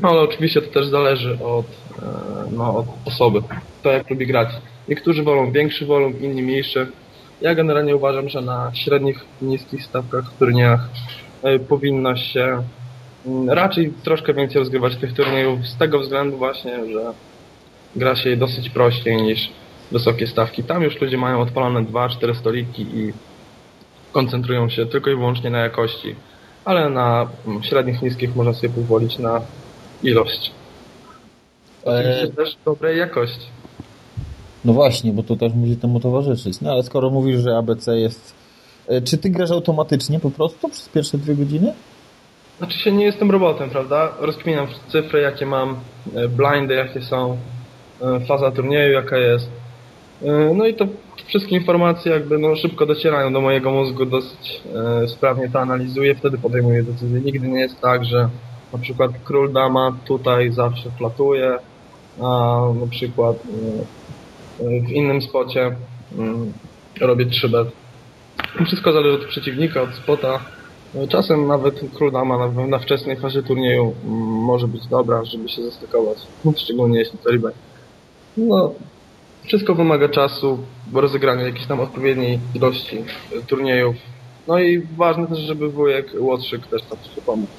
No 0.00 0.08
ale 0.08 0.20
oczywiście 0.20 0.62
to 0.62 0.72
też 0.72 0.86
zależy 0.86 1.38
od, 1.44 1.66
e, 1.66 2.02
no, 2.50 2.76
od 2.76 2.86
osoby, 3.04 3.40
to 3.82 3.92
jak 3.92 4.10
lubi 4.10 4.26
grać. 4.26 4.48
Niektórzy 4.88 5.22
wolą 5.22 5.52
większy 5.52 5.86
wolum, 5.86 6.22
inni 6.22 6.42
mniejszy. 6.42 6.86
Ja 7.40 7.54
generalnie 7.54 7.96
uważam, 7.96 8.28
że 8.28 8.40
na 8.40 8.70
średnich, 8.74 9.24
niskich 9.42 9.84
stawkach 9.84 10.24
w 10.24 10.38
turniejach 10.38 10.88
e, 11.42 11.58
powinno 11.58 12.16
się 12.16 12.62
mm, 13.26 13.50
raczej 13.50 13.92
troszkę 14.04 14.34
więcej 14.34 14.58
rozgrywać 14.58 14.96
tych 14.96 15.12
turniejów 15.12 15.66
z 15.66 15.76
tego 15.76 15.98
względu 15.98 16.36
właśnie, 16.36 16.92
że 16.92 17.12
gra 17.96 18.16
się 18.16 18.36
dosyć 18.36 18.70
prościej 18.70 19.22
niż 19.22 19.50
wysokie 19.92 20.26
stawki. 20.26 20.64
Tam 20.64 20.82
już 20.82 21.00
ludzie 21.00 21.18
mają 21.18 21.40
odpalone 21.40 21.82
2-4 21.82 22.34
stoliki 22.34 22.82
i 22.82 23.12
koncentrują 24.12 24.68
się 24.68 24.86
tylko 24.86 25.10
i 25.10 25.14
wyłącznie 25.14 25.50
na 25.50 25.58
jakości, 25.58 26.14
ale 26.64 26.90
na 26.90 27.28
mm, 27.46 27.62
średnich, 27.62 28.02
niskich 28.02 28.36
można 28.36 28.54
sobie 28.54 28.68
pozwolić 28.68 29.18
na 29.18 29.40
ilość. 30.02 30.52
Oczywiście 31.84 32.28
też 32.28 32.56
dobrej 32.64 32.98
jakości. 32.98 33.57
No 34.68 34.74
właśnie, 34.74 35.12
bo 35.12 35.22
to 35.22 35.36
też 35.36 35.52
musi 35.52 35.76
temu 35.76 36.00
towarzyszyć. 36.00 36.60
No 36.60 36.72
ale 36.72 36.82
skoro 36.82 37.10
mówisz, 37.10 37.40
że 37.40 37.56
ABC 37.56 37.98
jest... 37.98 38.34
E, 38.88 39.02
Czy 39.02 39.18
ty 39.18 39.30
grasz 39.30 39.50
automatycznie 39.50 40.20
po 40.20 40.30
prostu 40.30 40.68
przez 40.68 40.88
pierwsze 40.88 41.18
dwie 41.18 41.34
godziny? 41.34 41.72
Znaczy 42.58 42.78
się 42.78 42.92
nie 42.92 43.04
jestem 43.04 43.30
robotem, 43.30 43.70
prawda? 43.70 44.12
Rozkminiam 44.20 44.66
cyfry, 44.88 45.20
jakie 45.20 45.46
mam, 45.46 45.76
e, 46.14 46.28
blindy, 46.28 46.74
jakie 46.74 47.02
są, 47.02 47.36
e, 48.02 48.20
faza 48.20 48.50
turnieju, 48.50 48.92
jaka 48.92 49.16
jest. 49.16 49.50
No 50.54 50.66
i 50.66 50.74
to 50.74 50.86
wszystkie 51.26 51.56
informacje 51.56 52.12
jakby 52.12 52.38
no, 52.38 52.56
szybko 52.56 52.86
docierają 52.86 53.32
do 53.32 53.40
mojego 53.40 53.70
mózgu, 53.70 54.06
dosyć 54.06 54.62
sprawnie 55.06 55.50
to 55.50 55.60
analizuję, 55.60 56.14
wtedy 56.14 56.38
podejmuję 56.38 56.82
decyzję. 56.82 57.20
Nigdy 57.20 57.48
nie 57.48 57.60
jest 57.60 57.80
tak, 57.80 58.04
że 58.04 58.28
na 58.72 58.78
przykład 58.78 59.10
król 59.24 59.52
dama 59.52 59.96
tutaj 60.04 60.52
zawsze 60.52 60.90
flatuje, 60.90 61.58
a 62.20 62.60
na 62.80 62.86
przykład 62.90 63.36
w 64.58 64.90
innym 64.90 65.22
spocie 65.22 65.76
mm, 66.18 66.52
robię 67.00 67.26
3bet. 67.26 67.66
Wszystko 68.66 68.92
zależy 68.92 69.14
od 69.14 69.24
przeciwnika, 69.24 69.82
od 69.82 69.94
spota. 69.94 70.40
Czasem 71.08 71.46
nawet 71.46 71.80
król 71.94 72.12
dama 72.12 72.48
na, 72.48 72.66
na 72.66 72.78
wczesnej 72.78 73.16
fazie 73.16 73.42
turnieju 73.42 73.94
mm, 74.04 74.18
może 74.24 74.68
być 74.68 74.86
dobra, 74.86 75.24
żeby 75.24 75.48
się 75.48 75.62
zastykować. 75.62 76.18
Szczególnie 76.56 76.98
jeśli 76.98 77.18
to 77.18 77.30
rebate. 77.30 77.56
No, 78.36 78.74
wszystko 79.44 79.74
wymaga 79.74 80.08
czasu, 80.08 80.58
rozegrania 80.92 81.42
jakiejś 81.42 81.66
tam 81.66 81.80
odpowiedniej 81.80 82.38
ilości 82.54 82.98
e, 82.98 83.42
turniejów. 83.46 83.96
No 84.48 84.58
i 84.58 84.86
ważne 84.96 85.26
też, 85.26 85.38
żeby 85.38 85.68
wujek 85.68 86.06
Łotrzyk 86.18 86.66
też 86.66 86.82
tam 86.82 86.98
się 87.14 87.20
pomógł. 87.26 87.52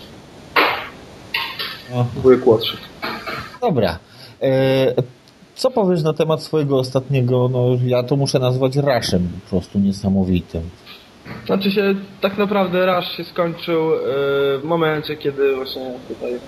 Wujek 2.16 2.48
Łotrzyk. 2.48 2.80
Dobra. 3.62 4.00
E, 4.42 4.94
co 5.60 5.72
powiesz 5.72 6.04
na 6.04 6.14
temat 6.14 6.44
swojego 6.44 6.78
ostatniego, 6.78 7.50
no 7.52 7.66
ja 7.86 8.04
to 8.04 8.16
muszę 8.16 8.40
nazwać 8.40 8.76
raszem 8.76 9.30
po 9.44 9.50
prostu 9.50 9.80
niesamowitym. 9.80 10.62
Znaczy 11.46 11.72
się, 11.72 11.96
tak 12.22 12.38
naprawdę 12.38 12.86
Rush 12.86 13.18
się 13.18 13.24
skończył 13.24 13.94
e, 13.94 13.98
w 14.58 14.62
momencie, 14.64 15.18
kiedy 15.18 15.56
właśnie 15.56 15.92
tutaj 16.08 16.34
e, 16.34 16.40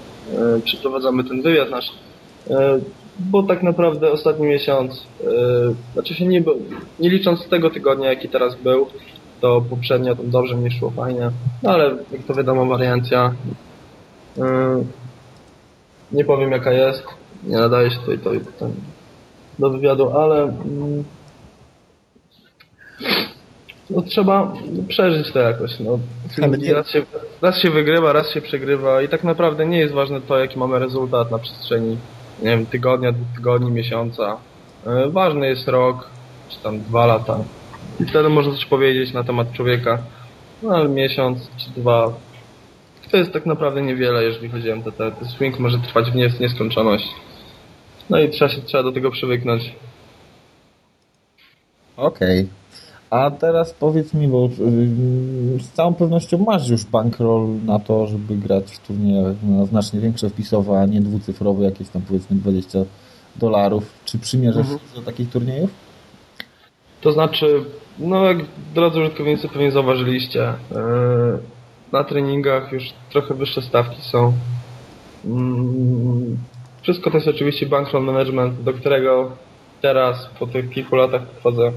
przeprowadzamy 0.64 1.24
ten 1.24 1.42
wywiad 1.42 1.70
nasz. 1.70 1.92
E, 2.50 2.80
bo 3.20 3.44
tak 3.44 3.64
naprawdę 3.64 4.12
ostatni 4.12 4.48
miesiąc, 4.48 5.08
znaczy 5.94 6.14
się 6.14 6.26
nie, 6.26 6.44
nie 7.00 7.10
licząc 7.10 7.48
tego 7.48 7.70
tygodnia, 7.70 8.10
jaki 8.10 8.30
teraz 8.30 8.56
był, 8.56 8.88
to 9.42 9.62
poprzednio 9.70 10.16
tam 10.16 10.30
dobrze 10.30 10.56
mi 10.56 10.72
szło 10.72 10.90
fajnie, 10.90 11.32
no 11.64 11.72
ale 11.72 11.96
jak 12.12 12.24
to 12.28 12.34
wiadomo 12.34 12.66
wariancja, 12.66 13.34
nie 16.12 16.26
powiem 16.26 16.52
jaka 16.52 16.72
jest, 16.72 17.04
nie 17.44 17.58
nadaje 17.58 17.92
się 17.92 18.00
tutaj 18.00 18.20
to, 18.60 18.68
do 19.60 19.70
wywiadu, 19.70 20.18
ale 20.18 20.44
mm, 20.44 21.04
no 23.90 24.02
trzeba 24.02 24.54
przeżyć 24.88 25.32
to 25.32 25.40
jakoś, 25.40 25.80
no. 25.80 26.00
Nie- 26.58 26.74
Raz 26.74 26.90
się, 26.90 27.02
raz 27.42 27.58
się 27.60 27.70
wygrywa, 27.70 28.14
raz 28.14 28.32
się 28.32 28.42
przegrywa 28.42 29.02
i 29.02 29.08
tak 29.08 29.24
naprawdę 29.24 29.66
nie 29.66 29.78
jest 29.80 29.94
ważne 29.94 30.22
to, 30.22 30.40
jaki 30.40 30.60
mamy 30.60 30.80
rezultat 30.80 31.32
na 31.32 31.40
przestrzeni, 31.40 31.98
nie 32.42 32.50
wiem, 32.50 32.66
tygodnia, 32.66 33.12
dwóch 33.12 33.28
tygodni, 33.36 33.72
miesiąca. 33.72 34.38
E, 34.88 35.10
Ważny 35.10 35.48
jest 35.48 35.68
rok, 35.68 36.10
czy 36.50 36.60
tam 36.64 36.80
dwa 36.80 37.06
lata. 37.06 37.38
I 38.00 38.06
wtedy 38.06 38.30
można 38.30 38.54
coś 38.54 38.66
powiedzieć 38.66 39.14
na 39.14 39.24
temat 39.24 39.54
człowieka. 39.54 39.98
No 40.64 40.76
ale 40.76 40.90
miesiąc, 40.90 41.50
czy 41.58 41.70
dwa, 41.82 42.14
to 43.12 43.18
jest 43.18 43.32
tak 43.34 43.46
naprawdę 43.46 43.82
niewiele, 43.82 44.24
jeżeli 44.24 44.50
chodzi 44.50 44.72
o 44.72 44.76
MTT. 44.76 44.98
Ten 45.12 45.28
swing 45.30 45.60
może 45.60 45.78
trwać 45.80 46.12
w 46.12 46.16
nies- 46.16 46.40
nieskończoność. 46.42 47.08
No 48.12 48.20
i 48.20 48.30
trzeba 48.30 48.52
się, 48.52 48.62
trzeba 48.62 48.84
do 48.84 48.92
tego 48.92 49.12
przywyknąć. 49.12 49.76
Okej. 51.98 52.48
A 53.10 53.32
teraz 53.32 53.74
powiedz 53.74 54.14
mi, 54.14 54.28
bo 54.28 54.50
ym, 54.60 55.58
z 55.62 55.70
całą 55.70 55.94
pewnością 55.94 56.38
masz 56.38 56.70
już 56.70 56.86
bankroll 56.86 57.48
na 57.66 57.80
to, 57.80 58.08
żeby 58.08 58.36
grać 58.36 58.72
w 58.72 58.88
turniejach 58.88 59.36
na 59.44 59.66
znacznie 59.66 60.00
większe 60.00 60.30
wpisowe, 60.30 60.80
a 60.80 60.86
nie 60.86 61.02
dwucyfrowe, 61.02 61.66
jakieś 61.66 61.90
tam 61.90 62.02
powiedzmy 62.02 62.36
20 62.38 62.80
dolarów. 63.36 63.84
Czy 64.06 64.20
przymierzasz 64.20 64.62
Mhm. 64.72 64.80
się 64.80 64.96
do 64.96 65.02
takich 65.02 65.30
turniejów? 65.30 65.70
To 67.02 67.12
znaczy, 67.12 67.64
no 68.00 68.26
jak 68.26 68.38
drodzy 68.76 69.00
użytkownicy 69.00 69.48
pewnie 69.50 69.72
zauważyliście, 69.72 70.54
yy, 70.72 70.78
na 71.92 72.04
treningach 72.04 72.72
już 72.72 72.94
trochę 73.12 73.34
wyższe 73.34 73.62
stawki 73.62 74.02
są. 74.02 74.34
Wszystko 76.82 77.12
to 77.12 77.18
jest 77.18 77.28
oczywiście 77.28 77.66
bankroll 77.66 78.04
management, 78.04 78.64
do 78.64 78.74
którego 78.74 79.32
teraz 79.82 80.30
po 80.40 80.48
tych 80.48 80.70
kilku 80.70 80.96
latach 80.96 81.22
wchodzę 81.40 81.72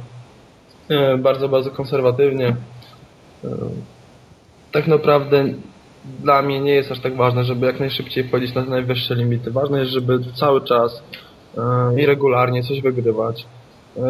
e, 0.89 1.19
bardzo, 1.19 1.49
bardzo 1.49 1.71
konserwatywnie. 1.71 2.57
E, 3.45 3.49
Tak 4.73 4.87
naprawdę 4.87 5.45
dla 6.21 6.43
mnie 6.43 6.61
nie 6.61 6.75
jest 6.75 6.93
aż 6.93 7.01
tak 7.01 7.17
ważne, 7.17 7.45
żeby 7.45 7.67
jak 7.67 7.81
najszybciej 7.81 8.25
wchodzić 8.25 8.55
na 8.55 8.65
najwyższe 8.65 9.15
limity. 9.15 9.51
Ważne 9.51 9.79
jest, 9.81 9.93
żeby 9.93 10.19
cały 10.35 10.61
czas 10.61 11.03
e, 11.59 12.01
i 12.01 12.07
regularnie 12.07 12.63
coś 12.63 12.81
wygrywać. 12.81 13.47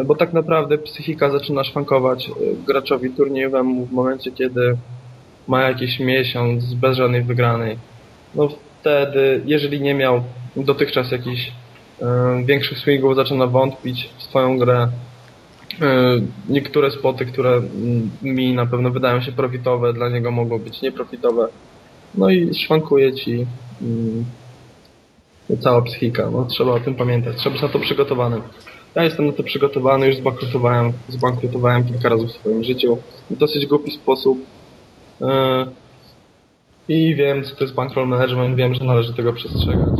Bo 0.05 0.15
tak 0.15 0.33
naprawdę 0.33 0.77
psychika 0.77 1.29
zaczyna 1.29 1.63
szwankować 1.63 2.31
graczowi 2.67 3.09
turniejowemu 3.09 3.85
w 3.85 3.91
momencie, 3.91 4.31
kiedy 4.31 4.77
ma 5.47 5.61
jakiś 5.61 5.99
miesiąc 5.99 6.73
bez 6.73 6.97
żadnej 6.97 7.23
wygranej. 7.23 7.77
No 8.35 8.49
wtedy, 8.85 9.41
jeżeli 9.45 9.81
nie 9.81 9.93
miał 9.93 10.23
dotychczas 10.55 11.11
jakichś 11.11 11.51
e, 12.01 12.43
większych 12.45 12.77
swingów, 12.77 13.15
zaczyna 13.15 13.47
wątpić 13.47 14.09
w 14.17 14.23
swoją 14.23 14.57
grę. 14.57 14.87
E, 15.81 15.87
niektóre 16.49 16.91
spoty, 16.91 17.25
które 17.25 17.61
mi 18.21 18.53
na 18.53 18.65
pewno 18.65 18.89
wydają 18.89 19.21
się 19.21 19.31
profitowe, 19.31 19.93
dla 19.93 20.09
niego 20.09 20.31
mogą 20.31 20.59
być 20.59 20.81
nieprofitowe. 20.81 21.47
No 22.15 22.29
i 22.29 22.53
szwankuje 22.53 23.13
ci 23.13 23.45
mm, 23.81 24.25
cała 25.59 25.81
psychika. 25.81 26.29
No, 26.31 26.45
trzeba 26.45 26.71
o 26.71 26.79
tym 26.79 26.95
pamiętać. 26.95 27.37
Trzeba 27.37 27.53
być 27.53 27.61
na 27.61 27.69
to 27.69 27.79
przygotowanym. 27.79 28.41
Ja 28.95 29.03
jestem 29.03 29.27
na 29.27 29.33
to 29.33 29.43
przygotowany, 29.43 30.07
już 30.07 30.15
zbankrutowałem, 30.15 30.93
zbankrutowałem 31.09 31.83
kilka 31.83 32.09
razy 32.09 32.27
w 32.27 32.31
swoim 32.31 32.63
życiu 32.63 32.97
w 33.29 33.37
dosyć 33.37 33.65
głupi 33.65 33.91
sposób. 33.91 34.37
I 36.89 37.15
wiem, 37.15 37.43
co 37.43 37.55
to 37.55 37.63
jest 37.63 37.73
bankroll 37.75 38.07
management, 38.07 38.55
wiem, 38.55 38.73
że 38.73 38.83
należy 38.83 39.13
tego 39.13 39.33
przestrzegać. 39.33 39.99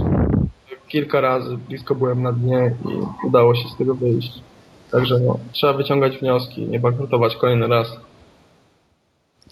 Kilka 0.88 1.22
razy 1.22 1.58
blisko 1.58 1.96
byłem 1.96 2.24
na 2.24 2.32
dnie 2.32 2.76
i 2.86 3.26
udało 3.28 3.56
się 3.56 3.70
z 3.70 3.78
tego 3.78 3.96
wyjść. 3.96 4.34
Także 4.92 5.20
no, 5.20 5.40
trzeba 5.52 5.74
wyciągać 5.74 6.18
wnioski, 6.18 6.62
nie 6.62 6.80
bankrutować 6.80 7.36
kolejny 7.36 7.68
raz. 7.68 8.00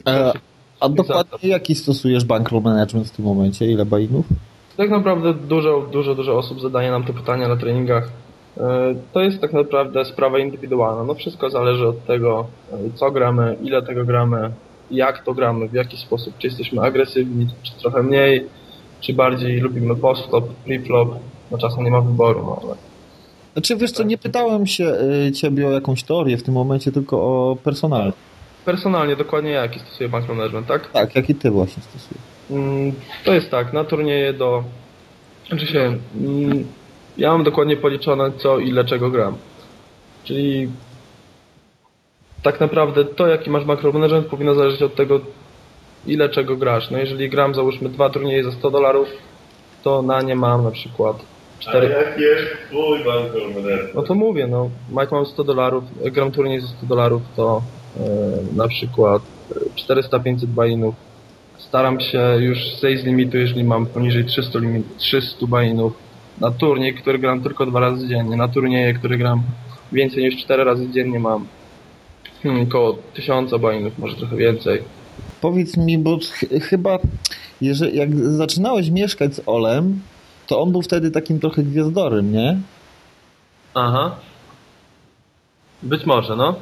E, 0.07 0.33
a 0.79 0.89
dokładnie 0.89 1.49
jaki 1.49 1.75
stosujesz 1.75 2.25
bankroll 2.25 2.61
management 2.61 3.07
w 3.07 3.15
tym 3.15 3.25
momencie? 3.25 3.71
Ile 3.71 3.85
bainów? 3.85 4.25
Tak 4.77 4.89
naprawdę 4.89 5.33
dużo, 5.33 5.87
dużo, 5.91 6.15
dużo 6.15 6.37
osób 6.37 6.61
zadaje 6.61 6.91
nam 6.91 7.03
te 7.03 7.13
pytania 7.13 7.47
na 7.47 7.55
treningach. 7.55 8.09
E, 8.57 8.95
To 9.13 9.21
jest 9.21 9.41
tak 9.41 9.53
naprawdę 9.53 10.05
sprawa 10.05 10.39
indywidualna. 10.39 11.03
No 11.03 11.13
wszystko 11.13 11.49
zależy 11.49 11.87
od 11.87 12.05
tego, 12.05 12.45
e, 12.73 12.77
co 12.95 13.11
gramy, 13.11 13.55
ile 13.61 13.81
tego 13.81 14.05
gramy, 14.05 14.51
jak 14.93 15.23
to 15.23 15.33
gramy, 15.33 15.67
w 15.67 15.73
jaki 15.73 15.97
sposób. 15.97 16.33
Czy 16.37 16.47
jesteśmy 16.47 16.81
agresywni, 16.81 17.47
czy 17.63 17.71
trochę 17.81 18.03
mniej, 18.03 18.47
czy 19.01 19.13
bardziej 19.13 19.59
lubimy 19.59 19.95
post-flop, 19.95 20.45
pre-flop. 20.67 21.09
No 21.51 21.57
czasem 21.57 21.83
nie 21.83 21.91
ma 21.91 22.01
wyboru, 22.01 22.43
no 22.45 22.59
ale 22.63 22.75
Znaczy 23.53 23.75
wiesz 23.75 23.91
co, 23.91 24.03
nie 24.03 24.17
pytałem 24.17 24.67
się 24.67 24.95
y, 25.27 25.31
ciebie 25.31 25.67
o 25.67 25.71
jakąś 25.71 26.03
teorię 26.03 26.37
w 26.37 26.43
tym 26.43 26.53
momencie, 26.53 26.91
tylko 26.91 27.17
o 27.17 27.57
personal. 27.63 28.13
personalnie 28.65 29.15
dokładnie 29.15 29.51
ja 29.51 29.61
jaki 29.61 29.79
stosuję 29.79 30.09
bankroll 30.09 30.37
management, 30.37 30.67
tak? 30.67 30.91
Tak, 30.91 31.15
jaki 31.15 31.35
ty 31.35 31.51
właśnie 31.51 31.83
stosujesz. 31.83 32.23
Mm, 32.51 32.93
To 33.25 33.33
jest 33.33 33.49
tak, 33.51 33.73
na 33.73 33.83
turnieje 33.83 34.33
do... 34.33 34.63
Znaczy 35.47 35.67
się, 35.67 35.79
mm, 36.21 36.65
ja 37.17 37.31
mam 37.31 37.43
dokładnie 37.43 37.77
policzone 37.77 38.31
co, 38.37 38.59
ile, 38.59 38.85
czego 38.85 39.09
gram. 39.09 39.35
Czyli 40.23 40.69
tak 42.43 42.59
naprawdę 42.59 43.05
to, 43.05 43.27
jaki 43.27 43.49
masz 43.49 43.65
makromanagement 43.65 44.27
powinno 44.27 44.55
zależeć 44.55 44.81
od 44.81 44.95
tego, 44.95 45.19
ile 46.07 46.29
czego 46.29 46.55
grasz. 46.55 46.91
No 46.91 46.97
jeżeli 46.97 47.29
gram, 47.29 47.55
załóżmy, 47.55 47.89
dwa 47.89 48.09
turnieje 48.09 48.43
za 48.43 48.51
100 48.51 48.71
dolarów, 48.71 49.07
to 49.83 50.01
na 50.01 50.21
nie 50.21 50.35
mam 50.35 50.63
na 50.63 50.71
przykład 50.71 51.15
4... 51.59 51.89
jaki 51.89 52.21
jest 52.21 52.47
twój 52.67 53.03
bankroll 53.03 53.47
management? 53.49 53.95
No 53.95 54.01
to 54.01 54.15
mówię, 54.15 54.47
no, 54.47 54.69
jak 54.95 55.11
mam 55.11 55.25
100 55.25 55.43
dolarów, 55.43 55.83
gram 56.11 56.31
turniej 56.31 56.61
za 56.61 56.67
100 56.67 56.85
dolarów, 56.85 57.21
to 57.35 57.61
e, 57.97 58.01
na 58.55 58.67
przykład 58.67 59.21
e, 59.87 59.93
400-500 59.93 60.45
buy-inów. 60.45 60.93
Staram 61.57 61.99
się 61.99 62.35
już 62.39 62.57
zejść 62.81 63.03
z 63.03 63.05
limitu, 63.05 63.37
jeżeli 63.37 63.63
mam 63.63 63.85
poniżej 63.85 64.25
300, 64.25 64.59
limit, 64.59 64.97
300 64.97 65.45
buy-inów. 65.45 65.91
Na 66.41 66.51
turniej, 66.51 66.93
który 66.93 67.19
gram 67.19 67.41
tylko 67.41 67.65
dwa 67.65 67.79
razy 67.79 68.07
dziennie, 68.07 68.37
na 68.37 68.47
turnieje, 68.47 68.93
który 68.93 69.17
gram 69.17 69.43
więcej 69.91 70.23
niż 70.23 70.43
4 70.43 70.63
razy 70.63 70.89
dziennie 70.89 71.19
mam 71.19 71.45
hmm, 72.43 72.67
około 72.67 72.97
1000 73.13 73.51
buy-inów, 73.51 73.91
może 73.97 74.15
trochę 74.15 74.35
więcej. 74.35 74.83
Powiedz 75.41 75.77
mi, 75.77 75.97
bo 75.97 76.17
ch 76.17 76.45
chyba 76.69 76.99
jeżeli, 77.61 77.97
jak 77.97 78.15
zaczynałeś 78.15 78.89
mieszkać 78.89 79.35
z 79.35 79.41
Olem, 79.45 79.99
to 80.47 80.61
on 80.61 80.71
był 80.71 80.81
wtedy 80.81 81.11
takim 81.11 81.39
trochę 81.39 81.63
gwiazdorem, 81.63 82.31
nie? 82.31 82.57
Aha. 83.73 84.15
Być 85.83 86.05
może, 86.05 86.35
no. 86.35 86.55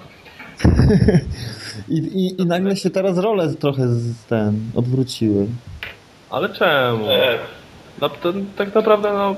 I, 1.89 1.97
i, 1.97 2.41
I 2.41 2.45
nagle 2.45 2.75
się 2.75 2.89
teraz 2.89 3.17
role 3.17 3.53
trochę 3.53 3.87
z 3.87 4.25
ten 4.25 4.59
odwróciły. 4.75 5.47
Ale 6.29 6.49
czemu? 6.49 7.05
No, 8.01 8.09
to, 8.09 8.33
tak 8.57 8.75
naprawdę 8.75 9.13
no, 9.13 9.35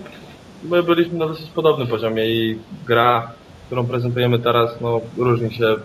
my 0.64 0.84
byliśmy 0.84 1.18
na 1.18 1.28
dosyć 1.28 1.50
podobnym 1.50 1.88
poziomie 1.88 2.26
i 2.30 2.60
gra, 2.88 3.32
którą 3.66 3.86
prezentujemy 3.86 4.40
teraz, 4.40 4.72
no, 4.82 5.02
różni 5.18 5.54
się 5.54 5.76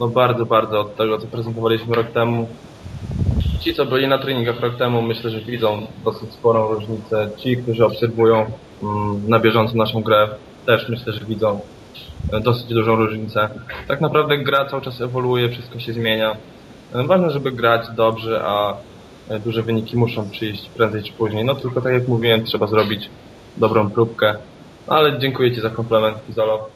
no, 0.00 0.08
bardzo, 0.08 0.46
bardzo 0.46 0.80
od 0.80 0.96
tego, 0.96 1.18
co 1.18 1.26
prezentowaliśmy 1.26 1.94
rok 1.94 2.06
temu. 2.10 2.48
Ci, 3.60 3.74
co 3.74 3.86
byli 3.86 4.08
na 4.08 4.18
treningach 4.18 4.60
rok 4.60 4.76
temu, 4.76 5.02
myślę, 5.02 5.30
że 5.30 5.40
widzą 5.40 5.86
dosyć 6.04 6.32
sporą 6.32 6.74
różnicę. 6.74 7.30
Ci, 7.36 7.56
którzy 7.56 7.84
obserwują 7.84 8.46
mm, 8.82 9.28
na 9.28 9.38
bieżąco 9.38 9.76
naszą 9.76 10.02
grę, 10.02 10.28
też 10.66 10.88
myślę, 10.88 11.12
że 11.12 11.24
widzą 11.24 11.60
dosyć 12.44 12.66
dużą 12.66 12.96
różnicę. 12.96 13.48
Tak 13.88 14.00
naprawdę 14.00 14.38
gra 14.38 14.64
cały 14.64 14.82
czas 14.82 15.00
ewoluuje, 15.00 15.48
wszystko 15.48 15.78
się 15.78 15.92
zmienia. 15.92 16.36
E, 16.94 17.04
Ważne, 17.04 17.30
żeby 17.30 17.52
grać 17.52 17.82
dobrze, 17.96 18.42
a 18.44 18.76
e, 19.28 19.40
duże 19.40 19.62
wyniki 19.62 19.96
muszą 19.96 20.30
przyjść 20.30 20.68
prędzej 20.68 21.02
czy 21.02 21.12
później. 21.12 21.44
No 21.44 21.54
tylko 21.54 21.80
tak 21.80 21.92
jak 21.92 22.08
mówiłem, 22.08 22.44
trzeba 22.44 22.66
zrobić 22.66 23.10
dobrą 23.56 23.90
próbkę. 23.90 24.34
Ale 24.86 25.18
dziękuję 25.18 25.54
Ci 25.54 25.60
za 25.60 25.70
komplement, 25.70 26.22
Pizolo. 26.26 26.68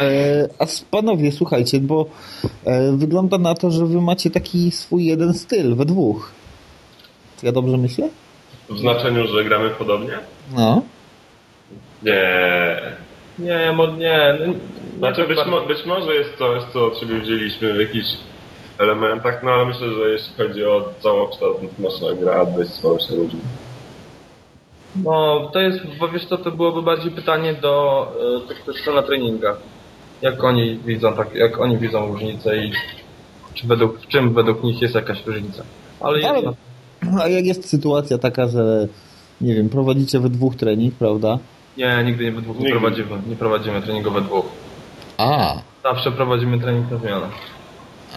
E, 0.00 0.48
a 0.58 0.66
panowie, 0.90 1.32
słuchajcie, 1.32 1.80
bo 1.80 2.06
e, 2.64 2.92
wygląda 2.96 3.38
na 3.38 3.54
to, 3.54 3.70
że 3.70 3.86
wy 3.86 4.00
macie 4.00 4.30
taki 4.30 4.70
swój 4.70 5.04
jeden 5.04 5.34
styl 5.34 5.74
we 5.74 5.84
dwóch. 5.84 6.32
Ja 7.42 7.52
dobrze 7.52 7.76
myślę? 7.76 8.08
W 8.70 8.78
znaczeniu, 8.78 9.26
że 9.26 9.44
gramy 9.44 9.70
podobnie? 9.70 10.18
No. 10.56 10.82
Nie. 12.02 12.76
Nie, 13.38 13.72
mo, 13.72 13.86
nie. 13.86 14.38
no, 14.46 14.54
Znaczy 14.98 15.28
być, 15.28 15.46
mo- 15.46 15.60
być 15.66 15.86
może 15.86 16.14
jest 16.14 16.30
coś, 16.38 16.62
co 16.72 16.86
od 16.86 16.98
siebie 16.98 17.20
wzięliśmy 17.20 17.72
w 17.74 17.80
jakichś 17.80 18.08
elementach, 18.78 19.42
no 19.42 19.50
ale 19.50 19.66
myślę, 19.66 19.86
że 19.92 20.10
jeśli 20.10 20.34
chodzi 20.36 20.64
o 20.64 20.88
całokształt, 21.02 21.56
to 21.60 21.82
nasza 21.82 22.14
gra 22.20 22.46
dość 22.46 22.70
sporo 22.70 22.98
się 22.98 23.14
różni. 23.16 23.40
No, 25.04 25.50
to 25.52 25.60
jest, 25.60 25.78
bo 26.00 26.08
wiesz 26.08 26.24
co, 26.26 26.38
to 26.38 26.50
byłoby 26.50 26.82
bardziej 26.82 27.10
pytanie 27.10 27.54
do 27.54 28.06
e, 28.44 28.48
tych, 28.48 28.60
którzy 28.62 28.82
są 28.82 28.94
na 28.94 29.02
treningach. 29.02 29.56
Jak 30.24 30.44
oni 30.44 30.76
widzą, 30.86 31.14
tak, 31.14 31.34
jak 31.34 31.60
oni 31.60 31.78
widzą 31.78 32.06
różnicę 32.06 32.56
i 32.56 32.72
czy 33.54 33.66
według, 33.66 34.00
w 34.00 34.06
czym 34.08 34.34
według 34.34 34.62
nich 34.62 34.82
jest 34.82 34.94
jakaś 34.94 35.26
różnica. 35.26 35.62
Ale 36.00 36.18
jest, 36.18 36.30
Ale- 36.30 36.42
no, 36.42 36.54
A 37.22 37.28
jak 37.28 37.44
jest 37.44 37.68
sytuacja 37.68 38.18
taka, 38.18 38.46
że 38.48 38.88
nie 39.40 39.54
wiem, 39.54 39.68
prowadzicie 39.68 40.20
we 40.20 40.28
dwóch 40.30 40.56
trening, 40.56 40.94
prawda? 40.94 41.38
nie, 41.76 42.02
nigdy 42.04 42.24
nie 42.24 42.32
we 42.32 42.42
dwóch 42.42 42.58
nie 42.60 42.70
prowadzimy, 42.70 43.08
nie 43.28 43.36
prowadzimy 43.36 43.82
treningu 43.82 44.10
we 44.10 44.20
dwóch. 44.20 44.44
A, 45.18 45.54
Zawsze 45.82 46.12
prowadzimy 46.12 46.58
trening 46.60 46.90
na 46.90 46.98
zmianę. 46.98 47.26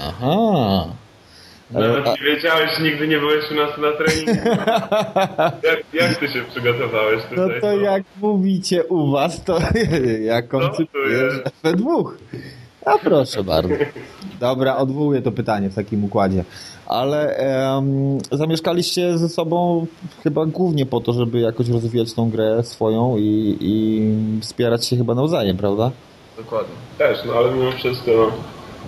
aha. 0.07 0.85
Ale, 1.75 1.87
Nawet 1.87 2.05
nie 2.05 2.35
wiedziałeś, 2.35 2.79
nigdy 2.79 3.07
nie 3.07 3.19
byłeś 3.19 3.51
u 3.51 3.55
nas 3.55 3.77
na 3.77 3.91
treningu. 3.91 4.49
jak, 5.69 5.79
jak 5.93 6.15
ty 6.15 6.27
się 6.27 6.43
przygotowałeś 6.51 7.23
no 7.31 7.43
tutaj? 7.43 7.61
to 7.61 7.77
jak 7.77 8.03
mówicie 8.21 8.83
u 8.83 9.11
was, 9.11 9.43
to 9.43 9.59
ja 10.21 10.41
koncypuję, 10.41 11.31
że 11.31 11.43
we 11.63 11.73
dwóch. 11.73 12.17
A 12.85 12.97
proszę 12.97 13.43
bardzo. 13.43 13.73
Dobra, 14.39 14.77
odwołuję 14.77 15.21
to 15.21 15.31
pytanie 15.31 15.69
w 15.69 15.75
takim 15.75 16.03
układzie. 16.03 16.43
Ale 16.85 17.35
em, 17.35 18.17
zamieszkaliście 18.31 19.17
ze 19.17 19.29
sobą 19.29 19.85
chyba 20.23 20.45
głównie 20.45 20.85
po 20.85 21.01
to, 21.01 21.13
żeby 21.13 21.39
jakoś 21.39 21.69
rozwijać 21.69 22.13
tą 22.13 22.29
grę 22.29 22.63
swoją 22.63 23.17
i, 23.17 23.57
i 23.61 24.01
wspierać 24.41 24.87
się 24.87 24.97
chyba 24.97 25.15
nawzajem, 25.15 25.57
prawda? 25.57 25.91
Dokładnie. 26.37 26.75
Też, 26.97 27.17
no 27.25 27.33
ale 27.33 27.51
mimo 27.51 27.71
wszystko 27.71 28.11
no, 28.11 28.31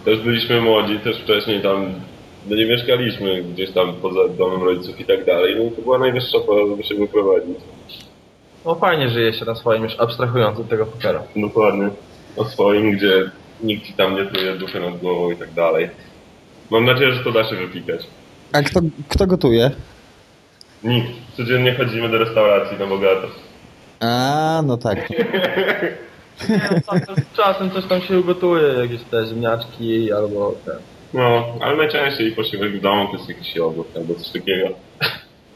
też 0.05 0.19
byliśmy 0.19 0.61
młodzi, 0.61 0.99
też 0.99 1.21
wcześniej 1.21 1.61
tam 1.61 1.93
no 2.47 2.55
nie 2.55 2.65
mieszkaliśmy 2.65 3.43
gdzieś 3.43 3.71
tam 3.71 3.93
poza 3.93 4.27
domem 4.27 4.63
rodziców 4.63 4.99
i 4.99 5.05
tak 5.05 5.25
dalej. 5.25 5.55
No 5.57 5.63
i 5.63 5.71
to 5.71 5.81
była 5.81 5.97
najwyższa 5.99 6.39
pora, 6.39 6.67
żeby 6.67 6.83
się 6.83 6.95
wyprowadzić. 6.95 7.57
No 8.65 8.75
fajnie 8.75 9.09
żyje 9.09 9.33
się 9.33 9.45
na 9.45 9.55
swoim, 9.55 9.83
już 9.83 9.99
abstrahując 9.99 10.59
od 10.59 10.69
tego 10.69 10.85
pokera. 10.85 11.23
Dokładnie. 11.35 11.89
O 12.37 12.45
swoim, 12.45 12.91
gdzie 12.91 13.31
nikt 13.63 13.85
ci 13.85 13.93
tam 13.93 14.15
nie 14.15 14.25
truje 14.25 14.55
duszy 14.55 14.79
nad 14.79 14.97
głową 14.97 15.31
i 15.31 15.35
tak 15.35 15.53
dalej. 15.53 15.89
Mam 16.69 16.85
nadzieję, 16.85 17.13
że 17.13 17.23
to 17.23 17.31
da 17.31 17.43
się 17.43 17.55
wypikać. 17.55 18.07
A 18.53 18.61
kto, 18.61 18.79
kto 19.09 19.27
gotuje? 19.27 19.71
Nikt. 20.83 21.09
Codziennie 21.37 21.75
chodzimy 21.75 22.09
do 22.09 22.17
restauracji 22.17 22.77
na 22.79 22.85
bogato. 22.85 23.27
A, 23.99 24.61
no 24.65 24.77
tak. 24.77 25.07
Czasem, 26.85 27.15
czasem 27.35 27.71
coś 27.71 27.85
tam 27.85 28.01
się 28.01 28.19
ugotuje, 28.19 28.73
jakieś 28.73 29.01
te 29.03 29.25
ziemniaczki 29.25 30.11
albo 30.11 30.55
te. 30.65 30.71
No, 31.13 31.45
ale 31.61 31.77
najczęściej 31.77 32.31
posiłek 32.31 32.77
w 32.77 32.81
domu 32.81 33.07
to 33.07 33.17
jest 33.17 33.29
jakiś 33.29 33.55
jogurt 33.55 33.97
albo 33.97 34.15
coś 34.15 34.29
takiego. 34.29 34.69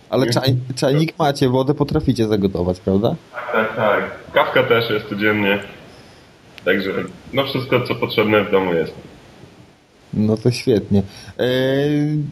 Ale 0.10 0.30
czaj, 0.34 0.56
czajnik 0.76 1.20
macie, 1.20 1.50
wodę 1.50 1.74
potraficie 1.74 2.28
zagotować, 2.28 2.80
prawda? 2.80 3.16
Tak, 3.54 3.76
tak. 3.76 4.32
Kawka 4.34 4.64
też 4.64 4.90
jest 4.90 5.10
codziennie. 5.10 5.60
Także 6.66 6.92
no 7.34 7.44
wszystko 7.44 7.82
co 7.82 7.96
potrzebne 7.96 8.44
w 8.44 8.52
domu 8.52 8.74
jest. 8.74 8.94
No 10.14 10.38
to 10.38 10.52
świetnie. 10.52 11.04
Eee, 11.38 12.24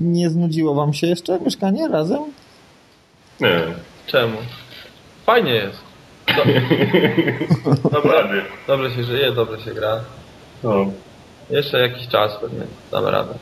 nie 0.00 0.30
znudziło 0.30 0.74
wam 0.74 0.94
się 0.94 1.06
jeszcze 1.06 1.40
mieszkanie 1.40 1.88
razem? 1.88 2.22
Nie. 3.40 3.60
Czemu? 4.06 4.36
Fajnie 5.26 5.54
jest. 5.54 5.78
Do... 6.26 7.90
Dobra, 7.90 8.28
dobrze 8.66 8.90
się 8.90 9.04
żyje, 9.04 9.32
dobrze 9.32 9.60
się 9.60 9.74
gra. 9.74 10.00
No. 10.62 10.86
Jeszcze 11.50 11.80
jakiś 11.80 12.08
czas 12.08 12.36
pewnie 12.40 12.60
damy 12.92 13.10
radę. 13.10 13.34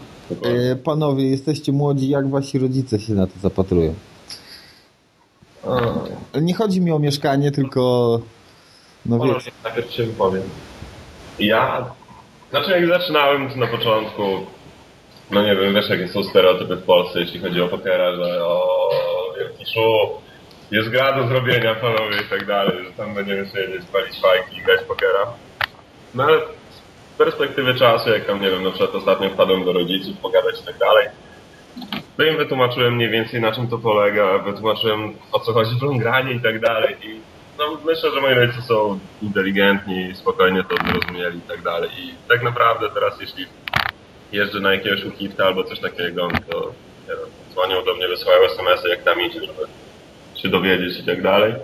Eee, 0.45 0.77
panowie, 0.77 1.31
jesteście 1.31 1.73
młodzi, 1.73 2.09
jak 2.09 2.31
wasi 2.31 2.59
rodzice 2.59 3.01
się 3.01 3.13
na 3.13 3.27
to 3.27 3.33
zapatrują? 3.43 3.95
Ale 6.33 6.43
nie 6.43 6.55
chodzi 6.55 6.81
mi 6.81 6.93
o 6.93 6.99
mieszkanie, 6.99 7.53
tylko... 7.53 8.21
No 9.07 9.17
Może 9.17 9.35
wiesz, 9.35 9.51
najpierw 9.65 9.93
się 9.93 10.05
wypowiem. 10.05 10.43
Ja, 11.39 11.85
znaczy 12.51 12.71
jak 12.71 12.89
zaczynałem 12.89 13.51
to 13.51 13.57
na 13.57 13.67
początku, 13.67 14.23
no 15.31 15.43
nie 15.43 15.57
wiem, 15.57 15.75
wiesz 15.75 15.89
jakie 15.89 16.09
są 16.09 16.23
stereotypy 16.23 16.77
w 16.77 16.83
Polsce, 16.83 17.21
jeśli 17.21 17.41
chodzi 17.41 17.61
o 17.61 17.69
pokera, 17.69 18.17
że 18.17 18.45
o 18.45 18.69
wielki 19.39 19.67
szu, 19.67 20.11
jest 20.71 20.89
gra 20.89 21.19
do 21.19 21.29
zrobienia 21.29 21.75
panowie 21.75 22.17
i 22.27 22.31
tak 22.31 22.47
dalej, 22.47 22.85
że 22.85 22.93
tam 22.93 23.15
będziemy 23.15 23.47
siedzieć, 23.47 23.83
palić 23.93 24.21
fajki 24.21 24.57
i 24.57 24.63
grać 24.63 24.81
pokera. 24.89 25.27
No 26.15 26.25
ale 26.25 26.41
z 27.15 27.19
perspektywy 27.19 27.75
czasu, 27.75 28.11
jak 28.11 28.25
tam 28.25 28.41
nie 28.41 28.51
wiem, 28.51 28.65
na 28.65 28.71
przykład 28.71 28.95
ostatnio 28.95 29.31
wpadłem 29.31 29.65
do 29.65 29.73
rodziców, 29.73 30.19
pogadać 30.19 30.61
i 30.61 30.65
tak 30.65 30.79
dalej, 30.79 31.09
to 32.17 32.25
im 32.25 32.37
wytłumaczyłem 32.37 32.95
mniej 32.95 33.11
więcej 33.11 33.41
na 33.41 33.53
czym 33.53 33.69
to 33.69 33.79
polega, 33.79 34.39
wytłumaczyłem 34.39 35.15
o 35.33 35.41
co 35.41 35.53
chodzi 35.53 35.75
w 35.75 35.99
granie 35.99 36.33
i 36.33 36.41
tak 36.41 36.61
dalej 36.61 36.97
i 37.03 37.21
no, 37.59 37.79
myślę, 37.87 38.11
że 38.11 38.21
moi 38.21 38.35
rodzice 38.35 38.63
są 38.63 38.99
inteligentni, 39.23 40.15
spokojnie 40.15 40.65
to 40.65 40.77
zrozumieli 40.87 41.39
i 41.39 41.41
tak 41.41 41.63
dalej. 41.63 41.91
I 41.99 42.15
tak 42.29 42.43
naprawdę 42.43 42.91
teraz 42.95 43.21
jeśli 43.21 43.47
jeżdżę 44.33 44.61
na 44.61 44.75
jakiegoś 44.75 45.05
ukifta 45.05 45.45
albo 45.45 45.65
coś 45.65 45.81
takiego, 45.81 46.29
no 46.33 46.39
to 46.51 46.73
nie 47.09 47.17
wiem, 47.17 47.29
dzwonią 47.53 47.85
do 47.85 47.95
mnie, 47.95 48.09
wysyłają 48.09 48.43
SMS-y 48.43 48.89
jak 48.89 49.03
tam 49.03 49.21
idzie, 49.21 49.41
żeby 49.41 49.63
się 50.35 50.49
dowiedzieć 50.49 50.99
i 51.01 51.05
tak 51.05 51.23
dalej. 51.23 51.55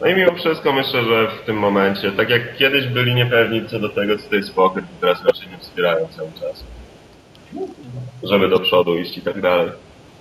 No 0.00 0.06
i 0.06 0.14
mimo 0.14 0.32
wszystko 0.34 0.72
myślę, 0.72 1.04
że 1.04 1.28
w 1.28 1.46
tym 1.46 1.56
momencie, 1.56 2.12
tak 2.12 2.30
jak 2.30 2.56
kiedyś 2.56 2.86
byli 2.86 3.14
niepewni 3.14 3.68
co 3.68 3.78
do 3.80 3.88
tego, 3.88 4.18
co 4.18 4.28
to 4.30 4.36
jest 4.36 4.54
poker, 4.54 4.82
to 4.82 4.88
teraz 5.00 5.24
raczej 5.24 5.48
nie 5.50 5.58
wspierają 5.58 6.08
cały 6.16 6.28
czas. 6.40 6.64
Żeby 8.22 8.48
do 8.48 8.60
przodu 8.60 8.94
iść 8.98 9.18
i 9.18 9.22
tak 9.22 9.40
dalej. 9.40 9.68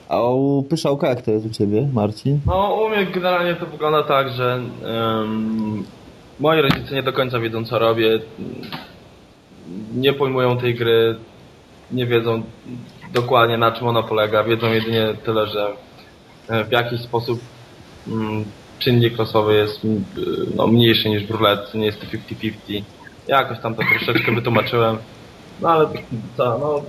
a 0.09 0.19
u 0.21 0.63
Pyszałka 0.63 1.07
jak 1.09 1.21
to 1.21 1.31
jest 1.31 1.45
u 1.45 1.49
ciebie, 1.49 1.87
Marcin? 1.93 2.39
No 2.45 2.75
u 2.75 2.89
mnie 2.89 3.05
generalnie 3.05 3.55
to 3.55 3.65
wygląda 3.65 4.03
tak, 4.03 4.29
że 4.29 4.53
em, 4.85 5.83
moi 6.39 6.61
rodzice 6.61 6.95
nie 6.95 7.03
do 7.03 7.13
końca 7.13 7.39
wiedzą 7.39 7.65
co 7.65 7.79
robię, 7.79 8.19
nie 9.95 10.13
pojmują 10.13 10.57
tej 10.57 10.75
gry, 10.75 11.15
nie 11.91 12.05
wiedzą 12.05 12.43
dokładnie 13.13 13.57
na 13.57 13.71
czym 13.71 13.87
ona 13.87 14.03
polega, 14.03 14.43
wiedzą 14.43 14.71
jedynie 14.73 15.13
tyle, 15.25 15.47
że 15.47 15.67
w 16.65 16.71
jakiś 16.71 17.01
sposób 17.01 17.39
mm, 18.07 18.45
czynnik 18.79 19.17
losowy 19.17 19.55
jest 19.55 19.85
mm, 19.85 20.03
no, 20.55 20.67
mniejszy 20.67 21.09
niż 21.09 21.23
w 21.23 21.31
ruletce, 21.31 21.77
nie 21.77 21.85
jest 21.85 22.01
to 22.01 22.07
50-50. 22.07 22.81
Jakoś 23.27 23.59
tam 23.59 23.75
to 23.75 23.81
troszeczkę 23.89 24.35
wytłumaczyłem, 24.35 24.97
no 25.61 25.69
ale 25.69 25.87
co, 26.37 26.57
no 26.59 26.81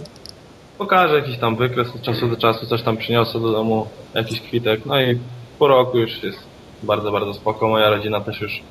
pokażę 0.79 1.15
jakiś 1.15 1.39
tam 1.39 1.57
wykres 1.57 1.95
od 1.95 2.03
czasu 2.03 2.29
do 2.29 2.37
czasu, 2.37 2.67
coś 2.67 2.83
tam 2.83 2.97
przyniosę 2.97 3.41
do 3.41 3.53
domu, 3.53 3.89
jakiś 4.15 4.41
kwitek, 4.41 4.87
no 4.87 5.01
i 5.01 5.19
po 5.59 5.69
roku 5.69 5.99
już 5.99 6.23
jest 6.23 6.39
bardzo, 6.83 7.13
bardzo 7.13 7.35
spoko. 7.35 7.69
Moja 7.69 7.91
rodzina 7.91 8.21
też 8.21 8.41
już 8.41 8.63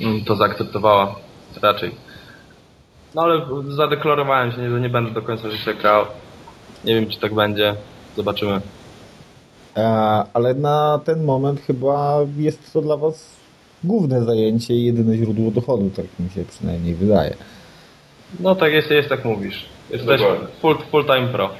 mm, 0.00 0.24
to 0.24 0.36
zaakceptowała 0.36 1.14
raczej. 1.62 1.90
No 3.14 3.22
ale 3.22 3.46
zadeklarowałem 3.68 4.52
się, 4.52 4.70
że 4.70 4.80
nie 4.80 4.88
będę 4.88 5.10
do 5.10 5.22
końca 5.22 5.50
życia 5.50 5.72
grał. 5.72 6.06
Nie 6.84 6.94
wiem 6.94 7.10
czy 7.10 7.20
tak 7.20 7.34
będzie, 7.34 7.74
zobaczymy. 8.16 8.60
E, 9.78 10.24
ale 10.34 10.54
na 10.54 11.00
ten 11.04 11.24
moment 11.24 11.60
chyba 11.60 12.18
jest 12.36 12.72
to 12.72 12.82
dla 12.82 12.96
was 12.96 13.36
główne 13.84 14.24
zajęcie 14.24 14.74
i 14.74 14.84
jedyne 14.84 15.16
źródło 15.16 15.50
dochodu, 15.50 15.90
tak 15.96 16.06
mi 16.20 16.30
się 16.30 16.44
przynajmniej 16.44 16.94
wydaje. 16.94 17.34
No 18.40 18.54
tak 18.54 18.72
jest, 18.72 18.90
jest 18.90 19.08
tak 19.08 19.24
mówisz. 19.24 19.66
Jesteś 19.90 20.20
full, 20.60 20.78
full 20.90 21.04
time 21.04 21.28
pro. 21.28 21.50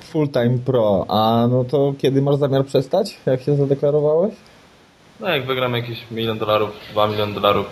Full 0.00 0.28
time 0.28 0.58
pro, 0.58 1.06
a 1.08 1.46
no 1.50 1.64
to 1.64 1.94
kiedy 1.98 2.22
masz 2.22 2.36
zamiar 2.36 2.64
przestać, 2.64 3.16
jak 3.26 3.42
się 3.42 3.56
zadeklarowałeś? 3.56 4.34
No 5.20 5.28
jak 5.28 5.46
wygram 5.46 5.74
jakiś 5.74 5.98
milion 6.10 6.38
dolarów, 6.38 6.70
dwa 6.92 7.06
miliony 7.06 7.34
dolarów, 7.34 7.66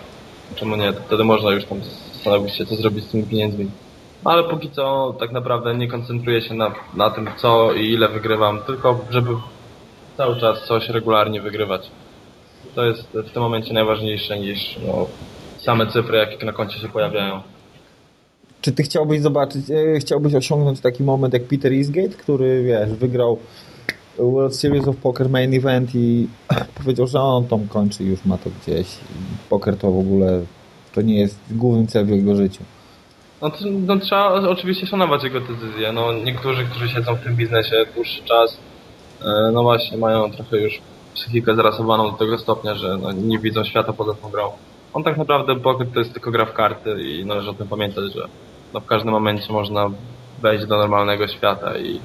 czemu 0.55 0.75
nie? 0.75 0.93
To 0.93 1.01
wtedy 1.01 1.23
można 1.23 1.51
już 1.51 1.65
tam 1.65 1.77
zastanowić 2.13 2.55
się, 2.55 2.65
co 2.65 2.75
zrobić 2.75 3.03
z 3.03 3.07
tymi 3.07 3.23
pieniędzmi. 3.23 3.67
No 4.25 4.31
ale 4.31 4.43
póki 4.43 4.71
co 4.71 5.15
tak 5.19 5.31
naprawdę 5.31 5.75
nie 5.75 5.87
koncentruję 5.87 6.41
się 6.41 6.53
na, 6.53 6.71
na 6.93 7.09
tym, 7.09 7.29
co 7.37 7.73
i 7.73 7.91
ile 7.91 8.09
wygrywam, 8.09 8.59
tylko 8.59 8.99
żeby 9.09 9.29
cały 10.17 10.39
czas 10.39 10.63
coś 10.63 10.89
regularnie 10.89 11.41
wygrywać. 11.41 11.91
To 12.75 12.85
jest 12.85 13.01
w 13.13 13.31
tym 13.31 13.41
momencie 13.41 13.73
najważniejsze 13.73 14.39
niż 14.39 14.79
no, 14.87 15.07
same 15.57 15.87
cyfry, 15.87 16.17
jakie 16.17 16.45
na 16.45 16.53
koncie 16.53 16.79
się 16.79 16.89
pojawiają. 16.89 17.41
Czy 18.61 18.71
ty 18.71 18.83
chciałbyś 18.83 19.21
zobaczyć, 19.21 19.65
e, 19.69 19.99
chciałbyś 19.99 20.35
osiągnąć 20.35 20.81
taki 20.81 21.03
moment 21.03 21.33
jak 21.33 21.43
Peter 21.43 21.73
Eastgate, 21.73 22.09
który 22.09 22.63
wiesz, 22.63 22.89
wygrał 22.89 23.39
World 24.17 24.55
Series 24.55 24.87
of 24.87 24.97
Poker 24.97 25.29
Main 25.29 25.53
Event 25.53 25.95
i 25.95 26.27
powiedział, 26.83 27.07
że 27.07 27.19
on 27.19 27.47
tam 27.47 27.67
kończy, 27.67 28.03
już 28.03 28.25
ma 28.25 28.37
to 28.37 28.49
gdzieś. 28.61 28.87
Poker 29.49 29.77
to 29.77 29.91
w 29.91 29.99
ogóle 29.99 30.41
to 30.93 31.01
nie 31.01 31.19
jest 31.19 31.39
główny 31.51 31.87
cel 31.87 32.05
w 32.05 32.09
jego 32.09 32.35
życiu. 32.35 32.63
No, 33.41 33.49
to, 33.49 33.57
no 33.87 33.97
trzeba 33.97 34.33
oczywiście 34.33 34.87
szanować 34.87 35.23
jego 35.23 35.39
decyzje. 35.39 35.91
No, 35.91 36.13
niektórzy, 36.13 36.65
którzy 36.65 36.89
siedzą 36.89 37.15
w 37.15 37.23
tym 37.23 37.35
biznesie 37.35 37.85
dłuższy 37.95 38.23
czas, 38.23 38.57
no 39.53 39.63
właśnie 39.63 39.97
mają 39.97 40.31
trochę 40.31 40.57
już 40.57 40.81
psychikę 41.13 41.55
zarasowaną 41.55 42.11
do 42.11 42.17
tego 42.17 42.37
stopnia, 42.37 42.75
że 42.75 42.97
no, 42.97 43.11
nie 43.11 43.39
widzą 43.39 43.63
świata 43.63 43.93
poza 43.93 44.13
tą 44.13 44.29
grą. 44.29 44.51
On 44.93 45.03
tak 45.03 45.17
naprawdę 45.17 45.55
poker 45.55 45.87
to 45.93 45.99
jest 45.99 46.13
tylko 46.13 46.31
gra 46.31 46.45
w 46.45 46.53
karty 46.53 47.03
i 47.03 47.25
należy 47.25 47.49
o 47.49 47.53
tym 47.53 47.67
pamiętać, 47.67 48.13
że 48.13 48.27
no, 48.73 48.79
w 48.79 48.85
każdym 48.85 49.11
momencie 49.11 49.53
można 49.53 49.89
wejść 50.41 50.65
do 50.65 50.77
normalnego 50.77 51.27
świata 51.27 51.77
i 51.77 51.99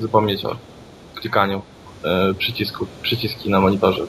zapomnieć 0.00 0.44
o 0.44 0.56
klikaniu 1.14 1.62
e, 2.04 2.34
przycisku, 2.34 2.86
przyciski 3.02 3.50
na 3.50 3.60
monitorze 3.60 4.02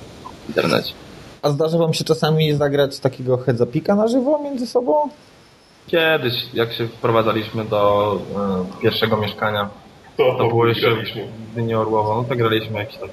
w 0.45 0.49
internecie. 0.49 0.93
A 1.41 1.49
zdarza 1.49 1.77
wam 1.77 1.93
się 1.93 2.03
czasami 2.03 2.53
zagrać 2.53 2.99
takiego 2.99 3.37
headzapika 3.37 3.95
na 3.95 4.07
żywo 4.07 4.39
między 4.43 4.67
sobą? 4.67 5.09
Kiedyś, 5.87 6.33
jak 6.53 6.73
się 6.73 6.87
wprowadzaliśmy 6.87 7.65
do 7.65 8.13
e, 8.35 8.81
pierwszego 8.81 9.17
mieszkania, 9.17 9.69
to, 10.17 10.47
było 10.47 10.67
jeszcze 10.67 10.91
graliśmy. 10.91 11.27
w 11.51 11.55
Dynię 11.55 11.79
Orłową, 11.79 12.15
no 12.15 12.23
to 12.23 12.35
graliśmy 12.35 12.79
jakiś 12.79 12.97
tam 12.97 13.09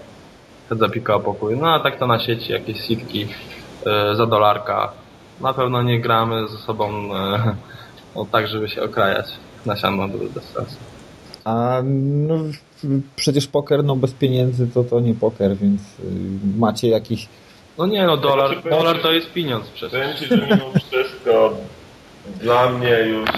headzapika 0.68 1.14
o 1.14 1.20
pokój. 1.20 1.56
No 1.56 1.74
a 1.74 1.80
tak 1.80 1.98
to 1.98 2.06
na 2.06 2.18
sieci, 2.18 2.52
jakieś 2.52 2.80
sitki 2.80 3.26
e, 3.86 4.16
za 4.16 4.26
dolarka. 4.26 4.92
Na 5.40 5.54
pewno 5.54 5.82
nie 5.82 6.00
gramy 6.00 6.48
ze 6.48 6.58
sobą 6.58 7.16
e, 7.16 7.54
no, 8.16 8.26
tak, 8.32 8.48
żeby 8.48 8.68
się 8.68 8.82
okrajać 8.82 9.26
na 9.66 9.76
siano 9.76 10.08
bez 10.08 10.44
sensu. 10.44 10.76
A 11.44 11.82
no, 11.84 12.34
przecież 13.16 13.46
poker 13.46 13.84
no 13.84 13.96
bez 13.96 14.12
pieniędzy 14.12 14.66
to 14.66 14.84
to 14.84 15.00
nie 15.00 15.14
poker, 15.14 15.56
więc 15.56 15.80
y, 15.82 16.04
macie 16.58 16.88
jakiś 16.88 17.28
No 17.78 17.86
nie 17.86 18.06
no, 18.06 18.16
dolar, 18.16 18.56
powiem 18.62 18.78
dolar 18.78 19.02
to 19.02 19.12
jest 19.12 19.32
pieniądz 19.32 19.68
przecież. 19.68 20.00
Powiem 20.00 20.16
Ci, 20.16 20.26
że 20.26 20.36
mimo 20.36 20.72
wszystko 20.86 21.54
dla 22.40 22.70
mnie 22.70 22.98
już 23.00 23.30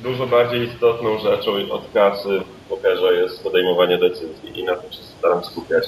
dużo 0.00 0.26
bardziej 0.26 0.68
istotną 0.68 1.18
rzeczą 1.18 1.72
od 1.72 1.92
kasy 1.94 2.42
pokerze 2.68 3.14
jest 3.14 3.42
podejmowanie 3.42 3.98
decyzji 3.98 4.60
i 4.60 4.64
na 4.64 4.76
tym 4.76 4.92
się 4.92 5.02
staram 5.02 5.44
skupiać. 5.44 5.84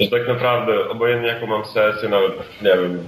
Że 0.00 0.10
tak 0.10 0.28
naprawdę, 0.28 0.88
obojętnie 0.88 1.28
jaką 1.28 1.46
mam 1.46 1.64
sesję, 1.64 2.08
nawet 2.08 2.32
nie 2.62 2.70
wiem, 2.70 3.06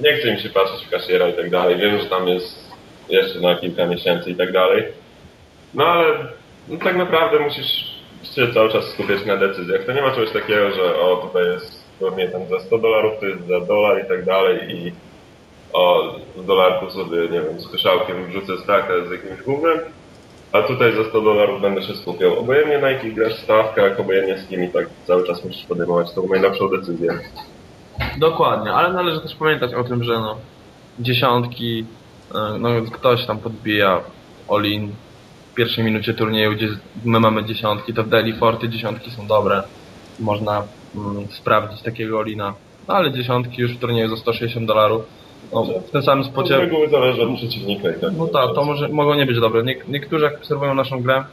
nie 0.00 0.16
chcę 0.16 0.32
mi 0.32 0.40
się 0.40 0.48
patrzeć 0.48 0.86
w 0.86 0.90
kasiera 0.90 1.28
i 1.28 1.32
tak 1.32 1.50
dalej, 1.50 1.76
wiem, 1.76 1.98
że 1.98 2.06
tam 2.06 2.28
jest 2.28 2.74
jeszcze 3.08 3.40
na 3.40 3.56
kilka 3.56 3.86
miesięcy 3.86 4.30
i 4.30 4.34
tak 4.34 4.52
dalej. 4.52 4.84
No 5.74 5.86
ale 5.86 6.04
no, 6.68 6.78
tak 6.84 6.96
naprawdę 6.96 7.38
musisz 7.38 7.94
się 8.34 8.52
cały 8.54 8.72
czas 8.72 8.84
skupiać 8.84 9.26
na 9.26 9.36
decyzjach. 9.36 9.84
To 9.84 9.92
nie 9.92 10.02
ma 10.02 10.10
czegoś 10.10 10.30
takiego, 10.30 10.70
że 10.70 11.00
o 11.00 11.16
tutaj 11.16 11.44
jest 11.44 11.84
pewnie 12.00 12.28
tam 12.28 12.46
za 12.48 12.60
100 12.60 12.78
dolarów, 12.78 13.12
to 13.20 13.26
jest 13.26 13.46
za 13.46 13.60
dolar 13.60 14.04
i 14.04 14.08
tak 14.08 14.24
dalej 14.24 14.70
i 14.70 14.92
o 15.72 16.14
z 16.36 16.46
dolarku 16.46 16.90
sobie, 16.90 17.20
nie 17.22 17.40
wiem, 17.40 17.60
z 17.60 17.68
pyszałkiem 17.68 18.26
wrzucę 18.26 18.62
staka 18.62 18.92
z 19.08 19.10
jakimś 19.10 19.42
gównem, 19.42 19.78
a 20.54 20.62
tutaj 20.62 20.96
za 20.96 21.04
100 21.04 21.20
dolarów 21.20 21.60
będę 21.60 21.82
się 21.82 21.94
skupiał. 21.94 22.38
Obojętnie 22.38 22.78
na 22.78 22.90
jakich 22.90 23.14
grasz 23.14 23.36
stawkach, 23.36 24.00
obojętnie 24.00 24.38
z 24.38 24.48
kim 24.48 24.64
i 24.64 24.68
tak 24.68 24.86
cały 25.06 25.26
czas 25.26 25.44
musisz 25.44 25.66
podejmować 25.66 26.14
tą 26.14 26.28
najlepszą 26.28 26.68
decyzję. 26.68 27.18
Dokładnie, 28.18 28.72
ale 28.72 28.92
należy 28.92 29.20
też 29.20 29.34
pamiętać 29.34 29.74
o 29.74 29.84
tym, 29.84 30.04
że 30.04 30.12
no, 30.12 30.36
dziesiątki, 30.98 31.84
e, 32.34 32.58
no 32.58 32.68
ktoś 32.92 33.26
tam 33.26 33.38
podbija 33.38 34.00
all-in 34.48 34.92
w 35.52 35.54
pierwszej 35.54 35.84
minucie 35.84 36.14
turnieju, 36.14 36.52
gdzie 36.52 36.68
my 37.04 37.20
mamy 37.20 37.44
dziesiątki, 37.44 37.94
to 37.94 38.04
w 38.04 38.08
Daily 38.08 38.34
Forty 38.34 38.68
dziesiątki 38.68 39.10
są 39.10 39.26
dobre. 39.26 39.62
Można 40.20 40.62
mm, 40.94 41.26
sprawdzić 41.30 41.82
takiego 41.82 42.18
all-ina. 42.18 42.54
No 42.88 42.94
ale 42.94 43.12
dziesiątki 43.12 43.62
już 43.62 43.72
w 43.72 43.80
turnieju 43.80 44.08
za 44.08 44.16
160 44.16 44.66
dolarów. 44.66 45.02
No, 45.54 45.64
w 45.64 45.90
tym 45.90 46.02
samym 46.02 46.24
Z 46.24 46.26
spocie... 46.26 46.56
reguły 46.56 46.88
zależy 46.88 47.22
od 47.22 47.36
przeciwnika 47.36 47.90
i 47.90 48.00
tak. 48.00 48.10
No 48.18 48.26
tak, 48.26 48.54
to 48.54 48.64
może, 48.64 48.88
mogą 48.88 49.14
nie 49.14 49.26
być 49.26 49.40
dobre. 49.40 49.62
Nie, 49.62 49.76
niektórzy 49.88 50.24
jak 50.24 50.36
obserwują 50.36 50.74
naszą 50.74 51.02
grę, 51.02 51.24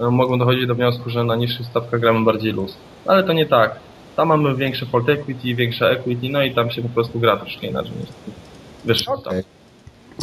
e, 0.00 0.10
mogą 0.10 0.38
dochodzić 0.38 0.66
do 0.66 0.74
wniosku, 0.74 1.10
że 1.10 1.24
na 1.24 1.36
niższych 1.36 1.66
stawkach 1.66 2.00
gramy 2.00 2.24
bardziej 2.24 2.52
luz. 2.52 2.76
Ale 3.06 3.24
to 3.24 3.32
nie 3.32 3.46
tak. 3.46 3.80
Tam 4.16 4.28
mamy 4.28 4.54
większe 4.54 4.86
fault 4.86 5.08
equity, 5.08 5.54
większe 5.54 5.90
equity, 5.90 6.28
no 6.28 6.42
i 6.42 6.54
tam 6.54 6.70
się 6.70 6.82
po 6.82 6.88
prostu 6.88 7.20
gra 7.20 7.36
troszkę 7.36 7.66
inaczej 7.66 7.92
niż 8.00 8.08
wyższych 8.84 9.08
Okej. 9.08 9.42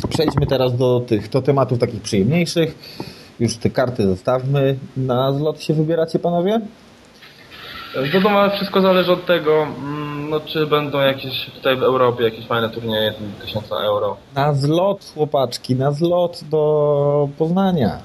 Przejdźmy 0.09 0.45
teraz 0.47 0.77
do 0.77 0.99
tych 0.99 1.29
do 1.29 1.41
tematów 1.41 1.79
takich 1.79 2.01
przyjemniejszych. 2.01 2.75
Już 3.39 3.57
te 3.57 3.69
karty 3.69 4.03
zostawmy. 4.03 4.75
Na 4.97 5.33
zlot 5.33 5.63
się 5.63 5.73
wybieracie 5.73 6.19
panowie? 6.19 6.61
No 7.95 8.21
to 8.21 8.29
ma 8.29 8.49
wszystko 8.49 8.81
zależy 8.81 9.11
od 9.11 9.25
tego, 9.25 9.63
mm, 9.63 10.29
no 10.29 10.39
czy 10.39 10.67
będą 10.67 10.99
jakieś 10.99 11.45
tutaj 11.55 11.77
w 11.77 11.83
Europie 11.83 12.23
jakieś 12.23 12.47
fajne 12.47 12.69
turnieje, 12.69 13.11
tam 13.11 13.31
1000 13.45 13.71
euro. 13.71 14.17
Na 14.35 14.53
zlot 14.53 15.11
chłopaczki, 15.13 15.75
na 15.75 15.91
zlot 15.91 16.39
do 16.43 17.29
Poznania. 17.37 17.97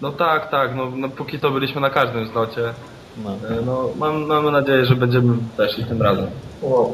No 0.00 0.12
tak, 0.12 0.50
tak, 0.50 0.74
no, 0.76 0.90
no 0.96 1.08
póki 1.08 1.38
to 1.38 1.50
byliśmy 1.50 1.80
na 1.80 1.90
każdym 1.90 2.26
zlocie. 2.26 2.60
No. 3.24 3.30
E, 3.30 3.62
No 3.66 3.88
mam, 3.98 4.26
mamy 4.26 4.50
nadzieję, 4.50 4.84
że 4.84 4.96
będziemy 4.96 5.36
też 5.56 5.78
i 5.78 5.84
tym 5.84 6.02
razem. 6.02 6.26
No, 6.62 6.90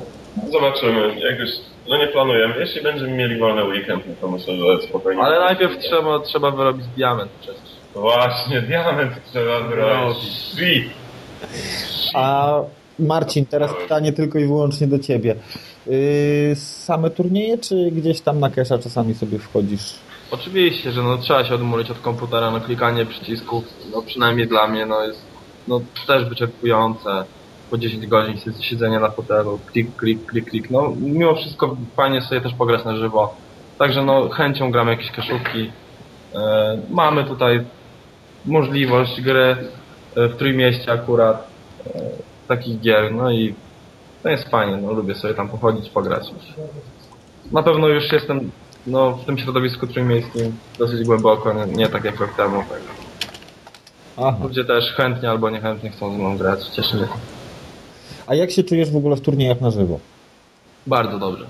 zobaczymy. 0.52 1.20
Jakoś, 1.20 1.50
no 1.88 1.96
nie 1.96 2.06
planujemy. 2.06 2.54
Jeśli 2.58 2.82
będziemy 2.82 3.10
mieli 3.10 3.38
wolny 3.38 3.64
weekend, 3.64 4.04
no 4.06 4.14
to 4.20 4.28
myślę, 4.28 4.54
że 4.56 4.88
spokojnie. 4.88 5.22
Ale 5.22 5.40
najpierw 5.40 5.78
trzeba, 5.78 6.18
trzeba 6.18 6.50
wyrobić 6.50 6.86
diament 6.86 7.30
przecież. 7.40 7.62
Właśnie, 7.94 8.60
diament 8.62 9.12
trzeba 9.32 9.60
wyrobić. 9.60 10.18
Sweet. 10.52 10.97
A 12.14 12.54
Marcin, 12.98 13.46
teraz 13.46 13.70
pytanie 13.82 14.12
tylko 14.12 14.38
i 14.38 14.46
wyłącznie 14.46 14.86
do 14.86 14.98
ciebie. 14.98 15.34
Yy, 15.86 16.56
same 16.56 17.10
turnieje, 17.10 17.58
czy 17.58 17.90
gdzieś 17.92 18.20
tam 18.20 18.40
na 18.40 18.50
kesza 18.50 18.78
czasami 18.78 19.14
sobie 19.14 19.38
wchodzisz? 19.38 19.94
Oczywiście, 20.30 20.92
że 20.92 21.02
no 21.02 21.18
trzeba 21.18 21.44
się 21.44 21.54
odmulić 21.54 21.90
od 21.90 21.98
komputera, 21.98 22.50
no 22.50 22.60
klikanie 22.60 23.06
przycisków, 23.06 23.64
no 23.92 24.02
przynajmniej 24.02 24.48
dla 24.48 24.66
mnie, 24.68 24.86
no 24.86 25.04
jest 25.04 25.20
no 25.68 25.80
też 26.06 26.24
wyczerpujące. 26.28 27.24
Po 27.70 27.78
10 27.78 28.06
godzin 28.06 28.38
si- 28.38 28.62
siedzenia 28.64 29.00
na 29.00 29.10
fotelu, 29.10 29.58
klik, 29.66 29.96
klik, 29.96 30.26
klik, 30.26 30.50
klik. 30.50 30.70
No 30.70 30.92
mimo 31.00 31.34
wszystko 31.34 31.76
fajnie 31.96 32.22
sobie 32.22 32.40
też 32.40 32.54
pograć 32.54 32.84
na 32.84 32.96
żywo. 32.96 33.34
Także 33.78 34.02
no 34.04 34.28
chęcią 34.28 34.70
gramy 34.70 34.90
jakieś 34.90 35.10
kaszówki. 35.10 35.70
E, 36.34 36.78
mamy 36.90 37.24
tutaj 37.24 37.64
możliwość 38.46 39.20
gry 39.20 39.56
w 40.16 40.36
Trójmieście 40.36 40.92
akurat 40.92 41.48
e, 41.86 42.00
takich 42.48 42.80
gier, 42.80 43.14
no 43.14 43.30
i 43.30 43.54
to 44.22 44.28
jest 44.28 44.48
fajnie, 44.48 44.76
no 44.76 44.92
lubię 44.92 45.14
sobie 45.14 45.34
tam 45.34 45.48
pochodzić, 45.48 45.90
pograć. 45.90 46.30
Na 47.52 47.62
pewno 47.62 47.88
już 47.88 48.12
jestem 48.12 48.50
no, 48.86 49.12
w 49.12 49.24
tym 49.24 49.38
środowisku 49.38 49.86
trójmiejskim 49.86 50.56
dosyć 50.78 51.06
głęboko, 51.06 51.52
nie, 51.52 51.66
nie 51.66 51.88
tak 51.88 52.04
jak 52.04 52.20
rok 52.20 52.34
temu. 52.36 52.64
Tak. 52.68 52.80
Aha. 54.16 54.36
Ludzie 54.42 54.64
też 54.64 54.92
chętnie 54.92 55.30
albo 55.30 55.50
niechętnie 55.50 55.90
chcą 55.90 56.12
ze 56.12 56.18
mną 56.18 56.38
grać, 56.38 56.68
cieszy 56.68 56.96
mnie. 56.96 57.08
A 58.26 58.34
jak 58.34 58.50
się 58.50 58.64
czujesz 58.64 58.90
w 58.90 58.96
ogóle 58.96 59.16
w 59.16 59.20
turniejach 59.20 59.60
na 59.60 59.70
żywo? 59.70 60.00
Bardzo 60.86 61.18
dobrze. 61.18 61.46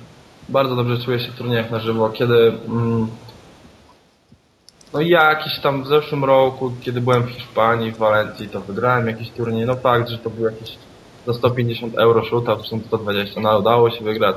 Bardzo 0.49 0.77
dobrze 0.77 0.99
czuję 0.99 1.21
się 1.21 1.33
w 1.33 1.35
turniejach 1.35 1.71
na 1.71 1.81
żywo, 1.81 2.11
kiedy 2.11 2.53
mm, 2.69 3.09
no 4.95 5.01
jakiś 5.01 5.59
tam 5.59 5.83
w 5.83 5.87
zeszłym 5.87 6.25
roku, 6.25 6.73
kiedy 6.81 7.01
byłem 7.01 7.23
w 7.23 7.31
Hiszpanii, 7.31 7.93
w 7.93 7.97
Walencji, 7.97 8.49
to 8.49 8.61
wygrałem 8.61 9.07
jakiś 9.07 9.31
turniej. 9.31 9.67
No 9.67 9.77
fakt, 9.77 10.09
że 10.09 10.19
to 10.19 10.31
był 10.31 10.45
jakiś 10.45 10.79
za 11.27 11.35
150 11.35 11.99
euro 11.99 12.25
shootout, 12.25 12.59
zresztą 12.59 12.81
120, 12.87 13.41
no 13.41 13.51
ale 13.51 13.59
udało 13.59 13.91
się 13.91 14.05
wygrać. 14.05 14.37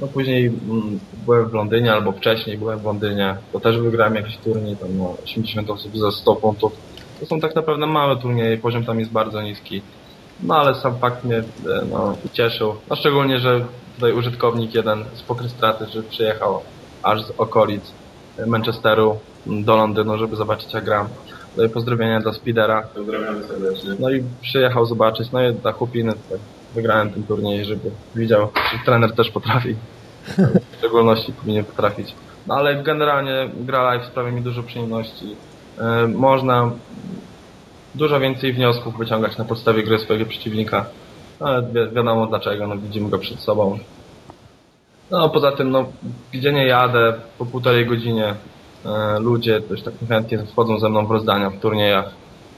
No 0.00 0.06
później 0.06 0.46
mm, 0.46 1.00
byłem 1.26 1.48
w 1.48 1.54
Londynie, 1.54 1.92
albo 1.92 2.12
wcześniej 2.12 2.58
byłem 2.58 2.78
w 2.78 2.84
Londynie, 2.84 3.36
to 3.52 3.60
też 3.60 3.78
wygrałem 3.78 4.14
jakiś 4.14 4.36
turniej, 4.36 4.76
tam 4.76 4.98
no, 4.98 5.14
80 5.24 5.70
osób 5.70 5.98
za 5.98 6.10
100 6.10 6.34
funtów. 6.34 6.72
To 7.20 7.26
są 7.26 7.40
tak 7.40 7.54
naprawdę 7.54 7.86
małe 7.86 8.16
turnieje, 8.16 8.58
poziom 8.58 8.84
tam 8.84 9.00
jest 9.00 9.10
bardzo 9.10 9.42
niski. 9.42 9.82
No 10.42 10.56
ale 10.56 10.74
sam 10.74 10.98
fakt 10.98 11.24
mnie 11.24 11.36
e, 11.36 11.44
no, 11.90 12.16
cieszył. 12.32 12.74
No 12.90 12.96
szczególnie, 12.96 13.38
że 13.38 13.64
tutaj 13.94 14.12
użytkownik 14.12 14.74
jeden 14.74 15.04
z 15.14 15.22
Poker 15.22 15.50
Strategy 15.50 16.02
przyjechał 16.02 16.60
aż 17.02 17.22
z 17.22 17.30
okolic 17.38 17.92
Manchesteru 18.46 19.18
do 19.46 19.76
Londynu, 19.76 20.18
żeby 20.18 20.36
zobaczyć 20.36 20.74
jak 20.74 20.84
gram. 20.84 21.08
Tutaj 21.54 21.68
pozdrowienia 21.70 22.20
dla 22.20 22.32
Speedera. 22.32 22.82
Pozdrawiamy 22.82 23.44
serdecznie. 23.44 23.90
No 24.00 24.10
i 24.10 24.24
przyjechał 24.42 24.86
zobaczyć, 24.86 25.32
no 25.32 25.48
i 25.48 25.54
dla 25.54 25.72
chłopiny 25.72 26.12
tutaj 26.12 26.38
wygrałem 26.74 27.10
ten 27.10 27.22
turniej, 27.22 27.64
żeby 27.64 27.90
widział, 28.14 28.48
że 28.72 28.78
trener 28.84 29.14
też 29.14 29.30
potrafi. 29.30 29.76
W 30.72 30.76
szczególności 30.78 31.32
powinien 31.32 31.64
potrafić. 31.64 32.14
No 32.46 32.54
ale 32.54 32.82
generalnie 32.82 33.50
gra 33.60 33.82
live 33.82 34.06
sprawia 34.06 34.30
mi 34.30 34.40
dużo 34.40 34.62
przyjemności. 34.62 35.36
E, 35.78 36.06
Można 36.08 36.70
dużo 37.94 38.20
więcej 38.20 38.52
wniosków 38.52 38.98
wyciągać 38.98 39.38
na 39.38 39.44
podstawie 39.44 39.82
gry 39.82 39.98
swojego 39.98 40.26
przeciwnika. 40.26 40.86
Ale 41.40 41.62
wi 41.62 41.94
wiadomo 41.94 42.26
dlaczego, 42.26 42.66
no 42.66 42.76
widzimy 42.78 43.10
go 43.10 43.18
przed 43.18 43.40
sobą. 43.40 43.78
No 45.12 45.28
poza 45.28 45.52
tym, 45.52 45.70
no 45.70 45.84
gdzie 46.32 46.52
nie 46.52 46.66
jadę, 46.66 47.14
po 47.38 47.46
półtorej 47.46 47.86
godzinie 47.86 48.34
e, 48.86 49.20
ludzie 49.20 49.60
też 49.60 49.82
tak 49.82 49.94
chętnie 50.08 50.38
wchodzą 50.38 50.78
ze 50.78 50.88
mną 50.88 51.06
w 51.06 51.10
rozdania 51.10 51.50
w 51.50 51.60
turniejach. 51.60 52.06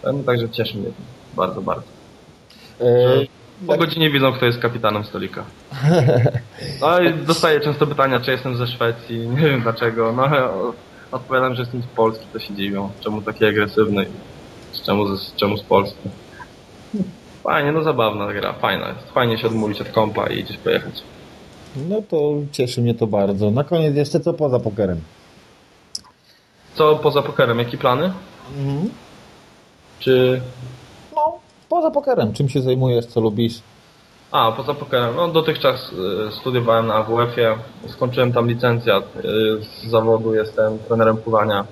E, 0.04 0.12
No, 0.12 0.22
także 0.26 0.48
cieszy 0.48 0.78
mnie 0.78 0.88
bardzo, 1.36 1.60
bardzo. 1.60 1.86
Yy, 2.80 3.26
Po 3.66 3.76
godzinie 3.76 4.10
widzą, 4.10 4.32
kto 4.32 4.46
jest 4.46 4.58
kapitanem 4.58 5.04
stolika. 5.04 5.44
No 6.80 7.00
i 7.00 7.14
dostaję 7.14 7.60
często 7.60 7.86
pytania, 7.86 8.20
czy 8.20 8.30
jestem 8.30 8.56
ze 8.56 8.66
Szwecji, 8.66 9.18
nie 9.18 9.36
wiem 9.50 9.60
dlaczego. 9.60 10.12
No 10.12 10.22
ale 10.24 10.48
odpowiadam, 11.12 11.54
że 11.54 11.62
jestem 11.62 11.82
z 11.82 11.86
Polski, 11.86 12.26
to 12.32 12.38
się 12.38 12.54
dziwią. 12.54 12.90
Czemu 13.00 13.22
taki 13.22 13.44
agresywny? 13.44 14.06
Z 14.72 14.82
czemu, 14.82 15.16
z 15.16 15.34
czemu 15.34 15.56
z 15.56 15.62
Polski? 15.62 16.08
Fajnie, 17.42 17.72
no 17.72 17.82
zabawna 17.82 18.32
gra, 18.32 18.52
fajna 18.52 18.88
jest. 18.88 19.10
Fajnie 19.12 19.38
się 19.38 19.46
odmówić 19.46 19.80
od 19.80 19.88
kompa 19.88 20.26
i 20.26 20.44
gdzieś 20.44 20.56
pojechać. 20.56 21.02
No 21.76 22.02
to 22.10 22.32
cieszy 22.52 22.80
mnie 22.82 22.94
to 22.94 23.06
bardzo. 23.06 23.50
Na 23.50 23.64
koniec 23.64 23.96
jeszcze 23.96 24.20
co 24.20 24.34
poza 24.34 24.58
pokerem? 24.60 25.00
Co 26.74 26.96
poza 26.96 27.22
pokerem, 27.22 27.58
jakie 27.58 27.78
plany? 27.78 28.12
Mhm. 28.58 28.90
Czy... 29.98 30.40
No, 31.16 31.38
poza 31.68 31.90
pokerem. 31.90 32.32
Czym 32.32 32.48
się 32.48 32.62
zajmujesz, 32.62 33.06
co 33.06 33.20
lubisz? 33.20 33.60
A, 34.32 34.52
poza 34.52 34.74
pokerem. 34.74 35.16
No 35.16 35.28
dotychczas 35.28 35.92
y, 35.92 36.32
studiowałem 36.32 36.86
na 36.86 36.94
AWF-ie, 36.94 37.54
skończyłem 37.88 38.32
tam 38.32 38.48
licencjat. 38.48 39.04
y, 39.16 39.62
Z 39.62 39.90
zawodu 39.90 40.34
jestem 40.34 40.78
trenerem 40.78 41.16
pływania. 41.16 41.64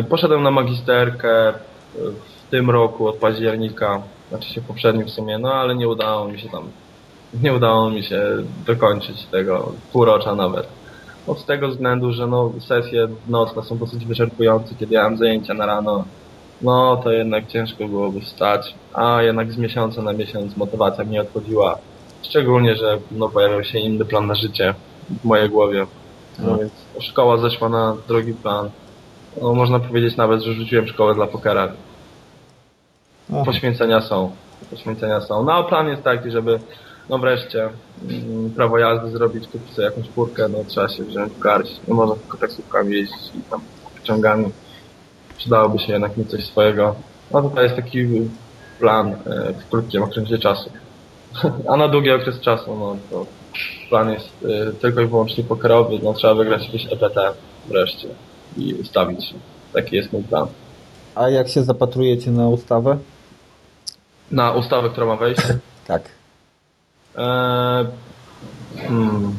Y, 0.00 0.02
Poszedłem 0.02 0.42
na 0.42 0.50
magisterkę 0.50 1.52
w 1.94 2.50
tym 2.50 2.70
roku 2.70 3.08
od 3.08 3.16
października, 3.16 4.02
znaczy 4.28 4.48
się 4.54 4.60
poprzednim 4.60 5.06
w 5.06 5.10
sumie, 5.10 5.38
no 5.38 5.52
ale 5.54 5.74
nie 5.76 5.88
udało 5.88 6.28
mi 6.28 6.40
się 6.40 6.48
tam, 6.48 6.70
nie 7.42 7.54
udało 7.54 7.90
mi 7.90 8.02
się 8.02 8.22
dokończyć 8.66 9.26
tego 9.26 9.72
półrocza 9.92 10.34
nawet. 10.34 10.66
Od 11.26 11.44
tego 11.44 11.68
względu, 11.68 12.12
że 12.12 12.26
no 12.26 12.52
sesje 12.60 13.08
nocne 13.28 13.62
są 13.62 13.78
dosyć 13.78 14.04
wyczerpujące, 14.04 14.74
kiedy 14.74 14.94
ja 14.94 15.02
mam 15.02 15.16
zajęcia 15.16 15.54
na 15.54 15.66
rano, 15.66 16.04
no 16.62 16.96
to 16.96 17.12
jednak 17.12 17.46
ciężko 17.46 17.88
byłoby 17.88 18.20
wstać, 18.20 18.74
a 18.94 19.22
jednak 19.22 19.52
z 19.52 19.56
miesiąca 19.56 20.02
na 20.02 20.12
miesiąc 20.12 20.56
motywacja 20.56 21.04
mnie 21.04 21.20
odchodziła. 21.20 21.78
Szczególnie, 22.22 22.76
że 22.76 22.98
no, 23.10 23.28
pojawiał 23.28 23.64
się 23.64 23.78
inny 23.78 24.04
plan 24.04 24.26
na 24.26 24.34
życie 24.34 24.74
w 25.10 25.24
mojej 25.24 25.50
głowie. 25.50 25.86
No 26.38 26.54
A. 26.54 26.58
więc 26.58 26.72
szkoła 27.00 27.36
zeszła 27.36 27.68
na 27.68 27.96
drogi 28.08 28.34
plan. 28.34 28.70
No, 29.42 29.54
można 29.54 29.80
powiedzieć 29.80 30.16
nawet, 30.16 30.42
że 30.42 30.52
rzuciłem 30.52 30.88
szkołę 30.88 31.14
dla 31.14 31.26
pokera. 31.26 31.68
Poświęcenia 33.44 34.00
są. 34.00 34.30
Poświęcenia 34.70 35.20
są. 35.20 35.44
No 35.44 35.52
a 35.52 35.62
plan 35.62 35.88
jest 35.88 36.02
taki, 36.02 36.30
żeby 36.30 36.60
no 37.08 37.18
wreszcie 37.18 37.68
mm, 38.10 38.50
prawo 38.50 38.78
jazdy 38.78 39.10
zrobić, 39.10 39.48
kupić 39.48 39.74
sobie 39.74 39.84
jakąś 39.84 40.08
furkę, 40.08 40.48
no 40.48 40.58
trzeba 40.66 40.88
się 40.88 41.04
wziąć 41.04 41.32
w 41.32 41.38
garść. 41.38 41.80
Nie 41.88 41.94
można 41.94 42.16
tylko 42.16 42.36
taksówkami 42.36 42.94
jeździć 42.94 43.34
i 43.34 43.50
tam 43.50 43.60
pociągami. 43.98 44.48
Przydałoby 45.36 45.78
się 45.78 45.92
jednak 45.92 46.16
mieć 46.16 46.30
coś 46.30 46.46
swojego. 46.46 46.94
No 47.32 47.42
tutaj 47.42 47.64
jest 47.64 47.76
taki 47.76 48.28
plan 48.78 49.12
e, 49.12 49.52
w 49.52 49.68
krótkim 49.70 50.02
okresie 50.02 50.38
czasu. 50.38 50.70
A 51.70 51.76
na 51.76 51.88
długi 51.88 52.10
okres 52.10 52.40
czasu, 52.40 52.76
no 52.76 52.96
to 53.10 53.26
plan 53.88 54.12
jest 54.12 54.28
e, 54.44 54.72
tylko 54.72 55.00
i 55.00 55.06
wyłącznie 55.06 55.44
pokerowy, 55.44 55.98
no 56.02 56.14
trzeba 56.14 56.34
wygrać 56.34 56.64
jakieś 56.66 56.92
EPT 56.92 57.16
wreszcie 57.68 58.08
i 58.56 58.74
ustawić 58.74 59.24
się. 59.24 59.34
Taki 59.72 59.96
jest 59.96 60.12
mój 60.12 60.22
plan. 60.22 60.46
A 61.14 61.28
jak 61.28 61.48
się 61.48 61.62
zapatrujecie 61.62 62.30
na 62.30 62.48
ustawę? 62.48 62.98
Na 64.30 64.52
ustawę, 64.52 64.90
która 64.90 65.06
ma 65.06 65.16
wejść, 65.16 65.40
Tak. 65.86 66.17
Eee, 67.18 67.86
hmm. 68.76 69.34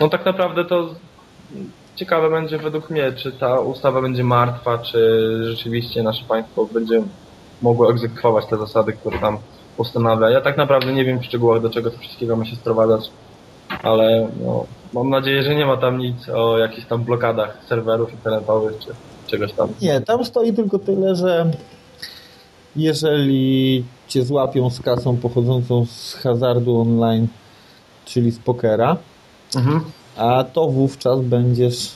No 0.00 0.08
tak 0.08 0.24
naprawdę 0.24 0.64
to 0.64 0.94
ciekawe 1.96 2.30
będzie 2.30 2.58
według 2.58 2.90
mnie, 2.90 3.12
czy 3.12 3.32
ta 3.32 3.60
ustawa 3.60 4.02
będzie 4.02 4.24
martwa, 4.24 4.78
czy 4.78 5.40
rzeczywiście 5.44 6.02
nasze 6.02 6.24
państwo 6.24 6.64
będzie 6.64 7.02
mogło 7.62 7.90
egzekwować 7.90 8.46
te 8.46 8.58
zasady, 8.58 8.92
które 8.92 9.18
tam 9.18 9.38
postanawia. 9.76 10.30
Ja 10.30 10.40
tak 10.40 10.56
naprawdę 10.56 10.92
nie 10.92 11.04
wiem 11.04 11.20
w 11.20 11.24
szczegółach, 11.24 11.62
do 11.62 11.70
czego 11.70 11.90
to 11.90 11.98
wszystkiego 11.98 12.36
ma 12.36 12.44
się 12.44 12.56
sprowadzać, 12.56 13.10
ale 13.82 14.28
no, 14.44 14.66
mam 14.92 15.10
nadzieję, 15.10 15.42
że 15.42 15.54
nie 15.54 15.66
ma 15.66 15.76
tam 15.76 15.98
nic 15.98 16.28
o 16.28 16.58
jakichś 16.58 16.86
tam 16.86 17.04
blokadach 17.04 17.58
serwerów 17.68 18.12
internetowych, 18.12 18.78
czy 18.78 18.90
czegoś 19.26 19.52
tam. 19.52 19.68
Nie, 19.82 20.00
tam 20.00 20.24
stoi 20.24 20.52
tylko 20.52 20.78
tyle, 20.78 21.16
że 21.16 21.50
jeżeli 22.76 23.84
cię 24.12 24.24
złapią 24.24 24.70
z 24.70 24.80
kasą 24.80 25.16
pochodzącą 25.16 25.86
z 25.86 26.14
hazardu 26.14 26.80
online, 26.80 27.28
czyli 28.04 28.30
z 28.30 28.38
pokera, 28.38 28.96
Mhm. 29.56 29.80
a 30.16 30.44
to 30.44 30.68
wówczas 30.68 31.20
będziesz 31.20 31.92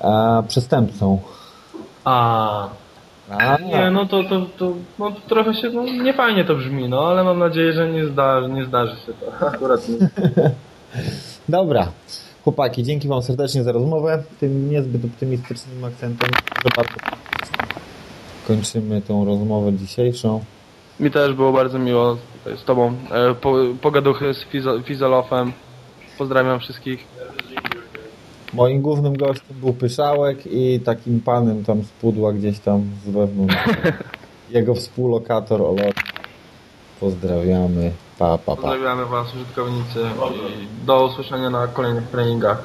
a, 0.00 0.42
przestępcą. 0.48 1.18
A, 2.04 2.68
A, 3.30 3.56
nie, 3.58 3.90
no 3.90 4.06
to, 4.06 4.24
to, 4.24 4.46
to, 4.58 4.72
no 4.98 5.12
trochę 5.28 5.54
się, 5.54 5.70
no 5.70 5.84
nie 5.84 6.14
fajnie 6.14 6.44
to 6.44 6.54
brzmi, 6.54 6.88
no 6.88 7.00
ale 7.08 7.24
mam 7.24 7.38
nadzieję, 7.38 7.72
że 7.72 7.90
nie, 7.92 8.06
zda, 8.06 8.40
nie 8.48 8.64
zdarzy 8.64 8.96
się 9.06 9.12
to 9.12 9.46
akurat 9.54 9.88
nie. 9.88 9.96
Dobra. 11.48 11.88
Chłopaki, 12.44 12.82
dzięki 12.82 13.08
Wam 13.08 13.22
serdecznie 13.22 13.62
za 13.62 13.72
rozmowę. 13.72 14.22
Tym 14.40 14.70
niezbyt 14.70 15.04
optymistycznym 15.04 15.84
akcentem. 15.84 16.30
że 16.64 16.68
bardzo 16.76 16.94
Kończymy 18.48 19.02
tą 19.02 19.24
rozmowę 19.24 19.72
dzisiejszą. 19.72 20.44
Mi 21.00 21.10
też 21.10 21.34
było 21.34 21.52
bardzo 21.52 21.78
miło 21.78 22.16
z 22.56 22.64
Tobą. 22.64 22.94
E, 23.10 23.34
po, 23.34 23.54
pogaduchy 23.80 24.34
z 24.34 24.44
Fizo- 24.46 24.82
Fizolofem. 24.82 25.52
Pozdrawiam 26.18 26.60
wszystkich. 26.60 27.04
Moim 28.52 28.82
głównym 28.82 29.16
gościem 29.16 29.56
był 29.60 29.72
Pyszałek 29.74 30.38
i 30.46 30.80
takim 30.80 31.20
panem 31.20 31.64
tam 31.64 31.82
z 31.82 31.88
pudła 31.88 32.32
gdzieś 32.32 32.58
tam 32.58 32.82
z 33.06 33.10
wewnątrz. 33.10 33.54
Jego 34.50 34.74
współlokator 34.74 35.62
Olot. 35.62 35.94
Pozdrawiamy. 37.00 37.92
Pa, 38.18 38.38
pa, 38.38 38.56
pa. 38.56 38.62
Pozdrawiamy 38.62 39.06
Was, 39.06 39.34
użytkownicy. 39.34 40.00
I 40.62 40.86
do 40.86 41.04
usłyszenia 41.06 41.50
na 41.50 41.66
kolejnych 41.66 42.08
treningach. 42.08 42.64